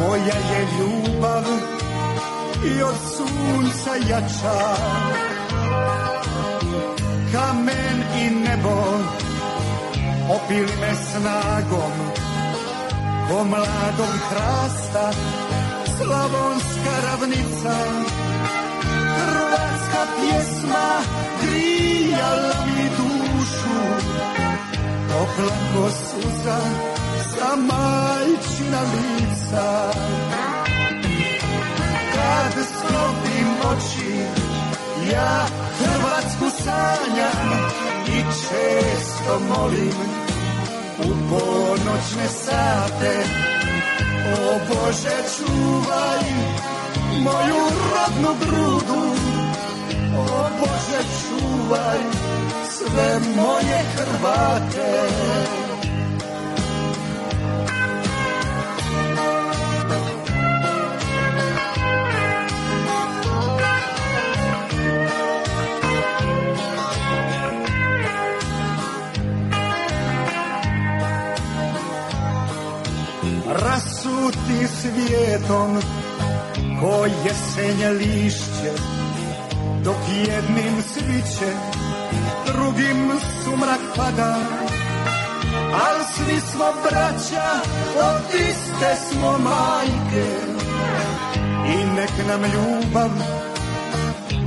Moja 0.00 0.38
je 0.50 0.66
ljubav 0.78 1.44
i 2.64 2.82
od 2.82 2.94
sunca 3.16 3.90
jača. 4.08 4.76
Kamen 7.32 8.02
i 8.18 8.30
nebo 8.30 8.98
opili 10.28 10.72
me 10.80 10.94
snagom 10.94 12.23
ko 13.28 13.44
mladog 13.44 14.14
hrasta 14.30 15.10
slavonska 15.96 16.94
ravnica 17.06 17.76
hrvatska 19.18 20.02
pjesma 20.16 20.88
grijala 21.42 22.58
mi 22.66 22.84
dušu. 22.98 23.78
Topla 25.08 25.54
ko 25.72 25.90
suza 25.90 26.60
sa 27.34 27.56
majčina 27.56 28.82
lica. 28.92 29.90
Kad 32.14 32.52
sklopim 32.52 33.48
oči 33.70 34.14
ja 35.12 35.46
Hrvatsku 35.78 36.62
sanjam 36.64 37.70
i 38.06 38.18
često 38.22 39.40
molim 39.48 40.23
u 40.98 41.08
ponoćne 41.30 42.28
sate 42.28 43.14
O 44.48 44.58
Bože 44.68 45.16
čuvaj 45.36 46.24
moju 47.18 47.62
rodnu 47.90 48.34
grudu 48.40 49.02
O 50.18 50.48
Bože 50.58 51.00
čuvaj 51.20 51.98
sve 52.70 53.18
moje 53.36 53.84
Hrvate 53.96 55.08
rasuti 74.24 74.66
svijetom 74.80 75.80
ko 76.80 77.06
jesenje 77.24 77.88
lišće 77.90 78.72
dok 79.84 79.96
jednim 80.28 80.82
sviće 80.82 81.52
drugim 82.46 83.10
sumrak 83.44 83.80
pada. 83.96 84.36
Al 85.72 86.04
svi 86.14 86.40
smo 86.40 86.64
braća 86.82 87.50
od 87.98 88.40
iste 88.40 88.96
smo 89.08 89.38
majke. 89.38 90.26
I 91.66 91.84
nek 91.96 92.10
nam 92.28 92.42
ljubav 92.42 93.10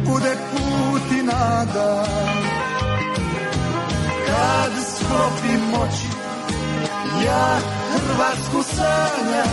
bude 0.06 0.36
put 0.52 1.20
i 1.20 1.24
nada. 1.24 2.06
Kad 4.28 4.72
sklopim 4.95 5.74
oči 5.82 6.18
ja 7.26 7.77
Hrvatsku 7.98 8.64
sanjam 8.76 9.52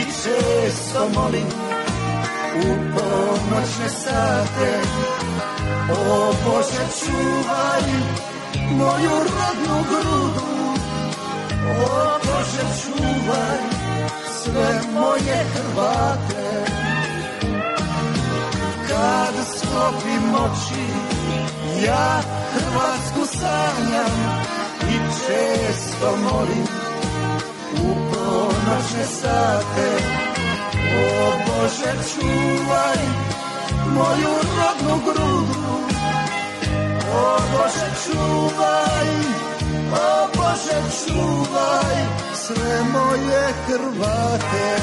i 0.00 0.04
često 0.04 1.08
molim 1.14 1.46
u 2.56 2.76
ponoćne 2.94 3.88
sate. 3.88 4.80
O 5.90 6.32
Bože 6.44 6.84
čuvaj 7.00 7.82
moju 8.70 9.10
rodnu 9.10 9.84
grudu. 9.88 10.46
O 11.80 12.18
Bože 12.24 12.82
čuvaj 12.82 13.60
sve 14.42 14.80
moje 14.92 15.44
Hrvate. 15.54 16.64
Kad 18.88 19.34
sklopim 19.56 20.34
oči 20.34 20.86
ja 21.86 22.20
Hrvatsku 22.52 23.38
sanjam 23.38 24.44
i 24.90 24.96
često 25.26 26.16
molim 26.16 26.73
u 27.82 27.94
ponoćne 28.10 29.04
sate 29.20 29.90
O 30.96 31.32
Bože 31.46 31.92
čuvaj 32.12 32.98
moju 33.86 34.34
rodnu 34.56 35.04
grudu 35.04 35.74
O 37.16 37.38
Bože 37.52 37.88
čuvaj, 38.04 39.08
o 39.92 40.26
Bože 40.36 40.80
čuvaj 40.98 42.24
sve 42.34 42.82
moje 42.92 43.42
Hrvate. 43.66 44.76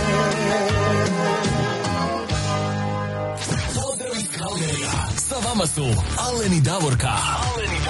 Pozdrav 3.76 4.16
iz 4.18 4.28
Kalgerija. 4.38 4.92
Sa 5.18 5.36
vama 5.50 5.68
su 5.68 5.86
Alen 6.18 6.54
i 6.54 6.62
Davorka. 6.62 7.08
Alen 7.08 7.81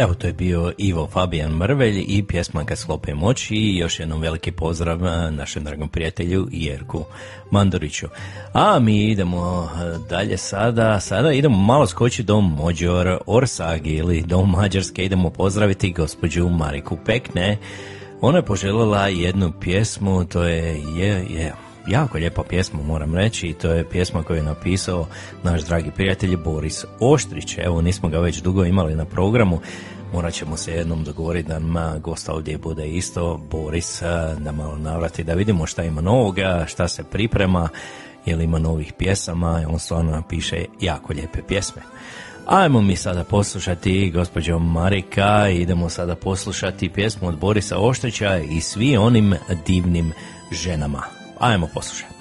Evo 0.00 0.14
to 0.14 0.26
je 0.26 0.32
bio 0.32 0.72
Ivo 0.78 1.08
Fabijan 1.12 1.52
Mrvelj 1.52 2.04
i 2.08 2.22
pjesma 2.22 2.64
Kad 2.64 2.78
sklope 2.78 3.14
moći 3.14 3.54
i 3.54 3.76
još 3.76 4.00
jednom 4.00 4.20
veliki 4.20 4.52
pozdrav 4.52 5.06
eh, 5.06 5.30
našem 5.30 5.64
dragom 5.64 5.88
prijatelju 5.88 6.48
Jerku 6.52 7.04
Mandoriću. 7.50 8.06
A 8.52 8.78
mi 8.78 9.04
idemo 9.04 9.70
eh, 9.74 9.98
dalje 10.08 10.36
sada, 10.36 11.00
sada 11.00 11.32
idemo 11.32 11.58
malo 11.58 11.86
skoči 11.86 12.22
do 12.22 12.40
Mođor 12.40 13.18
Orsagi 13.26 13.90
ili 13.90 14.22
do 14.22 14.42
Mađarske, 14.42 15.04
idemo 15.04 15.30
pozdraviti 15.30 15.92
gospođu 15.92 16.48
Mariku 16.48 16.98
Pekne. 17.06 17.58
Ona 18.20 18.38
je 18.38 18.44
poželjela 18.44 19.08
jednu 19.08 19.52
pjesmu, 19.60 20.24
to 20.24 20.42
je, 20.42 20.82
je, 20.96 21.26
je 21.30 21.54
jako 21.86 22.18
lijepa 22.18 22.42
pjesma 22.42 22.82
moram 22.82 23.14
reći 23.14 23.46
i 23.46 23.54
to 23.54 23.72
je 23.72 23.88
pjesma 23.88 24.22
koju 24.22 24.36
je 24.36 24.42
napisao 24.42 25.06
naš 25.42 25.62
dragi 25.62 25.90
prijatelj 25.90 26.36
Boris 26.36 26.84
Oštrić. 27.00 27.58
Evo 27.58 27.82
nismo 27.82 28.08
ga 28.08 28.18
već 28.18 28.42
dugo 28.42 28.64
imali 28.64 28.94
na 28.94 29.04
programu, 29.04 29.60
morat 30.12 30.34
ćemo 30.34 30.56
se 30.56 30.72
jednom 30.72 31.04
dogovoriti 31.04 31.48
da 31.48 31.58
nam 31.58 32.00
gosta 32.00 32.32
ovdje 32.32 32.58
bude 32.58 32.88
isto 32.88 33.40
Boris, 33.50 34.02
da 34.38 34.52
malo 34.52 34.76
navrati 34.76 35.24
da 35.24 35.34
vidimo 35.34 35.66
šta 35.66 35.84
ima 35.84 36.00
novoga, 36.00 36.64
šta 36.68 36.88
se 36.88 37.04
priprema, 37.04 37.68
je 38.26 38.36
li 38.36 38.44
ima 38.44 38.58
novih 38.58 38.92
pjesama, 38.92 39.64
on 39.68 39.78
stvarno 39.78 40.10
napiše 40.10 40.64
jako 40.80 41.12
lijepe 41.12 41.38
pjesme. 41.48 41.82
Ajmo 42.46 42.80
mi 42.80 42.96
sada 42.96 43.24
poslušati 43.24 44.10
gospođo 44.10 44.58
Marika, 44.58 45.48
idemo 45.48 45.88
sada 45.88 46.14
poslušati 46.14 46.88
pjesmu 46.88 47.28
od 47.28 47.38
Borisa 47.38 47.78
Oštrića 47.78 48.38
i 48.38 48.60
svi 48.60 48.96
onim 48.96 49.34
divnim 49.66 50.12
ženama. 50.52 51.19
Ajmo 51.40 51.66
poslušati. 51.66 52.14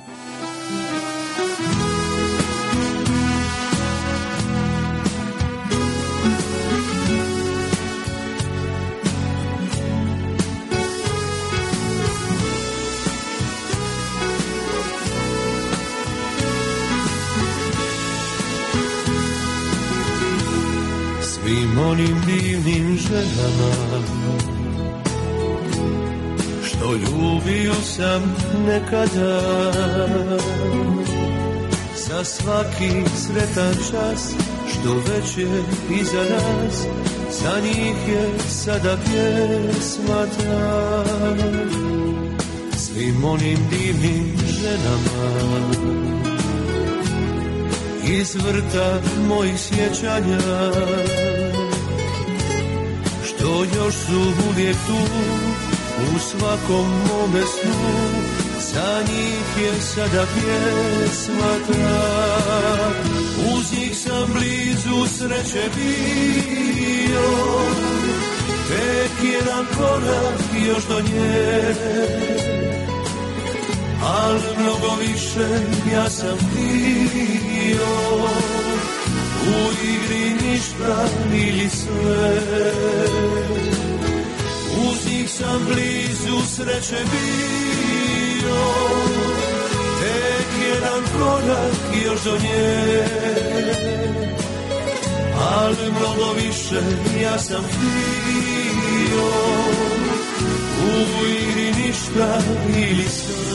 Svim 21.22 21.80
onim 21.80 22.22
divnim 22.26 22.98
ženama 22.98 24.59
Što 26.80 26.94
ljubio 26.94 27.74
sam 27.84 28.36
nekada. 28.68 29.42
Za 31.96 32.24
svaki 32.24 33.04
sretan 33.16 33.74
čas 33.92 34.34
Što 34.68 34.94
već 34.94 35.38
je 35.38 35.64
iza 36.02 36.24
nas 36.30 36.86
Za 37.42 37.60
njih 37.60 38.10
je 38.10 38.40
sada 38.50 38.98
pjesma 39.06 40.26
ta. 40.38 41.06
Svim 42.78 43.24
onim 43.24 43.58
divnim 43.70 44.38
ženama 44.48 45.70
iz 48.04 48.36
vrta 48.36 49.02
mojih 49.28 49.60
sjećanja 49.60 50.40
Što 53.26 53.64
još 53.64 53.94
su 53.94 54.34
uvijek 54.50 54.76
tu 54.76 55.30
u 56.16 56.20
svakom 56.20 56.86
mome 56.86 57.42
snu 57.42 58.00
Za 58.60 59.02
njih 59.12 59.64
je 59.64 59.82
sada 59.82 60.26
pjesma 60.34 61.54
ta 61.68 62.40
Uz 63.56 63.72
njih 63.72 63.98
sam 63.98 64.34
blizu 64.34 65.18
sreće 65.18 65.70
bio. 65.76 67.30
Tek 68.68 69.32
jedan 69.34 69.66
korak 69.78 70.68
još 70.68 70.88
do 70.88 71.02
nje. 71.02 71.76
Al 74.04 74.34
mnogo 74.60 74.96
više 75.00 75.48
ja 75.94 76.10
sam 76.10 76.38
htio 76.38 77.86
U 79.48 79.72
igri 79.84 80.50
ništa 80.50 81.06
ili 81.34 81.70
sve 81.70 82.42
Uz 84.88 85.12
njih 85.12 85.30
sam 85.30 85.66
blizu 85.66 86.46
sreće 86.56 87.04
bio. 87.12 88.56
Tek 90.00 90.48
jedan 90.70 91.04
korak 91.18 92.06
još 92.06 92.24
do 92.24 92.38
nje. 92.38 93.04
Al 95.36 95.74
mnogo 95.92 96.34
više 96.34 96.82
ja 97.24 97.40
sam 97.40 97.64
htio. 97.64 99.30
U 100.84 101.26
igri 101.26 101.88
ništa 101.88 102.42
ili 102.68 103.04
sve. 103.04 103.50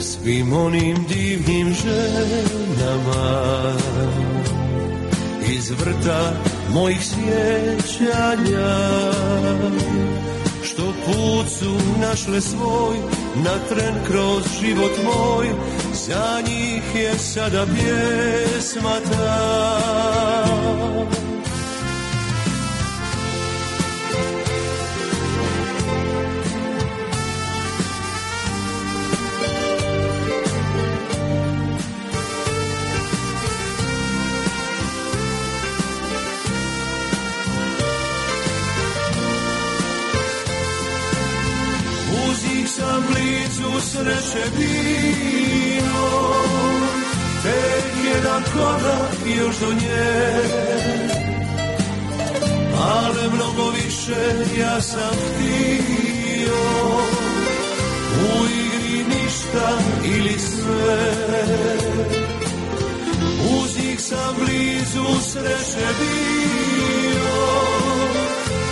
Svim 0.00 0.52
onim 0.52 1.06
divnim 1.08 1.74
ženama 1.74 3.42
Iz 5.62 5.70
vrta 5.70 6.32
mojih 6.72 6.98
sjećanja. 7.04 8.72
Što 10.64 10.82
put 11.06 11.48
su 11.58 11.98
našle 12.00 12.40
svoj 12.40 12.96
Na 13.36 13.54
tren 13.68 13.94
kroz 14.06 14.42
život 14.60 14.92
moj 15.04 15.46
Za 15.92 16.42
njih 16.48 16.82
je 16.94 17.18
sada 17.18 17.66
pjesma 17.66 18.96
ta 19.10 19.62
sreće 43.82 44.44
bio 44.56 46.02
Tek 47.42 47.84
jedan 48.14 48.42
korak 48.54 49.38
još 49.38 49.56
do 49.58 49.72
nje. 49.72 50.42
Ale 52.78 53.28
mnogo 53.34 53.70
više 53.70 54.20
ja 54.60 54.80
sam 54.80 55.14
htio. 55.14 56.62
U 58.22 58.44
igri 58.44 59.04
ništa 59.04 59.78
ili 60.04 60.38
sve. 60.38 61.12
Uz 63.62 63.76
njih 63.78 64.00
sam 64.00 64.34
blizu 64.38 65.20
sreće 65.30 65.86
bio 65.98 67.32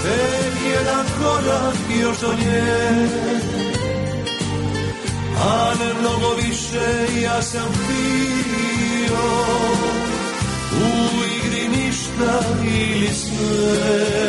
Tek 0.03 0.73
jedan 0.73 1.07
korak 1.19 1.77
još 2.03 2.21
do 2.21 2.33
nje 2.33 3.70
A 5.43 5.75
ne 5.79 5.95
mnogo 6.01 6.35
više 6.35 7.21
ja 7.23 7.43
sam 7.43 7.69
htio 7.73 9.21
U 10.73 11.25
igri 11.37 11.69
ništa 11.69 12.41
ili 12.65 13.09
sve 13.15 14.21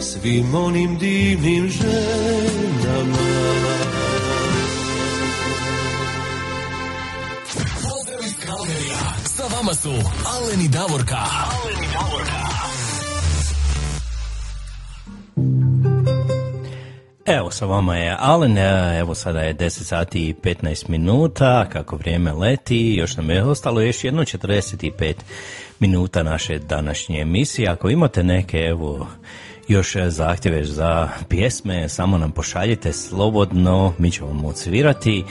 Svim 0.00 0.54
onim 0.54 0.98
divnim 0.98 1.68
ženama 1.68 3.18
Pozdrav 7.82 8.24
iz 8.24 8.34
Kalgerija. 8.46 8.98
Sa 9.36 9.42
vama 9.56 9.74
su 9.74 9.90
Alen 10.26 10.60
i 10.60 10.68
Davorka. 10.68 11.16
Alen 11.16 11.89
Evo 17.36 17.50
sa 17.50 17.66
vama 17.66 17.96
je 17.96 18.16
Alen, 18.18 18.58
evo 18.98 19.14
sada 19.14 19.40
je 19.40 19.54
10 19.54 19.68
sati 19.68 20.28
i 20.28 20.34
15 20.34 20.88
minuta, 20.88 21.68
kako 21.72 21.96
vrijeme 21.96 22.32
leti, 22.32 22.94
još 22.94 23.16
nam 23.16 23.30
je 23.30 23.44
ostalo 23.44 23.80
još 23.80 24.04
jedno 24.04 24.22
45 24.22 25.14
minuta 25.80 26.22
naše 26.22 26.58
današnje 26.58 27.20
emisije. 27.20 27.68
Ako 27.68 27.90
imate 27.90 28.22
neke, 28.22 28.58
evo, 28.58 29.06
još 29.68 29.96
zahtjeve 29.96 30.64
za 30.64 31.08
pjesme, 31.28 31.88
samo 31.88 32.18
nam 32.18 32.32
pošaljite 32.32 32.92
slobodno, 32.92 33.94
mi 33.98 34.10
ćemo 34.10 34.28
vam 34.28 34.44
odsvirati. 34.44 35.24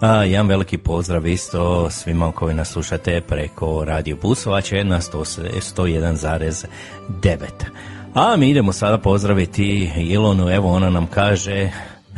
A, 0.00 0.24
jedan 0.24 0.48
veliki 0.48 0.78
pozdrav 0.78 1.26
isto 1.26 1.90
svima 1.90 2.32
koji 2.32 2.54
nas 2.54 2.68
slušate 2.68 3.20
preko 3.20 3.84
Radio 3.84 4.16
Busovače 4.22 4.84
na 4.84 5.00
101,9. 5.00 7.95
A 8.16 8.36
mi 8.36 8.50
idemo 8.50 8.72
sada 8.72 8.98
pozdraviti 8.98 9.90
Ilonu, 9.96 10.50
evo 10.50 10.72
ona 10.72 10.90
nam 10.90 11.06
kaže 11.06 11.70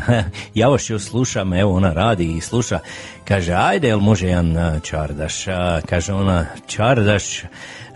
ja 0.54 0.68
još 0.68 0.90
ju 0.90 0.98
slušam, 0.98 1.52
evo 1.52 1.74
ona 1.74 1.92
radi 1.92 2.36
i 2.36 2.40
sluša, 2.40 2.78
kaže 3.24 3.52
ajde 3.52 3.88
jel 3.88 4.00
može 4.00 4.26
jedan 4.26 4.80
čardaš, 4.80 5.44
kaže 5.86 6.12
ona 6.12 6.46
čardaš 6.66 7.42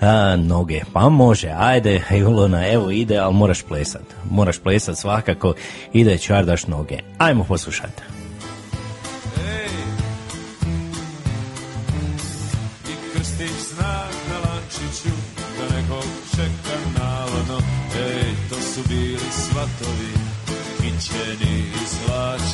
a, 0.01 0.37
noge, 0.37 0.81
pa 0.93 1.09
može, 1.09 1.55
ajde 1.59 2.03
Ilona, 2.11 2.69
evo 2.69 2.91
ide, 2.91 3.19
ali 3.19 3.35
moraš 3.35 3.63
plesat, 3.63 4.15
moraš 4.31 4.59
plesat 4.59 4.99
svakako, 4.99 5.55
ide 5.93 6.19
čardaš 6.19 6.67
noge, 6.67 6.99
ajmo 7.19 7.45
poslušati. 7.45 8.22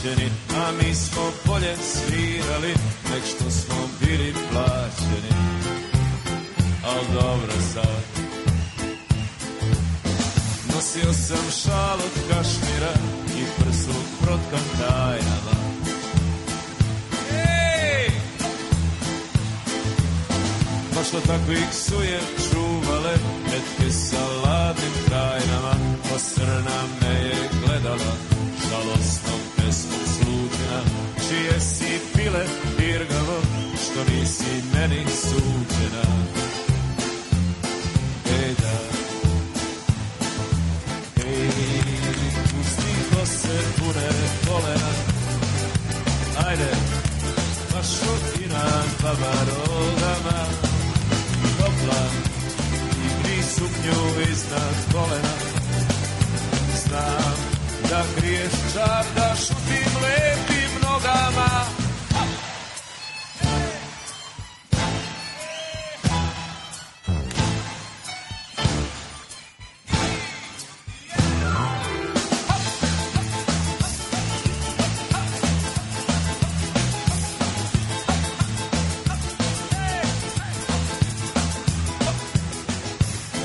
Zlačeni 0.09 0.31
A 0.57 0.73
mi 0.73 0.95
smo 0.95 1.23
bolje 1.47 1.77
svirali 1.77 2.75
Nek 3.11 3.25
što 3.25 3.51
smo 3.51 3.77
bili 4.01 4.35
plaćeni. 4.53 5.33
Al 6.85 7.21
dobro 7.21 7.53
sad. 7.75 8.05
Nosio 10.75 11.13
sam 11.13 11.51
šal 11.63 11.95
od 11.95 12.29
kašmira 12.29 12.93
I 13.39 13.45
prsu 13.57 13.99
protkan 14.23 14.65
tajnama 14.79 15.59
Ej! 17.33 18.11
Pa 20.95 21.05
što 21.05 21.21
takvih 21.21 21.69
su 21.73 22.03
je 22.03 22.21
čuvale 22.51 23.15
Metke 23.45 23.93
sa 23.93 24.27
ladnim 24.45 24.93
krajnama 25.07 25.75
Pa 26.11 26.19
srna 26.19 26.81
me 27.01 27.15
je 27.15 27.49
gledala 27.65 28.38
si 31.61 32.01
pile 32.15 32.45
dirgavo 32.79 33.41
Što 33.75 34.13
nisi 34.13 34.63
meni 34.75 35.05
suđena. 35.21 36.05
Ej 38.27 38.55
da. 38.63 38.79
Ej, 41.27 41.51
pusti 42.51 42.93
kose 43.11 43.59
pune 43.79 44.09
kolena 44.47 44.93
Ajde, 46.49 46.71
pa 47.73 47.83
šutina 47.83 48.65
baba 49.03 49.35
rogama. 49.49 50.41
Topla 51.59 52.03
i 53.05 53.23
gri 53.23 53.43
suknju 53.43 54.23
iznad 54.33 54.93
kolena. 54.93 55.35
Znam 56.85 57.37
da 57.91 58.03
kriješ 58.17 58.53
čar 58.75 59.05
da 59.17 59.37
šutim 59.37 59.93
lepim 60.03 60.48
nogama. 60.99 61.65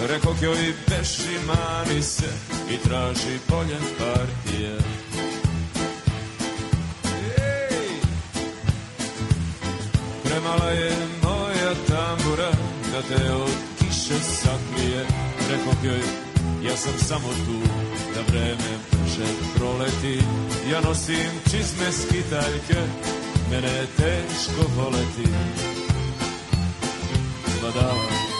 Rekog 0.07 0.35
joj 0.41 0.73
beši 0.89 1.39
mani 1.47 2.01
se 2.01 2.25
i 2.71 2.77
traži 2.77 3.39
bolje 3.49 3.77
partije 3.99 5.02
je 10.79 10.91
moja 11.23 11.73
tambura 11.87 12.51
da 12.91 13.01
te 13.01 13.33
od 13.33 13.57
kiše 13.79 14.19
sakrije 14.19 15.05
Rekog 15.49 15.77
joj 15.83 16.33
ja 16.65 16.77
sam 16.77 16.93
samo 16.97 17.27
tu 17.27 17.59
da 18.15 18.21
vreme 18.31 18.77
brže 18.91 19.31
proleti. 19.55 20.19
Ja 20.71 20.81
nosim 20.81 21.31
čizme 21.43 21.91
skitaljke, 21.91 22.81
mene 23.51 23.67
je 23.67 23.85
teško 23.97 24.61
voleti. 24.77 25.29
Badala 27.61 28.33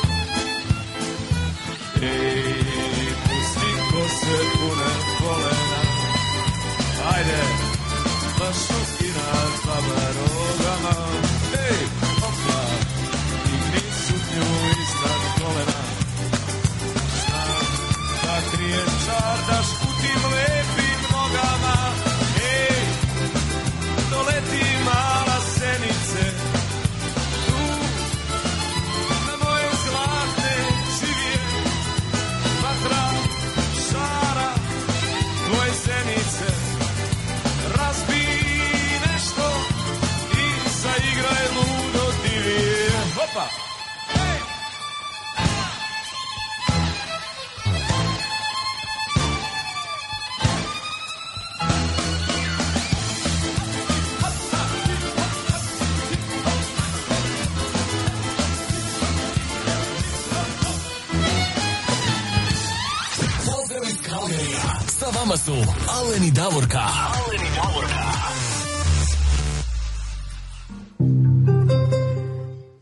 Ej, 2.02 2.33
Aleni 66.24 66.36
Davorka. 66.36 66.80
Aleni 66.80 67.50
Davorka. 67.56 68.04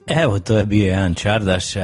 Evo, 0.07 0.39
to 0.39 0.57
je 0.57 0.65
bio 0.65 0.85
jedan 0.85 1.13
čardaš, 1.13 1.75
a, 1.75 1.79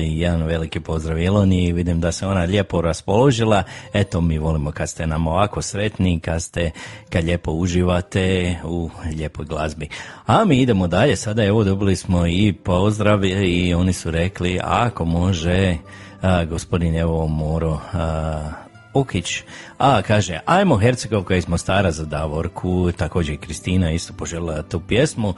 jedan 0.00 0.42
veliki 0.42 0.80
pozdrav 0.80 1.18
Iloni, 1.18 1.72
vidim 1.72 2.00
da 2.00 2.12
se 2.12 2.26
ona 2.26 2.40
lijepo 2.40 2.80
raspoložila, 2.80 3.62
eto 3.92 4.20
mi 4.20 4.38
volimo 4.38 4.72
kad 4.72 4.88
ste 4.88 5.06
nam 5.06 5.26
ovako 5.26 5.62
sretni, 5.62 6.20
kad 6.20 6.42
ste, 6.42 6.70
kad 7.10 7.24
lijepo 7.24 7.52
uživate 7.52 8.56
u 8.64 8.90
lijepoj 9.16 9.46
glazbi. 9.46 9.88
A 10.26 10.44
mi 10.44 10.60
idemo 10.60 10.86
dalje, 10.86 11.16
sada 11.16 11.44
evo 11.44 11.64
dobili 11.64 11.96
smo 11.96 12.26
i 12.26 12.52
pozdrav 12.52 13.24
i 13.24 13.74
oni 13.74 13.92
su 13.92 14.10
rekli 14.10 14.60
ako 14.62 15.04
može 15.04 15.76
a, 16.20 16.44
gospodin 16.44 16.96
evo 16.96 17.26
Moro 17.26 17.80
a, 17.92 18.61
Ukić, 18.94 19.42
a 19.78 20.02
kaže, 20.02 20.40
ajmo 20.46 20.76
Hercegovka 20.76 21.36
iz 21.36 21.48
Mostara 21.48 21.92
za 21.92 22.04
Davorku, 22.04 22.92
također 22.96 23.34
i 23.34 23.38
Kristina 23.38 23.90
isto 23.90 24.12
poželjela 24.12 24.62
tu 24.62 24.80
pjesmu, 24.80 25.34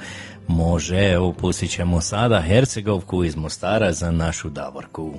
može, 0.48 1.12
evo 1.12 1.32
pustit 1.32 1.70
ćemo 1.70 2.00
sada 2.00 2.40
Hercegovku 2.40 3.24
iz 3.24 3.36
Mostara 3.36 3.92
za 3.92 4.10
našu 4.10 4.50
Davorku. 4.50 5.14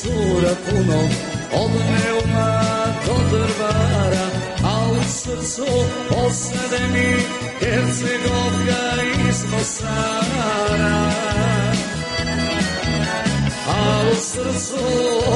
Cura 0.00 0.54
puno 0.66 1.00
Od 1.62 1.70
neuma 1.70 2.62
do 3.06 3.16
drvara 3.30 4.26
A 4.64 4.90
u 4.92 5.02
srcu 5.08 5.66
osade 6.26 6.80
mi 6.92 7.10
Hercegovka 7.60 8.82
iz 9.28 9.44
Mosara 9.52 11.10
A 13.68 14.02
u 14.12 14.14
srcu 14.14 14.84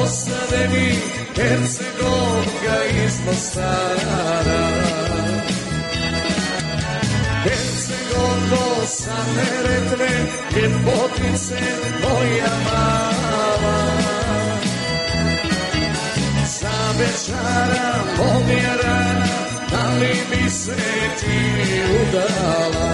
osade 0.03 0.69
mi 0.73 0.95
Hercegovka 1.35 2.77
iz 3.05 3.19
Mosara 3.25 4.67
Hercegovko 7.43 8.85
sa 8.85 9.17
Neretve 9.35 10.09
Ljepotice 10.55 11.59
moja 12.01 12.51
mala 12.65 13.04
večara 17.45 17.93
pomjera 18.17 18.97
Da 19.71 19.93
li 19.99 20.15
bi 20.31 20.49
se 20.49 20.75
ti 21.19 21.37
udala 22.01 22.91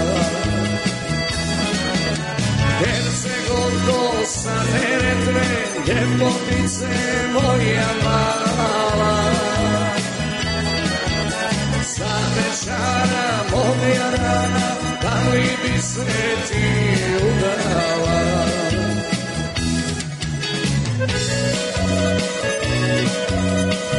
Hercegovko 2.80 4.26
sa 4.26 4.64
Neretve 4.74 5.50
Ljepotice 5.88 6.90
moja 7.34 7.90
mala 8.04 9.24
Za 11.98 12.18
večara 12.36 13.44
moja 13.52 14.10
rana 14.12 14.76
Da 15.02 15.32
li 15.34 15.50
bi 15.64 15.82
se 15.82 16.06
ti 16.50 16.66
udala 17.24 18.22
Kad 23.32 23.91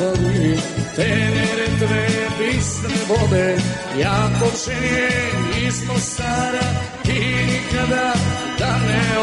obali, 0.00 0.56
tenere 0.96 1.66
dve 1.78 2.06
bistre 2.38 2.94
vode, 3.08 3.56
ja 3.98 4.30
počinjem 4.40 5.66
iz 5.66 5.84
Mostara 5.88 6.68
i 7.04 7.44
nikada 7.46 8.12
da 8.58 8.78
ne 8.86 9.18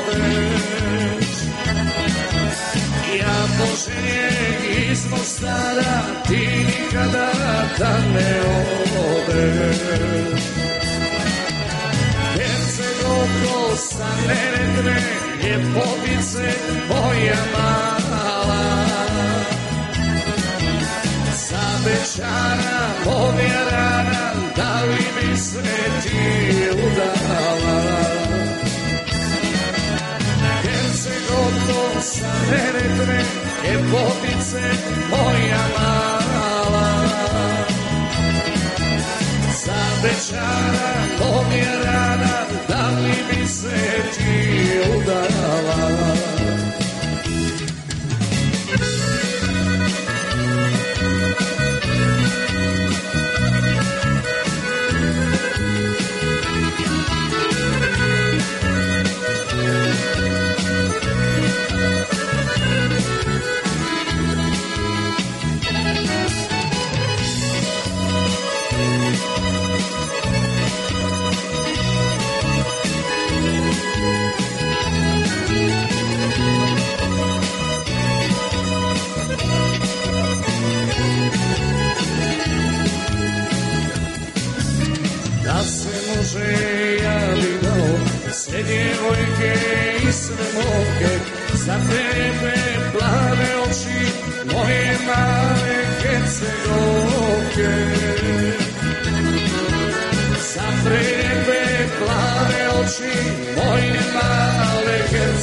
odeš. 0.00 1.28
Ja 3.20 3.46
počinjem 3.58 4.90
iz 4.90 5.10
Mostara, 5.10 6.02
ti 6.28 6.48
nikada 6.66 7.32
da 7.78 7.98
ne 8.14 8.40
odeš. 8.98 10.42
Hercegovko 12.34 13.76
sa 13.76 14.08
Neretve, 14.28 15.02
ljepotice 15.42 16.54
moja 16.88 17.44
mala. 17.52 17.82
Za 21.82 21.88
večara 21.88 22.88
moja 23.04 23.64
rana, 23.70 24.32
da 24.56 24.82
li 24.82 25.04
bi 25.16 25.36
se 25.36 25.62
ti 26.02 26.70
udala? 26.70 27.80
Hercegovko 30.62 32.00
sa 32.00 32.32
Neretve, 32.50 33.24
ljepotice 33.64 34.62
moja 35.10 35.64
mala. 35.78 37.06
Za 39.64 39.82
večara 40.02 40.92
moja 41.18 41.78
rana, 41.84 42.46
da 42.68 42.90
li 43.00 43.14
bi 43.30 43.48
se 43.48 44.02
ti 44.16 44.80
udala? 44.98 46.61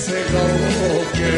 Hercegovke 0.10 1.34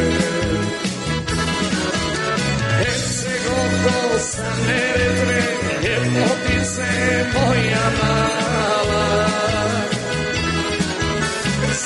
Hercegovko 2.79 4.19
sa 4.19 4.49
Neretve 4.67 5.41
ljepotice 5.83 6.89
moja 7.33 7.85
mala 8.01 9.27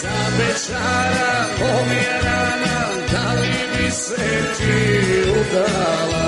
Za 0.02 0.20
večara 0.38 1.46
pomjerana 1.60 2.80
da 3.12 3.34
li 3.34 3.58
bi 3.78 3.92
se 3.92 4.44
ti 4.58 5.32
udala 5.32 6.26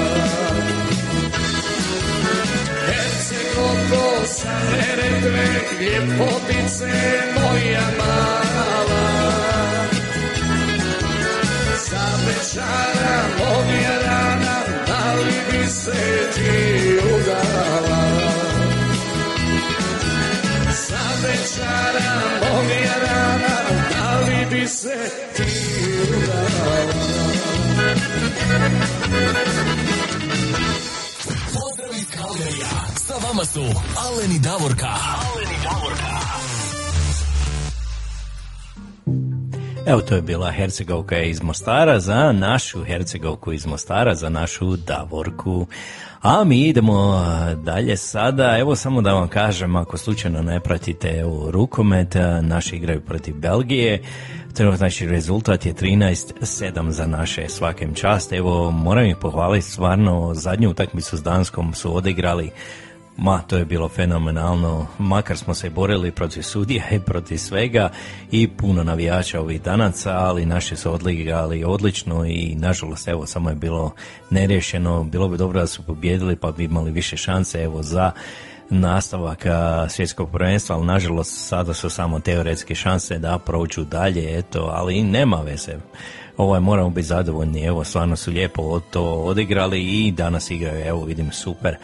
sa 4.26 4.60
Neretve 4.72 5.46
ljepotice 5.80 6.94
moja 7.36 7.88
mala 7.98 8.48
Za 12.08 12.16
večara 12.28 13.20
pomjerana 13.38 14.56
da 14.88 15.14
li 15.14 15.34
bi 15.52 15.68
se 15.70 16.30
ti 16.36 17.00
udala 17.16 18.04
Za 20.88 21.28
večara 21.28 22.22
pomjerana 22.40 23.58
da 23.92 24.20
li 24.20 24.46
bi 24.52 24.68
se 24.68 24.98
ti 25.36 25.44
udala 26.04 26.78
Pozdrav 31.54 31.94
iz 32.00 32.06
Kalgarija. 32.16 32.68
Sa 33.08 33.14
vama 33.28 33.46
su 33.46 33.62
Alen 34.08 34.32
i 34.32 34.40
Davorka. 34.40 34.88
Alen 34.88 35.52
i 35.52 35.64
Davorka. 35.64 36.47
Evo 39.88 40.02
to 40.02 40.16
je 40.16 40.22
bila 40.22 40.52
Hercegovka 40.52 41.20
iz 41.20 41.44
Mostara 41.44 42.00
za 42.00 42.32
našu 42.32 42.84
Hercegovku 42.84 43.54
iz 43.54 43.66
Mostara, 43.66 44.16
za 44.16 44.30
našu 44.30 44.76
Davorku. 44.76 45.68
A 46.22 46.44
mi 46.44 46.62
idemo 46.62 47.26
dalje 47.64 47.98
sada, 47.98 48.58
evo 48.58 48.76
samo 48.76 49.02
da 49.02 49.14
vam 49.14 49.28
kažem, 49.28 49.76
ako 49.76 49.98
slučajno 49.98 50.42
ne 50.42 50.60
pratite 50.60 51.08
evo, 51.10 51.52
rukomet, 51.52 52.16
naši 52.42 52.76
igraju 52.76 53.02
protiv 53.02 53.36
Belgije, 53.36 54.04
trenutno 54.54 54.78
znači 54.78 55.08
rezultat 55.08 55.66
je 55.66 55.74
13-7 55.74 56.90
za 56.90 57.08
naše 57.08 57.50
svakem 57.50 57.94
čast, 57.94 58.34
evo 58.34 58.72
moram 58.72 59.06
ih 59.06 59.18
pohvaliti 59.22 59.66
stvarno, 59.66 60.34
zadnju 60.34 60.70
utakmicu 60.70 61.18
s 61.18 61.24
Danskom 61.24 61.74
su 61.74 61.96
odigrali 61.96 62.52
Ma, 63.18 63.42
to 63.42 63.58
je 63.58 63.66
bilo 63.66 63.90
fenomenalno, 63.90 64.88
makar 65.00 65.38
smo 65.38 65.54
se 65.54 65.70
borili 65.70 66.12
protiv 66.12 66.42
sudija 66.42 66.84
i 66.92 67.00
protiv 67.00 67.38
svega 67.38 67.90
i 68.32 68.48
puno 68.48 68.84
navijača 68.84 69.42
ovih 69.42 69.62
danaca, 69.62 70.12
ali 70.12 70.46
naši 70.46 70.76
su 70.76 70.94
odligali 70.94 71.64
odlično 71.64 72.26
i 72.26 72.56
nažalost 72.56 73.08
evo 73.08 73.26
samo 73.26 73.50
je 73.50 73.56
bilo 73.56 73.92
nerješeno, 74.30 75.04
bilo 75.04 75.28
bi 75.28 75.38
dobro 75.38 75.60
da 75.60 75.68
su 75.68 75.84
pobjedili 75.84 76.36
pa 76.36 76.52
bi 76.52 76.64
imali 76.64 76.92
više 76.92 77.18
šanse 77.18 77.64
evo 77.64 77.84
za 77.84 78.12
nastavak 78.70 79.46
svjetskog 79.90 80.32
prvenstva, 80.32 80.76
ali 80.76 80.86
nažalost 80.86 81.48
sada 81.48 81.74
su 81.74 81.90
samo 81.90 82.20
teoretske 82.20 82.76
šanse 82.76 83.20
da 83.20 83.40
prođu 83.40 83.84
dalje, 83.84 84.38
eto, 84.40 84.72
ali 84.74 85.04
nema 85.04 85.42
veze. 85.42 85.76
Ovo 86.38 86.56
je, 86.56 86.62
moramo 86.62 86.90
biti 86.90 87.08
zadovoljni, 87.08 87.64
evo, 87.64 87.84
stvarno 87.84 88.16
su 88.16 88.32
lijepo 88.32 88.80
to 88.80 89.04
odigrali 89.04 89.82
i 89.82 90.12
danas 90.12 90.52
igraju, 90.52 90.86
evo, 90.86 91.06
vidim, 91.06 91.32
super, 91.32 91.76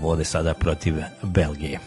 vode 0.00 0.24
sada 0.24 0.54
protiv 0.54 0.94
Belgije. 1.22 1.78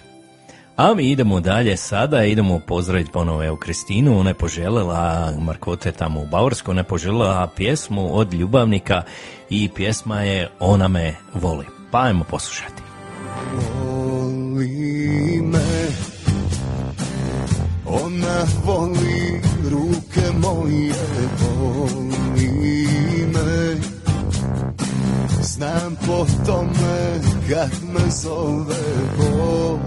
A 0.76 0.94
mi 0.94 1.12
idemo 1.12 1.40
dalje 1.40 1.78
sada, 1.78 2.24
idemo 2.24 2.60
pozdraviti 2.60 3.12
ponovo 3.12 3.44
evo 3.44 3.58
Kristinu, 3.58 4.20
ona 4.20 4.30
je 4.30 4.34
poželjela, 4.34 5.32
Markote 5.40 5.92
tamo 5.92 6.22
u 6.22 6.26
Bavorskoj, 6.26 6.72
ona 6.72 6.80
je 6.80 6.84
poželjela 6.84 7.50
pjesmu 7.56 8.18
od 8.18 8.34
ljubavnika 8.34 9.02
i 9.50 9.70
pjesma 9.76 10.22
je 10.22 10.50
Ona 10.60 10.88
me 10.88 11.16
voli. 11.34 11.66
Pa 11.92 12.02
ajmo 12.02 12.24
poslušati. 12.24 12.82
Voli 13.84 15.42
me 15.42 15.88
Ona 17.86 18.46
voli 18.66 19.42
ruke 19.72 20.22
moje 20.42 20.94
Znam 25.60 25.96
po 26.08 26.26
tome 26.46 27.20
kad 27.50 27.72
me 27.94 28.10
zove 28.10 28.76
Voli 29.18 29.80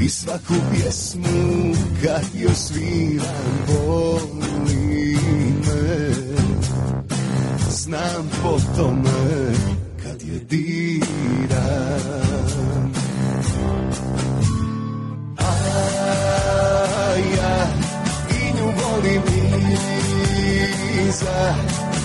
I 0.00 0.08
svaku 0.08 0.54
pjesmu 0.72 1.74
kad 2.04 2.24
joj 2.34 2.54
sviram 2.54 3.66
Voli 3.68 5.16
me 5.66 6.12
Znam 7.70 8.30
po 8.42 8.58
tome 8.76 9.52
kad 10.04 10.22
je 10.22 10.38
diram 10.38 11.28
sa 21.12 21.56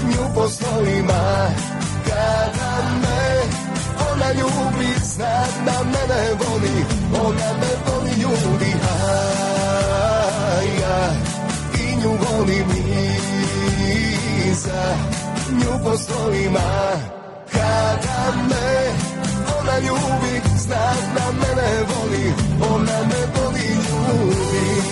ňu 0.08 0.24
postojím 0.34 1.10
a 1.12 1.26
kádame. 2.08 3.24
Ona 4.12 4.30
ju 4.40 4.48
prizná 4.76 5.36
na 5.68 5.78
mene 5.84 6.22
voli, 6.40 6.78
ona 7.12 7.50
me 7.60 7.72
voli 7.84 8.14
ľudí 8.24 8.72
a 8.80 8.96
ja 10.80 11.00
i 11.76 11.86
ňu 12.00 12.12
volím 12.24 12.70
sa 14.54 14.82
ňu 15.50 15.74
postojím 15.84 16.56
a 16.56 16.74
kádame. 17.50 18.70
Ona 19.44 19.76
ľubí, 19.84 20.34
zná 20.64 20.86
na 21.18 21.28
mene 21.42 21.72
voli, 21.90 22.26
ona 22.62 22.98
me 23.10 23.22
voli 23.36 23.68
ľudí. 23.84 24.84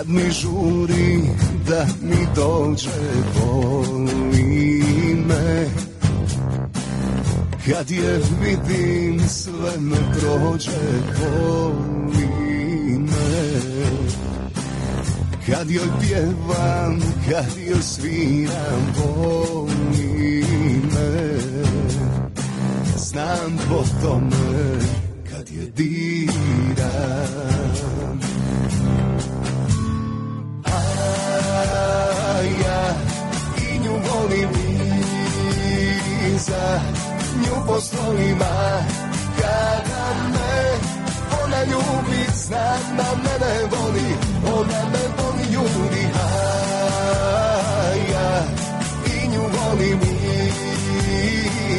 Kad 0.00 0.08
mi 0.08 0.30
žuri 0.30 1.20
da 1.68 1.86
mi 2.02 2.26
dođe 2.34 2.88
Voli 3.34 4.44
me. 5.26 5.66
Kad 7.66 7.90
je 7.90 8.20
vidim 8.40 9.28
sve 9.28 9.80
me 9.80 9.96
prođe 9.96 10.70
Voli 11.20 12.28
me. 12.98 13.60
Kad 15.46 15.70
joj 15.70 15.88
pjevam, 16.00 17.00
kad 17.30 17.46
joj 17.68 17.82
sviram 17.82 18.94
Voli 18.96 20.44
me. 20.94 21.38
Znam 22.96 23.58
po 23.68 23.84
tome 24.02 24.80
kad 25.30 25.50
je 25.50 25.70
diram 25.76 27.69
ja 32.64 32.94
i 33.62 33.78
nju 33.78 33.92
volim 33.92 34.50
iza 36.34 36.80
Nju 37.36 37.66
postojima 37.66 38.82
kada 39.40 40.14
me 40.32 40.78
ona 41.44 41.64
ljubi 41.64 42.24
Znam 42.34 42.96
da 42.96 43.04
mene 43.24 43.54
voli, 43.70 44.14
ona 44.46 44.84
me 44.92 45.02
voli 45.18 45.52
ljudi. 45.52 46.06
A 46.14 46.30
ja 48.12 48.42
i 49.14 49.28
nju 49.28 49.40
volim 49.40 50.00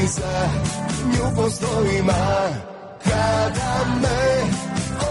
iza 0.04 0.50
Nju 1.06 1.36
postojima 1.36 2.50
kada 3.04 3.86
me 4.02 4.42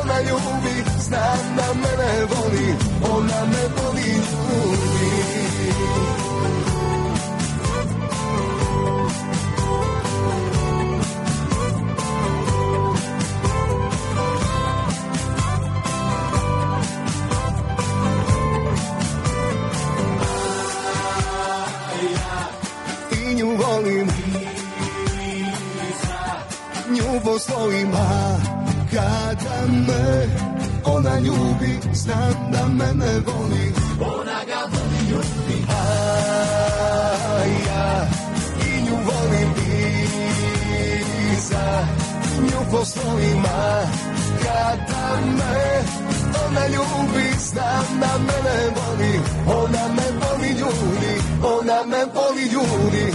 ona 0.01 0.21
ljubi 0.21 0.85
Znam 1.01 1.57
da 1.57 1.75
mene 1.75 2.25
voli, 2.25 2.75
ona 3.13 3.45
me 3.45 3.63
voli 3.69 3.80
Nju 27.61 28.41
Kada 28.91 29.67
me 29.87 30.29
ona 30.85 31.19
ljubi 31.19 31.81
Znam 31.93 32.51
da 32.53 32.67
mene 32.67 33.13
voli 33.27 33.73
Ona 34.01 34.45
ga 34.49 34.61
voli 34.73 35.11
ljubi 35.11 35.67
A 35.69 35.83
ja 37.67 38.07
i 38.67 38.83
nju 38.83 38.97
volim 38.97 39.51
iza 41.33 41.87
Nju 42.43 42.71
poslovima 42.71 43.87
Kada 44.43 45.21
me 45.27 45.83
ona 46.47 46.67
ljubi 46.67 47.29
Znam 47.39 48.01
da 48.01 48.19
mene 48.19 48.59
voli 48.77 49.21
Ona 49.47 49.89
me 49.89 50.07
voli 50.21 50.49
ljudi 50.49 51.23
Ona 51.43 51.85
me 51.87 52.05
voli 52.15 52.43
ljudi 52.43 53.15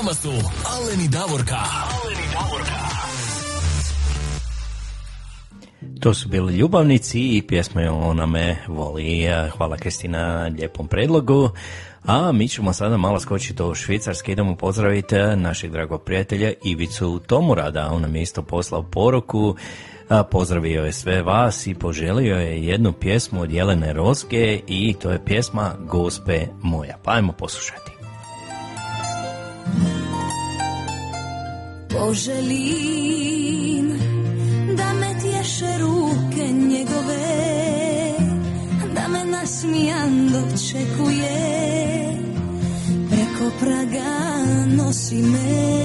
vama 0.00 0.14
su 0.14 0.28
Aleni 0.74 1.08
Davorka. 1.08 1.56
Aleni 1.56 2.26
Davorka. 2.32 2.80
To 6.00 6.14
su 6.14 6.28
bili 6.28 6.56
ljubavnici 6.56 7.20
i 7.20 7.42
pjesma 7.42 7.80
je 7.80 7.90
Ona 7.90 8.26
me 8.26 8.56
voli. 8.68 9.28
Hvala 9.56 9.76
Kristina 9.76 10.18
na 10.18 10.44
lijepom 10.44 10.88
predlogu. 10.88 11.50
A 12.04 12.32
mi 12.32 12.48
ćemo 12.48 12.72
sada 12.72 12.96
malo 12.96 13.20
skočiti 13.20 13.54
do 13.54 13.74
Švicarske. 13.74 14.32
Idemo 14.32 14.56
pozdraviti 14.56 15.14
našeg 15.36 15.72
dragog 15.72 16.02
prijatelja 16.02 16.52
Ivicu 16.64 17.20
Tomurada. 17.26 17.90
On 17.92 18.02
nam 18.02 18.16
je 18.16 18.22
isto 18.22 18.42
poslao 18.42 18.82
poruku. 18.82 19.56
A, 20.08 20.22
Pozdravio 20.22 20.84
je 20.84 20.92
sve 20.92 21.22
vas 21.22 21.66
i 21.66 21.74
poželio 21.74 22.36
je 22.36 22.66
jednu 22.66 22.92
pjesmu 22.92 23.40
od 23.40 23.52
Jelene 23.52 23.92
Roske 23.92 24.60
i 24.66 24.94
to 25.02 25.10
je 25.10 25.24
pjesma 25.24 25.74
Gospe 25.78 26.46
moja. 26.62 26.98
Pa 27.04 27.12
ajmo 27.12 27.32
poslušati. 27.32 27.99
Poželim 32.00 33.88
da 34.76 34.92
me 34.92 35.20
tješe 35.22 35.78
ruke 35.78 36.44
njegove 36.52 37.50
Da 38.94 39.08
me 39.08 39.24
nasmijan 39.24 40.28
dočekuje. 40.32 41.36
Preko 43.10 43.50
praga 43.60 44.44
nosi 44.76 45.22
me. 45.22 45.80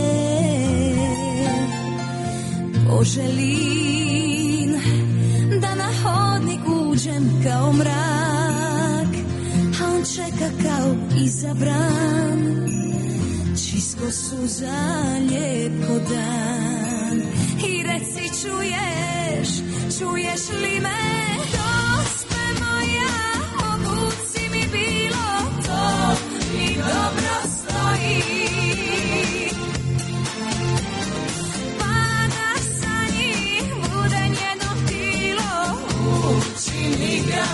Poželim 2.90 4.72
da 5.62 5.76
na 5.76 5.90
hodnik 6.04 6.62
uđem 6.92 7.44
kao 7.44 7.74
mrak 7.74 9.16
A 9.82 9.88
on 9.96 10.04
čeka 10.16 10.50
kao 10.64 10.96
izabran. 11.24 12.85
Čisko 13.76 14.12
suza 14.12 14.78
lijepo 15.30 15.94
dan. 16.10 17.22
I 17.68 17.84
reci 17.84 18.26
čuješ, 18.42 19.50
čuješ 20.00 20.44
li 20.62 20.80
me? 20.80 21.02
Dospe 21.56 22.44
moja, 22.62 23.16
obuci 23.68 24.50
mi 24.52 24.64
bilo 24.72 25.28
to. 25.66 26.16
Mi 26.58 26.76
dobro 26.76 27.36
stoji. 27.56 28.22
Pada 31.80 32.52
sa 32.80 32.96
njih, 33.18 33.74
bude 33.82 34.24
njeno 34.38 34.70
tilo. 34.88 35.52
Mi 37.00 37.24
ga 37.28 37.46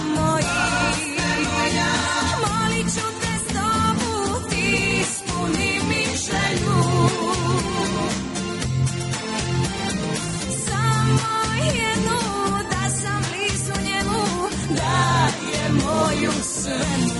surrender. 16.62 17.11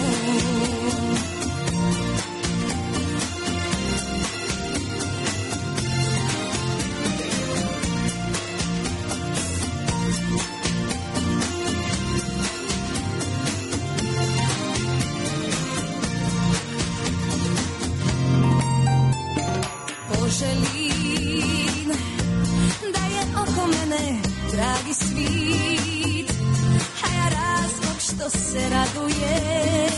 što 28.22 28.30
se 28.30 28.70
raduje 28.70 29.90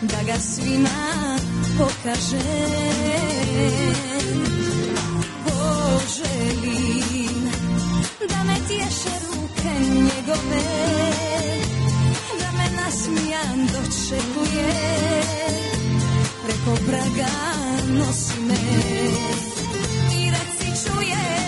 da 0.00 0.22
ga 0.26 0.38
svima 0.40 1.38
pokaže. 1.78 2.42
Poželim 5.44 6.70
da 8.28 8.44
me 8.44 8.56
tješe 8.68 9.14
ruke 9.26 9.72
njegove 9.94 10.64
da 12.40 12.52
me 12.52 12.66
nasmijan 12.76 13.66
dočekuje. 13.66 14.72
Preko 16.44 16.76
praga 16.86 17.32
nosi 17.88 18.40
me 18.40 18.58
i 20.18 20.30
reci 20.30 20.84
čuje 20.84 21.43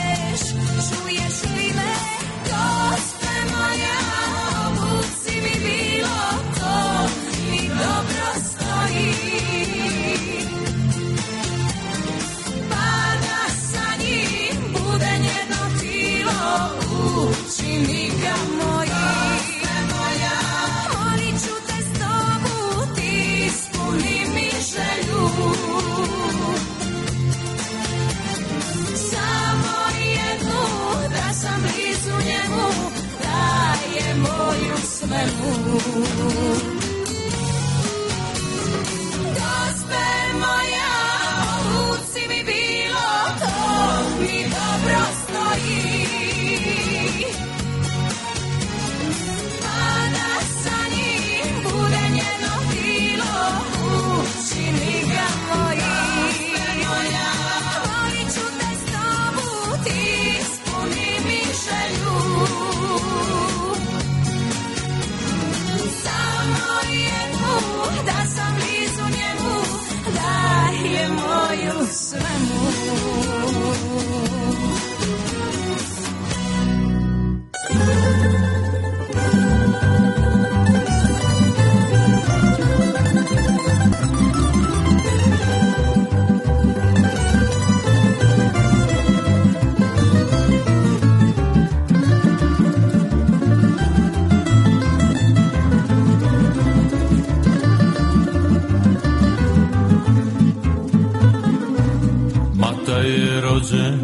rođen 103.56 104.00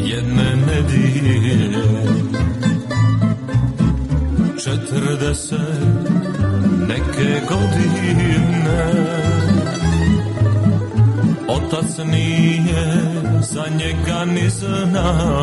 jedne 0.00 0.56
nedije 0.66 1.68
Četrdeset 4.64 5.60
neke 6.88 7.40
godine. 7.48 8.92
Otac 11.48 11.98
nije 11.98 13.02
za 13.42 13.64
njega 13.78 14.24
ni 14.24 14.50
znao. 14.50 15.35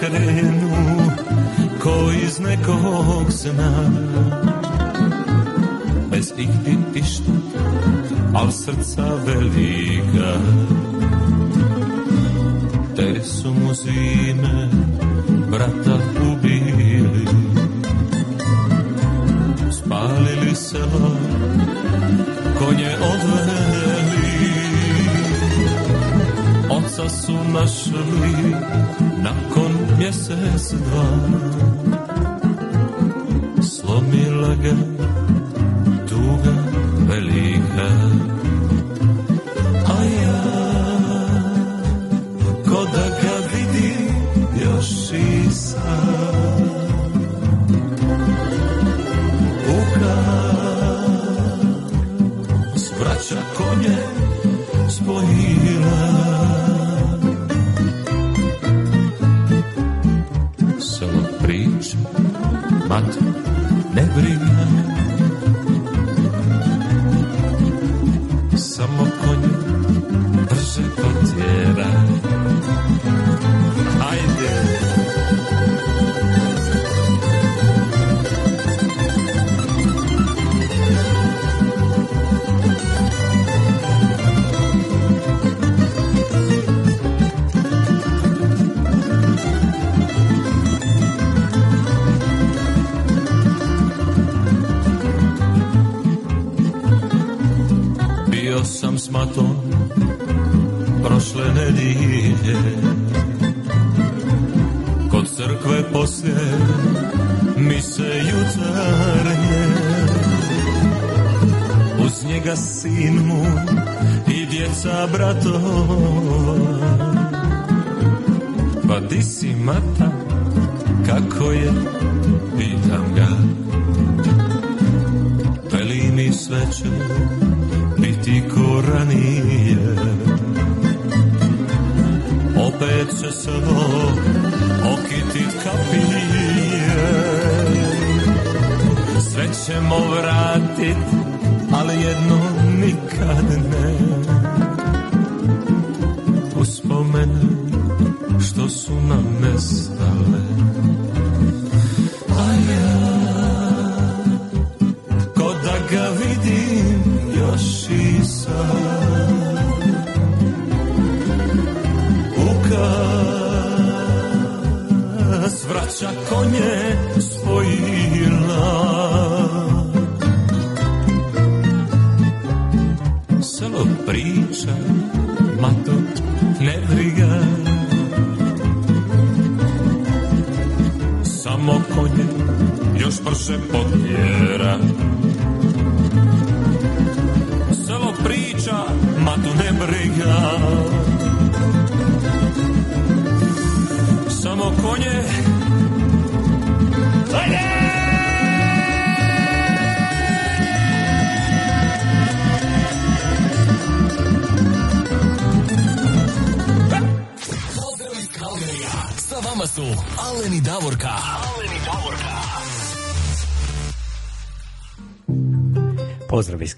Krenu 0.00 0.70
ko 1.82 2.10
iz 2.26 2.40
nekog 2.40 3.32
sna. 3.32 3.72
Bez 6.10 6.32
igdi 6.38 6.76
išta 6.94 7.32
al 8.34 8.50
srca 8.50 9.08
velika. 9.26 10.32
Te 12.96 13.24
su 13.24 13.54
mu 13.54 13.74
zime 13.74 14.68
brata 15.50 15.96
ubili. 16.32 17.26
Spalili 19.72 20.54
selo 20.54 21.10
konje 22.58 22.90
odveli. 23.12 24.10
Oca 26.70 27.08
su 27.08 27.32
našli 27.52 28.54
nakon 29.22 29.59
mjesec 30.00 30.66
dva 30.84 31.08
slomila 33.72 34.52
ga 34.62 34.76
tuga 36.08 36.54
velika 37.08 37.88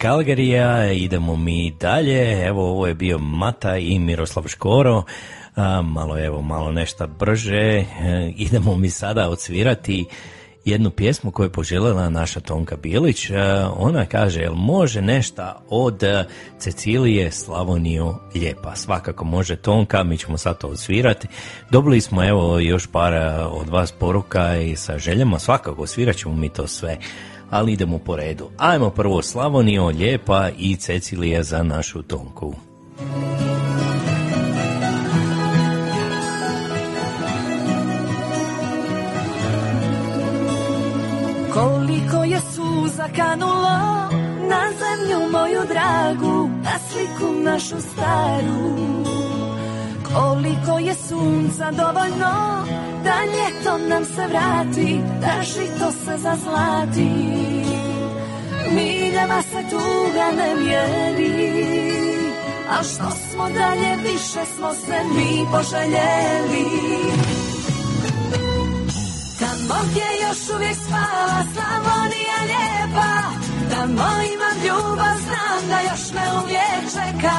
Kalgarija, 0.02 0.92
idemo 0.92 1.36
mi 1.36 1.74
dalje. 1.80 2.46
Evo, 2.46 2.70
ovo 2.70 2.86
je 2.86 2.94
bio 2.94 3.18
Mata 3.18 3.76
i 3.76 3.98
Miroslav 3.98 4.48
Škoro. 4.48 5.02
A, 5.56 5.82
malo, 5.82 6.24
evo, 6.24 6.42
malo 6.42 6.72
nešto 6.72 7.06
brže. 7.06 7.56
E, 7.56 7.84
idemo 8.36 8.76
mi 8.76 8.90
sada 8.90 9.28
odsvirati 9.28 10.04
jednu 10.64 10.90
pjesmu 10.90 11.30
koju 11.30 11.46
je 11.46 11.52
poželjela 11.52 12.10
naša 12.10 12.40
Tonka 12.40 12.76
Bilić. 12.76 13.30
E, 13.30 13.34
ona 13.76 14.06
kaže, 14.06 14.40
jel 14.40 14.54
može 14.54 15.02
nešto 15.02 15.52
od 15.68 16.02
Cecilije 16.58 17.32
Slavoniju 17.32 18.14
Lijepa? 18.34 18.76
Svakako 18.76 19.24
može 19.24 19.56
Tonka, 19.56 20.04
mi 20.04 20.18
ćemo 20.18 20.38
sad 20.38 20.58
to 20.58 20.68
odsvirati. 20.68 21.28
Dobili 21.70 22.00
smo 22.00 22.24
evo 22.24 22.58
još 22.58 22.86
par 22.86 23.14
od 23.50 23.68
vas 23.68 23.92
poruka 23.92 24.56
i 24.56 24.76
sa 24.76 24.98
željama, 24.98 25.38
svakako 25.38 25.86
svirat 25.86 26.16
ćemo 26.16 26.34
mi 26.34 26.48
to 26.48 26.66
sve 26.66 26.98
ali 27.52 27.72
idemo 27.72 27.98
po 27.98 28.16
redu. 28.16 28.50
Ajmo 28.58 28.90
prvo 28.90 29.22
Slavonio, 29.22 29.86
Lijepa 29.86 30.48
i 30.58 30.76
Cecilija 30.76 31.42
za 31.42 31.62
našu 31.62 32.02
Tonku. 32.02 32.54
Koliko 41.54 42.24
je 42.24 42.40
suza 42.40 43.08
kanulo 43.16 43.78
na 44.48 44.62
zemlju 44.78 45.30
moju 45.32 45.60
dragu, 45.68 46.48
na 46.62 46.78
sliku 46.78 47.32
našu 47.44 47.76
staru. 47.80 49.31
Koliko 50.14 50.78
je 50.78 50.94
sunca 50.94 51.70
dovoljno 51.70 52.64
da 53.04 53.14
ljeto 53.24 53.78
nam 53.88 54.04
se 54.04 54.26
vrati, 54.26 55.00
da 55.20 55.42
žito 55.42 55.90
se 56.04 56.18
zazlati. 56.18 57.10
Miljama 58.70 59.42
se 59.42 59.70
tuga 59.70 60.26
ne 60.36 60.54
mjeri, 60.54 61.62
a 62.70 62.82
što 62.82 63.10
smo 63.10 63.48
dalje 63.48 63.96
više 63.96 64.40
smo 64.56 64.74
se 64.74 64.98
mi 65.14 65.46
poželjeli. 65.52 66.66
Tamo 69.38 69.80
gdje 69.90 70.06
još 70.28 70.56
uvijek 70.56 70.76
spava 70.76 71.42
Slavonija 71.54 72.38
lijepa 72.42 73.12
Tamo 73.70 74.08
imam 74.34 74.56
ljubav, 74.66 75.16
znam 75.24 75.68
da 75.68 75.80
još 75.80 76.12
me 76.14 76.40
uvijek 76.42 76.92
čeka 76.92 77.38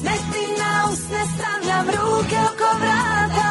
Usneti 0.00 0.44
na 0.60 0.72
usne 0.92 1.22
stavljam 1.34 1.86
ruke 1.86 2.38
oko 2.50 2.70
vrata 2.80 3.50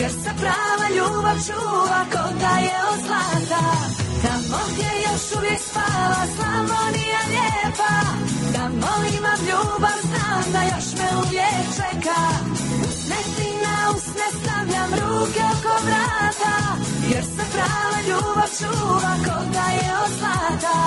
Jer 0.00 0.10
se 0.10 0.30
prava 0.40 0.86
ljubav 0.96 1.36
čuva 1.46 2.00
ko 2.12 2.24
da 2.40 2.52
je 2.66 2.76
od 2.92 2.98
zlata. 3.06 3.64
Tamo 4.22 4.58
gdje 4.70 4.90
još 5.06 5.24
uvijek 5.36 5.60
spava 5.68 6.24
Slavonija 6.34 7.22
lijepa. 7.32 7.94
Tamo 8.54 8.92
imam 9.18 9.40
ljubav, 9.48 9.98
znam 10.08 10.44
da 10.52 10.62
još 10.62 10.88
me 10.98 11.08
uvijek 11.22 11.66
čeka. 11.78 12.20
Usneti 12.88 13.48
na 13.64 13.76
usne 13.96 14.26
stavljam 14.38 14.90
ruke 15.00 15.42
oko 15.54 15.74
vrata 15.86 16.54
Jer 17.12 17.24
se 17.24 17.44
prava 17.54 17.98
ljubav 18.08 18.50
čuva 18.58 19.12
ko 19.24 19.36
da 19.54 19.66
je 19.78 19.86
od 20.04 20.10
zlata 20.18 20.78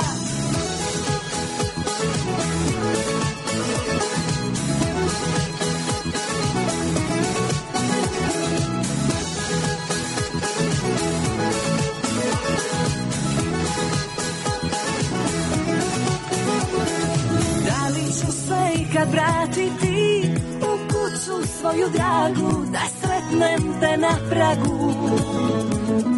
vratiti 19.11 20.23
u 20.61 20.77
kuću 20.87 21.47
svoju 21.59 21.89
dragu 21.89 22.65
Da 22.71 22.79
sretnem 23.01 23.79
te 23.79 23.97
na 23.97 24.17
pragu. 24.29 24.93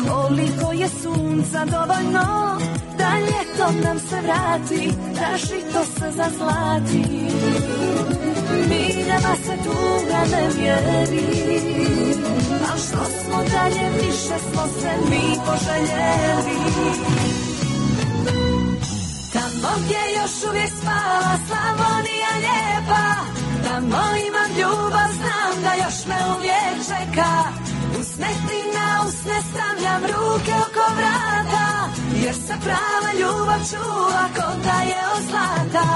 Koliko 0.09 0.71
je 0.71 0.89
sunca 0.89 1.65
dovoljno 1.65 2.57
Da 2.97 3.09
ljetom 3.19 3.81
nam 3.83 3.99
se 3.99 4.15
vrati 4.21 4.91
Da 5.19 5.37
žito 5.37 5.85
se 5.99 6.11
zazlati. 6.11 7.03
Miljama 8.69 9.35
se 9.45 9.57
tuga 9.63 10.21
ne 10.31 10.49
mjeri 10.57 11.25
Al 12.71 12.77
što 12.77 13.05
smo 13.05 13.37
dalje 13.37 13.89
više 14.01 14.37
smo 14.51 14.67
se 14.67 14.91
mi 15.09 15.35
poželjeli 15.45 16.57
Tamo 19.61 19.75
gdje 19.83 20.01
još 20.17 20.49
uvijek 20.49 20.71
spava 20.81 21.33
Slavonija 21.47 22.33
lijepa. 22.45 23.05
Tamo 23.63 24.03
imam 24.27 24.51
ljubav, 24.59 25.09
znam 25.19 25.53
da 25.63 25.73
još 25.83 25.97
me 26.09 26.17
uvijek 26.35 26.77
čeka. 26.89 27.33
Usneti 27.99 28.59
na 28.75 28.87
usne 29.07 29.37
stavljam 29.49 30.01
ruke 30.11 30.53
oko 30.65 30.85
vrata 30.97 31.67
Jer 32.23 32.35
se 32.35 32.55
prava 32.65 33.11
ljubav 33.19 33.61
čuva 33.71 34.25
ko 34.35 34.47
da 34.65 34.77
je 34.91 35.01
od 35.15 35.23
zlata. 35.29 35.87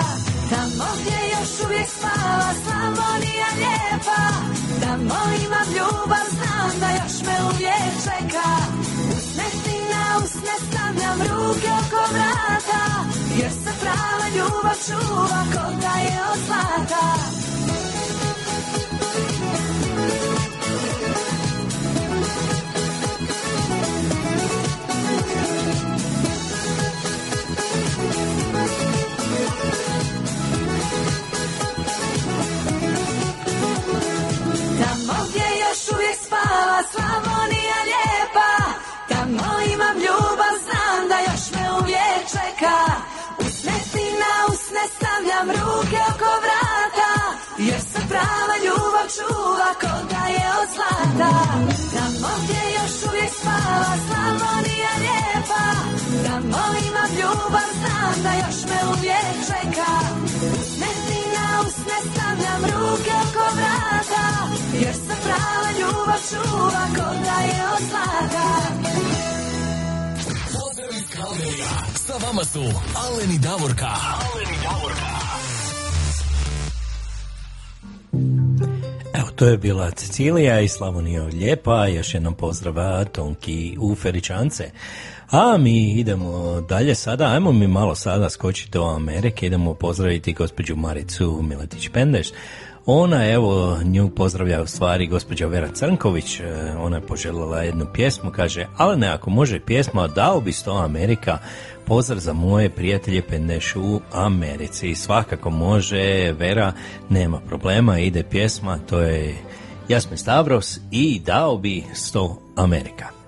Tamo 0.50 0.88
gdje 1.00 1.20
još 1.34 1.66
uvijek 1.66 1.90
spava 1.90 2.50
Slavonija 2.64 3.50
lijepa. 3.62 4.22
Tamo 4.82 5.20
imam 5.46 5.68
ljubav, 5.78 6.26
znam 6.38 6.80
da 6.80 6.90
još 7.00 7.16
me 7.26 7.36
uvijek 7.50 7.94
čeka 8.06 8.50
usne 10.24 10.56
stavljam 10.68 11.20
ruke 11.22 11.68
oko 11.82 12.02
vrata 12.14 12.84
Jer 13.40 13.52
se 13.52 13.72
prava 13.82 14.28
ljubav 14.36 14.76
čuva 14.88 15.44
ko 15.54 15.74
da 15.82 16.00
je 16.00 16.20
od 16.32 16.40
zlata. 16.46 17.08
Tamo 34.80 35.26
gdje 35.30 35.46
još 35.62 35.96
uvijek 35.96 36.18
spava 36.26 36.84
Slavonija 36.92 37.61
stavljam 45.42 45.66
ruke 45.66 46.00
oko 46.14 46.32
vrata 46.44 47.12
Jer 47.58 47.82
se 47.82 48.00
prava 48.10 48.56
ljubav 48.66 49.08
čuva 49.18 49.70
ko 49.82 49.94
da 50.12 50.24
je 50.36 50.46
od 50.62 50.70
zlata 50.76 51.34
Tamo 51.94 52.32
gdje 52.44 52.62
još 52.78 52.96
uvijek 53.10 53.32
spava 53.40 53.94
Slavonija 54.08 54.94
lijepa 55.04 55.66
Tamo 56.26 56.64
imam 56.88 57.12
ljubav, 57.20 57.68
znam 57.80 58.24
da 58.24 58.32
još 58.44 58.60
me 58.70 58.80
uvijek 58.94 59.36
čeka 59.48 59.92
Usneti 60.62 61.20
na 61.36 61.62
usne 61.68 61.98
stavljam 62.10 62.62
ruke 62.64 63.14
oko 63.26 63.46
vrata 63.58 64.26
Jer 64.74 64.96
se 64.96 65.16
prava 65.24 65.70
ljubav 65.80 66.22
čuva 66.30 66.84
ko 66.96 67.08
da 67.26 67.38
je 67.50 67.60
od 67.74 67.84
zlata 67.90 68.48
Pozdrav 70.54 70.92
iz 71.00 71.06
Kalgerija. 71.16 71.74
Sa 72.08 72.14
vama 72.26 72.44
su 72.44 72.64
Aleni 73.06 73.38
Davorka. 73.38 73.90
Aleni 74.26 74.58
Davorka. 74.64 75.21
To 79.42 79.48
je 79.48 79.58
bila 79.58 79.92
Cecilija 79.92 80.62
i 80.62 80.68
Slavonija 80.68 81.24
Lijepa, 81.24 81.88
još 81.88 82.14
jednom 82.14 82.34
pozdrava 82.34 83.06
Tonki 83.06 83.78
u 83.80 83.96
Feričance. 83.96 84.72
A 85.32 85.58
mi 85.58 86.00
idemo 86.00 86.62
dalje 86.70 86.96
sada, 86.96 87.26
ajmo 87.26 87.52
mi 87.52 87.68
malo 87.68 87.96
sada 87.96 88.30
skočiti 88.30 88.72
do 88.72 88.84
Amerike, 88.84 89.46
idemo 89.46 89.74
pozdraviti 89.74 90.34
gospođu 90.34 90.76
Maricu 90.76 91.42
Miletić-Pendeš. 91.42 92.32
Ona, 92.94 93.32
evo, 93.32 93.80
nju 93.84 94.10
pozdravlja 94.10 94.62
u 94.62 94.68
stvari 94.68 95.08
gospođa 95.08 95.48
Vera 95.48 95.68
Crnković, 95.74 96.40
e, 96.40 96.44
ona 96.80 96.98
je 96.98 97.02
poželjela 97.02 97.62
jednu 97.62 97.86
pjesmu, 97.94 98.32
kaže, 98.32 98.68
ali 98.78 98.98
ne, 98.98 99.08
ako 99.08 99.30
može 99.30 99.60
pjesma, 99.60 100.08
dao 100.08 100.42
bi 100.42 100.52
sto 100.52 100.72
Amerika, 100.72 101.38
pozdrav 101.86 102.20
za 102.20 102.34
moje 102.34 102.70
prijatelje 102.70 103.22
Pendeš 103.22 103.76
u 103.76 104.00
Americi. 104.14 104.96
Svakako 104.96 105.50
može, 105.50 106.32
Vera, 106.32 106.74
nema 107.10 107.40
problema, 107.40 108.00
ide 108.00 108.24
pjesma, 108.24 108.78
to 108.90 109.00
je 109.00 109.36
Jasmin 109.90 110.18
Stavros 110.18 110.80
i 110.92 111.22
dao 111.26 111.58
bi 111.58 111.84
sto 111.94 112.42
Amerika. 112.56 113.21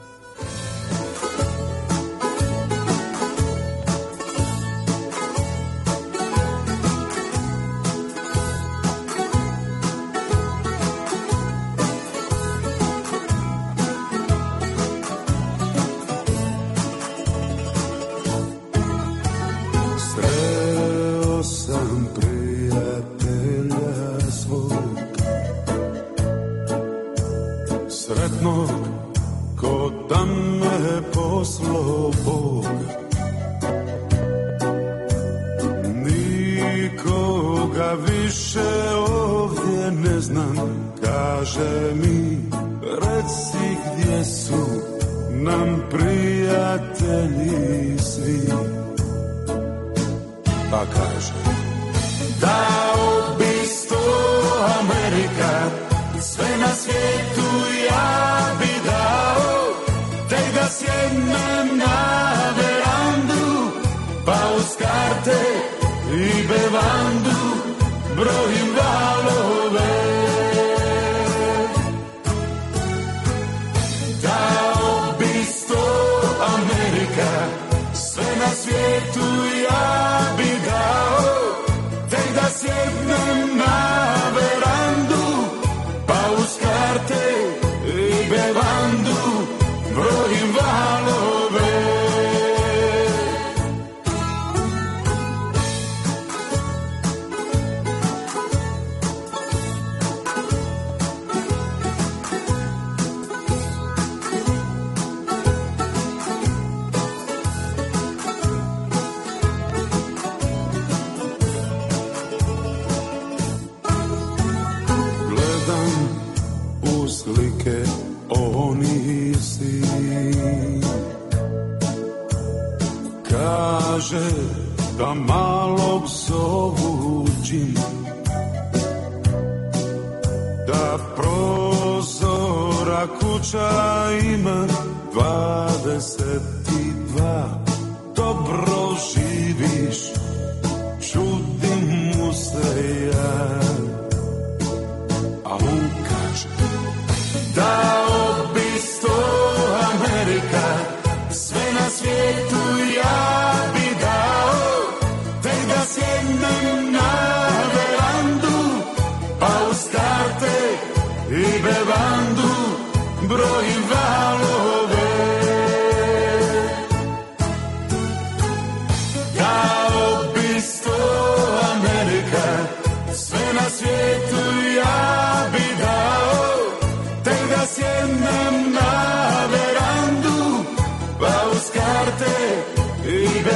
Amen. 183.06 183.53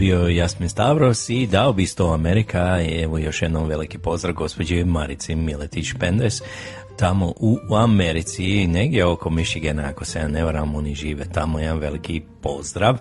Bio 0.00 0.28
Jasmin 0.28 0.68
Stavros 0.68 1.28
i 1.28 1.46
dao 1.46 1.72
bi 1.72 1.86
sto 1.86 2.12
Amerika. 2.12 2.78
Evo 3.02 3.18
još 3.18 3.42
jednom 3.42 3.68
veliki 3.68 3.98
pozdrav 3.98 4.34
gospođi 4.34 4.84
Marici 4.84 5.34
Miletić-Pendes. 5.34 6.42
Tamo 6.96 7.32
u 7.36 7.58
Americi, 7.76 8.66
negdje 8.66 9.04
oko 9.04 9.30
Michigana, 9.30 9.88
ako 9.88 10.04
se 10.04 10.18
ja 10.18 10.28
ne 10.28 10.44
varam, 10.44 10.74
oni 10.74 10.94
žive 10.94 11.24
tamo. 11.32 11.58
Jedan 11.58 11.78
veliki 11.78 12.22
pozdrav. 12.42 12.98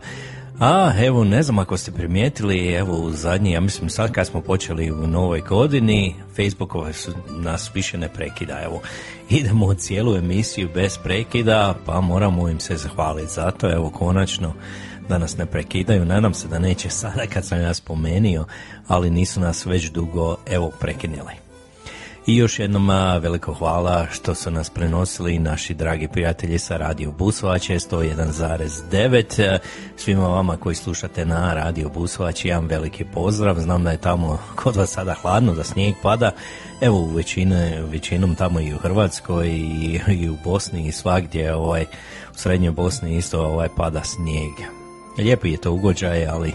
A 0.60 0.92
evo, 1.06 1.24
ne 1.24 1.44
znam 1.44 1.60
ako 1.60 1.78
ste 1.78 1.92
primijetili, 1.92 2.74
evo 2.74 2.98
u 2.98 3.12
zadnji, 3.12 3.52
ja 3.52 3.60
mislim 3.62 3.90
sad 3.90 4.12
kad 4.12 4.28
smo 4.28 4.42
počeli 4.42 4.92
u 4.92 5.08
novoj 5.08 5.42
godini, 5.42 6.16
Facebookova 6.36 6.94
su 6.94 7.12
nas 7.30 7.72
više 7.74 7.98
ne 7.98 8.10
prekida, 8.14 8.62
evo, 8.64 8.82
idemo 9.30 9.74
cijelu 9.74 10.16
emisiju 10.16 10.70
bez 10.74 10.98
prekida, 11.04 11.76
pa 11.86 12.02
moramo 12.02 12.50
im 12.50 12.60
se 12.60 12.78
zahvaliti 12.78 13.34
za 13.34 13.52
to, 13.52 13.72
evo, 13.72 13.90
konačno 13.90 14.54
da 15.10 15.18
nas 15.18 15.38
ne 15.38 15.46
prekidaju, 15.46 16.06
nadam 16.06 16.34
se 16.34 16.48
da 16.48 16.60
neće 16.60 16.90
sada 16.90 17.26
kad 17.34 17.46
sam 17.46 17.62
ja 17.62 17.74
spomenio, 17.74 18.46
ali 18.88 19.10
nisu 19.10 19.40
nas 19.40 19.66
već 19.66 19.92
dugo, 19.92 20.38
evo, 20.46 20.72
prekinuli. 20.80 21.50
I 22.30 22.36
još 22.36 22.60
jednom 22.60 22.90
veliko 23.22 23.54
hvala 23.54 24.08
što 24.12 24.36
su 24.36 24.52
nas 24.52 24.70
prenosili 24.70 25.40
naši 25.40 25.74
dragi 25.74 26.08
prijatelji 26.08 26.60
sa 26.60 26.78
Radio 26.78 27.12
Busovače 27.12 27.74
101,9. 27.74 29.42
E, 29.42 29.60
Svima 29.98 30.28
vama 30.28 30.58
koji 30.58 30.76
slušate 30.76 31.26
na 31.26 31.54
Radio 31.54 31.90
Busovač, 31.90 32.46
jedan 32.46 32.66
veliki 32.66 33.06
pozdrav. 33.14 33.60
Znam 33.60 33.84
da 33.84 33.92
je 33.92 33.98
tamo 33.98 34.40
kod 34.56 34.76
vas 34.76 34.90
sada 34.90 35.14
hladno, 35.14 35.54
da 35.54 35.64
snijeg 35.64 35.96
pada. 36.02 36.32
Evo 36.82 36.98
u 36.98 37.08
većine, 37.08 37.82
većinom 37.92 38.36
tamo 38.36 38.60
i 38.60 38.74
u 38.74 38.78
Hrvatskoj 38.78 39.48
i, 39.48 40.30
u 40.30 40.36
Bosni 40.44 40.88
i 40.88 40.92
svagdje 40.92 41.56
ovaj, 41.56 41.86
u 42.32 42.38
srednjoj 42.38 42.72
Bosni 42.72 43.18
isto 43.18 43.46
ovaj, 43.46 43.68
pada 43.78 44.04
snijeg. 44.04 44.79
Lijepi 45.20 45.52
je 45.52 45.58
to 45.58 45.72
ugođaj, 45.72 46.28
ali 46.28 46.54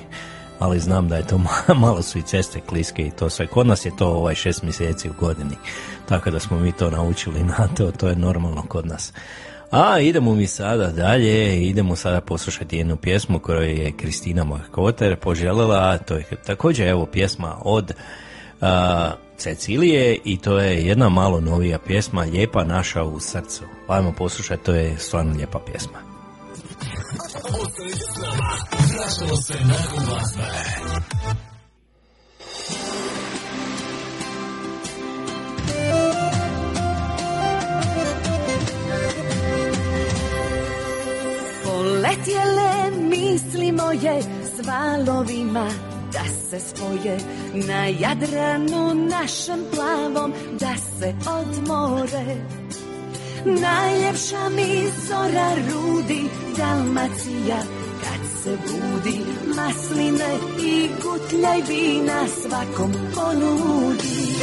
ali 0.59 0.81
znam 0.81 1.09
da 1.09 1.17
je 1.17 1.27
to 1.27 1.39
ma- 1.47 1.75
malo 1.75 2.03
su 2.03 2.19
i 2.19 2.23
ceste 2.23 2.61
kliske 2.61 3.07
i 3.07 3.11
to 3.11 3.31
sve. 3.31 3.47
Kod 3.47 3.67
nas 3.67 3.87
je 3.87 3.97
to 3.97 4.09
ovaj 4.09 4.35
šest 4.35 4.63
mjeseci 4.63 5.11
u 5.11 5.13
godini, 5.21 5.57
tako 6.09 6.31
da 6.31 6.41
smo 6.41 6.59
mi 6.59 6.73
to 6.73 6.91
naučili 6.91 7.45
na 7.59 7.69
to, 7.77 7.91
to 7.91 8.09
je 8.09 8.17
normalno 8.17 8.63
kod 8.63 8.87
nas. 8.87 9.13
A 9.71 10.01
idemo 10.01 10.35
mi 10.35 10.47
sada 10.47 10.91
dalje, 10.91 11.67
idemo 11.67 11.97
sada 11.97 12.21
poslušati 12.21 12.77
jednu 12.77 12.97
pjesmu 12.97 13.39
koju 13.39 13.63
je 13.63 13.93
Kristina 13.93 14.45
Mahkoter 14.45 15.17
poželjela, 15.17 15.77
a 15.77 15.99
to 15.99 16.15
je 16.15 16.25
također 16.47 16.89
evo 16.89 17.07
pjesma 17.07 17.57
od 17.61 17.93
a, 18.61 19.13
Cecilije 19.37 20.19
i 20.25 20.39
to 20.39 20.59
je 20.59 20.87
jedna 20.87 21.09
malo 21.09 21.41
novija 21.41 21.79
pjesma, 21.79 22.23
Lijepa 22.23 22.65
naša 22.65 23.03
u 23.03 23.21
srcu. 23.21 23.65
Ajmo 23.89 24.13
poslušati, 24.13 24.65
to 24.65 24.75
je 24.75 24.99
stvarno 24.99 25.35
lijepa 25.37 25.59
pjesma. 25.59 26.04
Ostanite 26.95 28.05
s 28.05 28.17
nama. 28.23 28.57
Vraćamo 28.71 29.37
se 29.37 29.55
nakon 29.55 30.05
glazbe. 30.05 30.43
Poletjele 41.65 42.91
misli 43.11 43.73
moje 43.73 44.23
s 44.23 44.67
valovima 44.67 45.71
da 46.13 46.25
se 46.51 46.61
spoje 46.61 47.19
na 47.55 47.87
Jadranu 47.87 48.95
našem 48.95 49.65
plavom 49.75 50.33
da 50.61 50.75
se 50.77 51.15
odmore. 51.31 52.37
Najljepša 53.47 54.49
mi 54.49 54.91
zora 55.09 55.51
rudi 55.69 56.23
Dalmacija 56.57 57.57
kad 58.03 58.21
se 58.43 58.57
budi 58.67 59.19
masline 59.57 60.39
i 60.61 60.89
gutljaj 61.03 61.61
vina 61.69 62.27
svakom 62.43 62.93
ponudi. 63.15 64.35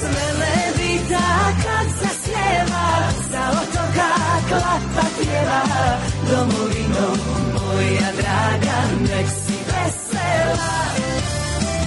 Sve 0.00 0.26
levita 0.40 1.52
kad 1.64 1.86
zasljeva, 2.00 3.10
sa 3.32 3.50
otoka 3.62 4.14
klapa 4.48 5.06
pjeva, 5.18 5.62
domovino 6.30 7.08
moja 7.52 8.12
draga, 8.16 8.82
nek 9.00 9.26
si 9.28 9.54
vesela. 9.66 11.17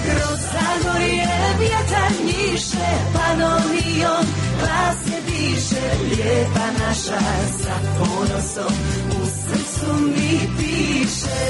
Kroz 0.04 0.40
Zagorje 0.52 1.26
vjetar 1.58 2.12
njiše, 2.26 2.88
panonijom 3.14 4.26
glas 4.60 4.96
je 5.06 5.20
diše, 5.26 5.80
lijepa 6.04 6.66
naša 6.78 7.20
sa 7.62 7.74
ponosom 7.98 8.74
u 9.10 9.26
srcu 9.26 9.94
mi 10.02 10.40
piše. 10.58 11.42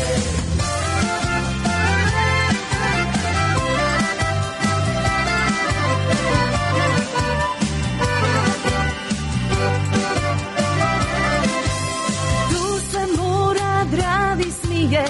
Tu 12.51 12.81
se 12.91 13.23
mora 13.23 13.85
dravi 13.85 14.53
smije 14.65 15.05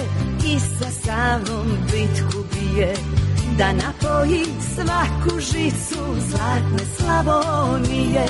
i 0.45 0.59
sa 0.59 0.91
Savom 1.05 1.77
bitku 1.91 2.43
bije 2.53 2.93
da 3.57 3.71
napoji 3.73 4.45
svaku 4.75 5.39
žicu 5.39 6.03
zlatne 6.29 6.85
Slavonije. 6.97 8.25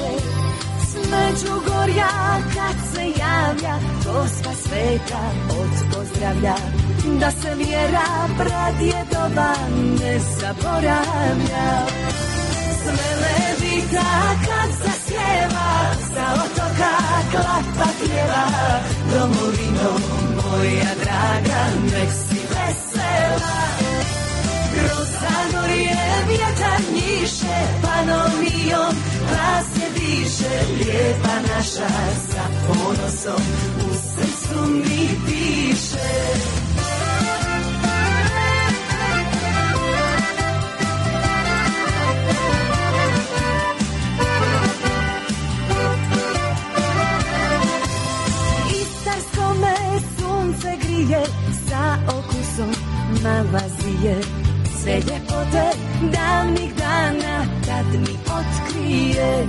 S 0.88 0.96
Međugorja 0.96 2.10
kad 2.54 2.76
se 2.94 3.02
javlja 3.02 3.76
Gospa 4.06 4.54
sveta 4.54 5.24
od 5.50 5.96
pozdravlja 5.96 6.56
da 7.20 7.32
se 7.32 7.56
vjera 7.56 8.08
pradjedova 8.38 9.54
ne 10.00 10.20
zaboravlja. 10.20 11.68
Smelevita 12.82 14.12
kad 14.46 14.72
zasjeva 14.72 15.94
Sa 16.14 16.44
otoka 16.44 16.96
klapa 17.32 17.90
pjeva 18.00 18.46
Domovino 19.14 19.92
moja 20.36 20.94
draga 21.04 21.66
Nek 21.84 22.10
si 22.12 22.33
zagorje 25.74 25.98
vjetar 26.28 26.82
njiše 26.94 27.58
Panovijom 27.82 28.96
glas 29.30 29.66
je 29.76 29.90
diše. 30.00 30.74
Lijepa 30.78 31.36
naša 31.56 31.90
sa 32.32 32.44
ponosom 32.68 33.42
U 33.90 33.94
srcu 33.94 34.66
mi 34.68 35.10
piše. 35.26 36.14
Istarskome 48.82 49.76
sunce 50.20 50.78
grije 50.82 51.24
Sa 51.70 51.98
okusom 52.08 52.76
nalazije 53.24 54.43
Sve 54.84 54.94
ljepote 54.94 55.66
davnih 56.02 56.76
dana 56.76 57.46
Kad 57.66 58.02
mi 58.02 58.16
otkrije. 58.40 59.48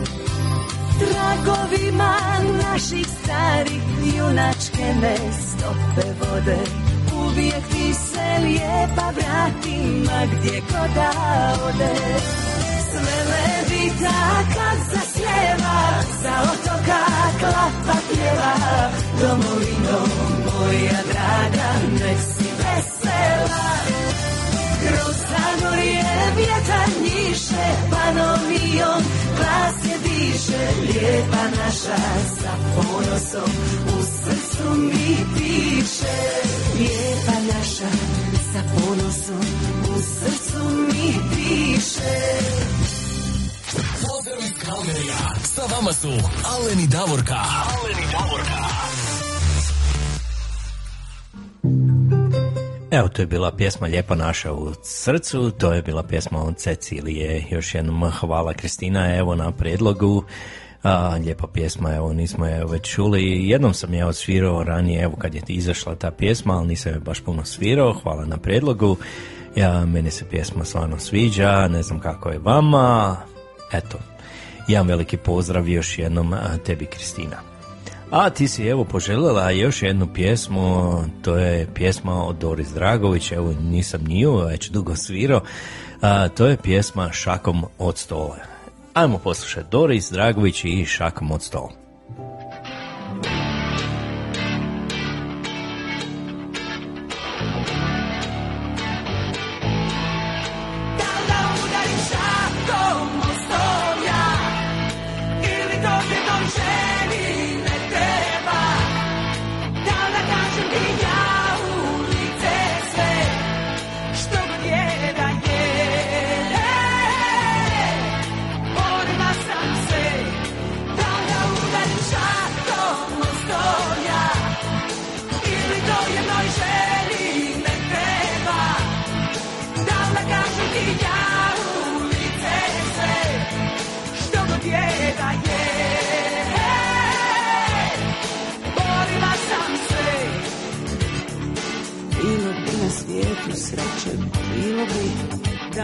Tragovima 0.98 2.14
naših 2.62 3.06
starih 3.22 3.82
Junačke 4.16 4.94
me 5.00 5.16
stope 5.32 6.08
vode. 6.20 6.58
Uvijek 7.26 7.64
ti 7.72 7.94
se 7.94 8.44
lijepa 8.44 9.10
vratim 9.16 10.08
A 10.08 10.26
gdje 10.26 10.60
god 10.60 10.90
da 10.94 11.10
ode. 11.66 11.94
Sve 12.90 13.16
levita 13.30 14.44
kad 14.54 14.78
zasjeva 14.92 16.02
Sa 16.22 16.42
otoka 16.42 17.04
klapa 17.38 17.98
pjeva 18.08 18.54
Domovino 19.20 19.98
moja 20.44 21.00
draga 21.12 21.72
Nek 21.92 22.33
zagorje 25.60 26.04
vjetar 26.36 26.88
njiše 27.02 27.66
Panovijom 27.90 29.02
glas 29.36 29.74
je 29.84 29.98
diše 29.98 30.68
Lijepa 30.80 31.44
naša 31.56 31.96
sa 32.40 32.50
ponosom 32.74 33.50
U 33.98 34.02
srcu 34.02 34.74
mi 34.74 35.16
piše 35.34 36.16
Lijepa 36.78 37.54
naša 37.54 37.90
sa 38.52 38.62
ponosom 38.74 39.46
U 39.94 40.00
srcu 40.00 40.64
mi 40.68 41.14
piše 41.34 42.24
Pozdrav 43.74 44.38
iz 44.44 44.52
Kalgerija. 44.66 45.34
Sa 45.54 45.62
vama 45.76 45.92
su 45.92 46.08
Aleni 46.44 46.86
Davorka. 46.86 47.40
Aleni 47.78 48.06
Davorka. 48.12 48.64
Evo, 52.94 53.08
to 53.08 53.22
je 53.22 53.26
bila 53.26 53.52
pjesma 53.52 53.86
Lijepa 53.86 54.14
naša 54.14 54.52
u 54.52 54.72
srcu, 54.82 55.50
to 55.50 55.72
je 55.72 55.82
bila 55.82 56.02
pjesma 56.02 56.42
od 56.42 56.56
Cecilije. 56.56 57.44
Još 57.50 57.74
jednom 57.74 58.10
hvala 58.10 58.54
Kristina, 58.54 59.16
evo 59.16 59.34
na 59.34 59.52
predlogu. 59.52 60.24
A, 60.82 61.16
lijepa 61.24 61.46
pjesma, 61.46 61.94
evo 61.94 62.12
nismo 62.12 62.46
je 62.46 62.64
već 62.64 62.94
čuli. 62.94 63.48
Jednom 63.48 63.74
sam 63.74 63.94
je 63.94 64.04
odsvirao 64.06 64.64
ranije, 64.64 65.02
evo 65.02 65.16
kad 65.16 65.34
je 65.34 65.42
izašla 65.48 65.94
ta 65.94 66.10
pjesma, 66.10 66.58
ali 66.58 66.68
nisam 66.68 66.92
je 66.92 67.00
baš 67.00 67.20
puno 67.20 67.44
svirao. 67.44 67.92
Hvala 68.02 68.24
na 68.24 68.36
predlogu. 68.36 68.96
Ja, 69.56 69.86
meni 69.86 70.10
se 70.10 70.24
pjesma 70.30 70.64
stvarno 70.64 70.98
sviđa, 70.98 71.68
ne 71.68 71.82
znam 71.82 72.00
kako 72.00 72.28
je 72.28 72.38
vama. 72.38 73.16
Eto, 73.72 73.98
jedan 74.68 74.86
veliki 74.86 75.16
pozdrav 75.16 75.68
još 75.68 75.98
jednom 75.98 76.34
tebi 76.66 76.86
Kristina. 76.86 77.53
A 78.10 78.30
ti 78.30 78.48
si 78.48 78.66
evo 78.66 78.84
poželjela 78.84 79.50
još 79.50 79.82
jednu 79.82 80.06
pjesmu, 80.14 81.04
to 81.22 81.36
je 81.36 81.68
pjesma 81.74 82.24
od 82.24 82.36
Doris 82.36 82.68
Dragović, 82.68 83.32
evo 83.32 83.54
nisam 83.60 84.00
nju 84.08 84.36
već 84.36 84.70
dugo 84.70 84.96
svirao, 84.96 85.40
a, 86.00 86.28
to 86.28 86.46
je 86.46 86.56
pjesma 86.56 87.12
Šakom 87.12 87.64
od 87.78 87.98
stola. 87.98 88.36
Ajmo 88.94 89.18
poslušati 89.18 89.70
Doris 89.70 90.10
Dragović 90.10 90.64
i 90.64 90.84
Šakom 90.84 91.30
od 91.32 91.42
stola. 91.42 91.83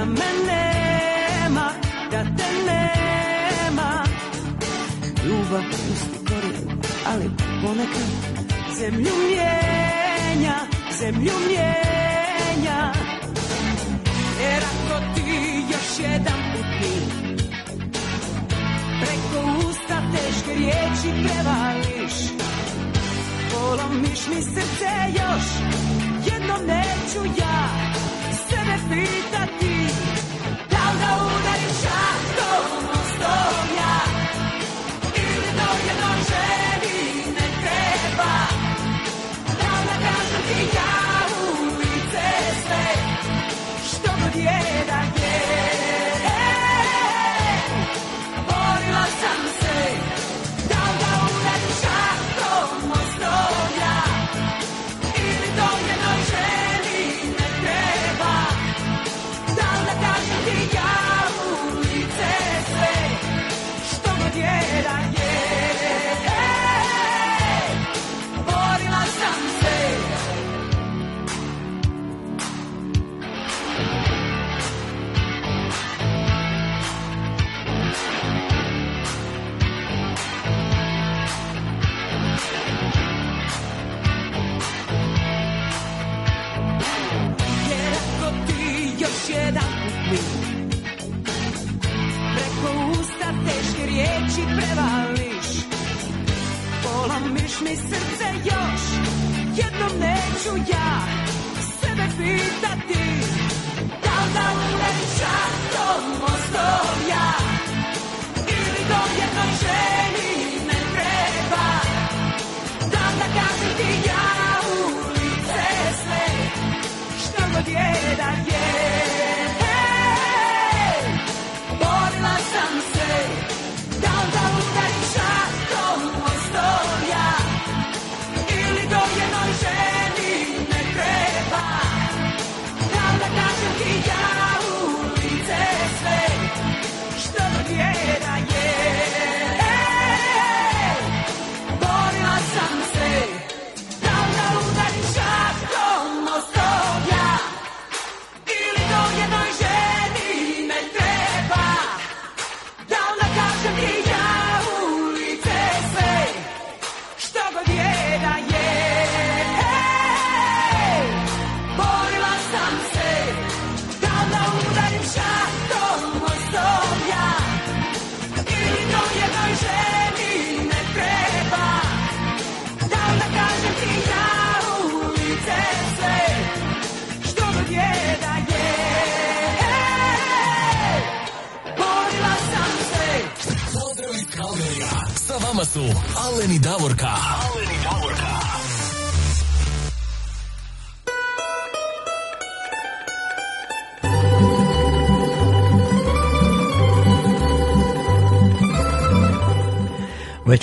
Da 0.01 0.06
me 0.06 0.31
nema 0.47 1.70
Da 2.10 2.22
te 2.36 2.48
nema. 2.66 4.05
Ljubav 5.24 5.62
pusti 5.70 6.18
korijen 6.28 6.81
Ali 7.06 7.31
ponekad 7.62 8.09
Zemlju 8.78 9.12
mijenja 9.28 10.56
Zemlju 11.01 11.32
mijenja. 11.48 12.93
Jer 14.40 14.62
ako 14.64 15.14
ti 15.14 15.64
još 15.72 16.10
jedan 16.10 16.39
put 16.52 16.66
mi 16.81 16.97
Preko 19.01 19.68
usta 19.68 20.02
teške 20.12 20.55
riječi 20.55 21.28
prevališ. 21.28 22.14
Polomiš 23.52 24.27
mi 24.28 24.43
srce 24.43 24.93
još 25.09 25.44
Jednom 26.27 26.66
neću 26.66 27.40
ja 27.40 27.90
necesita 28.70 29.47
de 29.47 29.59
ti. 29.59 30.10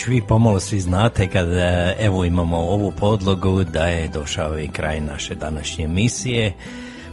Vi 0.08 0.22
pomalo 0.22 0.60
svi 0.60 0.80
znate 0.80 1.28
kad 1.28 1.48
e, 1.54 1.96
evo 2.00 2.26
imamo 2.26 2.58
ovu 2.58 2.92
podlogu 2.92 3.64
da 3.64 3.84
je 3.84 4.08
došao 4.08 4.60
i 4.60 4.68
kraj 4.68 5.00
naše 5.00 5.36
današnje 5.36 5.86
emisije. 5.86 6.54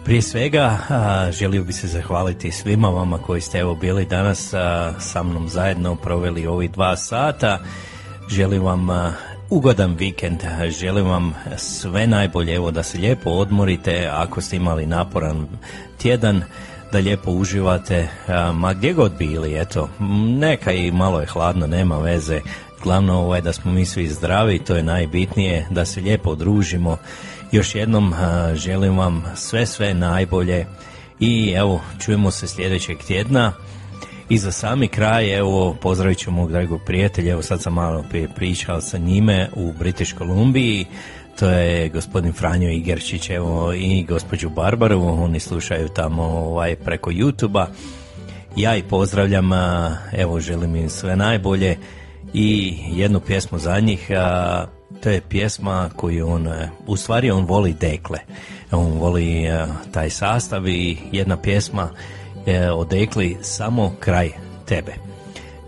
Prije 0.05 0.23
svega 0.23 0.79
želio 1.31 1.65
bi 1.65 1.73
se 1.73 1.89
zahvaliti 1.89 2.53
svima 2.53 2.89
vama 2.89 3.19
koji 3.19 3.41
ste 3.41 3.59
evo 3.59 3.75
bili 3.75 4.05
danas 4.05 4.55
sa 4.99 5.23
mnom 5.23 5.49
zajedno 5.49 5.97
proveli 5.97 6.47
ovih 6.47 6.71
dva 6.71 6.97
sata. 6.97 7.59
Želim 8.29 8.63
vam 8.63 8.89
ugodan 9.51 9.95
vikend, 9.95 10.41
želim 10.81 11.07
vam 11.07 11.35
sve 11.57 12.07
najbolje, 12.07 12.55
evo 12.55 12.71
da 12.71 12.83
se 12.83 12.99
lijepo 12.99 13.31
odmorite 13.31 14.11
ako 14.13 14.41
ste 14.41 14.57
imali 14.57 14.87
naporan 14.87 15.47
tjedan 15.99 16.43
da 16.93 16.99
lijepo 16.99 17.31
uživate, 17.31 18.09
ma 18.55 18.73
gdje 18.73 18.93
god 18.93 19.13
bili, 19.19 19.61
eto, 19.61 19.89
neka 20.39 20.73
i 20.73 20.91
malo 20.91 21.21
je 21.21 21.27
hladno, 21.27 21.67
nema 21.67 21.99
veze, 21.99 22.41
glavno 22.85 23.19
ovaj 23.19 23.41
da 23.41 23.53
smo 23.53 23.73
mi 23.73 23.87
svi 23.87 24.09
zdravi, 24.09 24.59
to 24.59 24.77
je 24.77 24.83
najbitnije, 24.83 25.67
da 25.71 25.85
se 25.85 26.01
lijepo 26.01 26.35
družimo. 26.35 26.97
Još 27.53 27.75
jednom 27.75 28.15
želim 28.55 28.99
vam 28.99 29.25
sve 29.35 29.67
sve 29.67 29.95
najbolje 29.95 30.67
i 31.21 31.53
evo 31.57 31.81
čujemo 32.05 32.31
se 32.31 32.47
sljedećeg 32.47 32.99
tjedna. 32.99 33.53
I 34.29 34.39
za 34.39 34.53
sami 34.53 34.89
kraj, 34.89 35.39
evo, 35.39 35.77
pozdravit 35.83 36.19
ću 36.19 36.31
mog 36.31 36.53
dragog 36.53 36.81
prijatelja, 36.87 37.33
evo 37.33 37.43
sad 37.43 37.63
sam 37.63 37.73
malo 37.73 38.05
prije 38.11 38.29
pričao 38.37 38.81
sa 38.81 38.99
njime 38.99 39.49
u 39.57 39.73
British 39.73 40.15
Kolumbiji, 40.15 40.87
to 41.39 41.51
je 41.51 41.89
gospodin 41.89 42.33
Franjo 42.33 42.71
Igerčić, 42.71 43.31
evo, 43.31 43.73
i 43.73 44.05
gospođu 44.09 44.49
Barbaru, 44.49 45.03
oni 45.03 45.41
slušaju 45.41 45.89
tamo 45.89 46.23
ovaj, 46.23 46.77
preko 46.77 47.11
YouTube-a. 47.11 47.67
Ja 48.57 48.77
ih 48.77 48.85
pozdravljam, 48.85 49.51
evo, 50.13 50.41
želim 50.41 50.77
im 50.77 50.91
sve 50.91 51.17
najbolje 51.17 51.77
i 52.35 52.79
jednu 52.89 53.21
pjesmu 53.21 53.59
za 53.59 53.81
njih, 53.81 54.11
a, 54.11 54.67
to 55.03 55.11
je 55.11 55.21
pjesma 55.21 55.91
koju 55.97 56.29
on, 56.29 56.47
e, 56.49 56.71
u 56.87 56.97
stvari 56.97 57.31
on 57.31 57.45
voli 57.45 57.73
dekle, 57.73 58.19
on 58.71 58.93
voli 58.93 59.45
e, 59.45 59.67
taj 59.93 60.11
sastav 60.11 60.69
i 60.69 60.99
jedna 61.13 61.37
pjesma 61.37 61.89
e, 62.47 62.71
odekli 62.71 63.37
samo 63.43 63.93
kraj 64.01 64.31
tebe. 64.67 64.95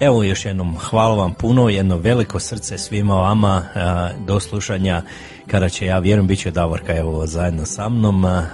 Evo 0.01 0.23
još 0.23 0.45
jednom 0.45 0.77
hvala 0.79 1.15
vam 1.15 1.35
puno, 1.35 1.69
jedno 1.69 1.97
veliko 1.97 2.41
srce 2.41 2.79
svima 2.79 3.15
vama 3.15 3.63
a, 3.75 4.11
do 4.27 4.41
slušanja 4.41 5.03
kada 5.47 5.69
će 5.69 5.87
ja 5.87 5.99
vjerujem 5.99 6.27
bit 6.27 6.39
će 6.39 6.51
Davorka 6.51 6.97
evo 6.97 7.27
zajedno 7.27 7.65
sa 7.65 7.89
mnom. 7.89 8.25
a, 8.25 8.47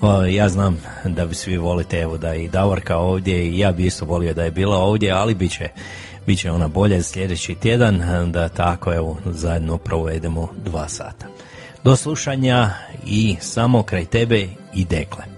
o, 0.00 0.22
ja 0.22 0.48
znam 0.48 0.82
da 1.04 1.24
vi 1.24 1.34
svi 1.34 1.56
volite 1.56 2.00
evo 2.00 2.18
da 2.18 2.34
i 2.34 2.48
Davorka 2.48 2.96
ovdje 2.96 3.48
i 3.48 3.58
ja 3.58 3.72
bi 3.72 3.86
isto 3.86 4.04
volio 4.04 4.34
da 4.34 4.44
je 4.44 4.50
bila 4.50 4.76
ovdje, 4.76 5.10
ali 5.10 5.34
bit 5.34 5.52
će, 5.52 5.68
bit 6.26 6.38
će 6.38 6.50
ona 6.50 6.68
bolje 6.68 7.02
sljedeći 7.02 7.54
tjedan 7.54 8.02
da 8.32 8.48
tako 8.48 8.94
evo 8.94 9.18
zajedno 9.24 9.78
provedemo 9.78 10.48
dva 10.64 10.88
sata. 10.88 11.26
Do 11.84 11.96
slušanja 11.96 12.70
i 13.06 13.36
samo 13.40 13.82
kraj 13.82 14.04
tebe 14.04 14.48
i 14.74 14.84
dekle. 14.84 15.35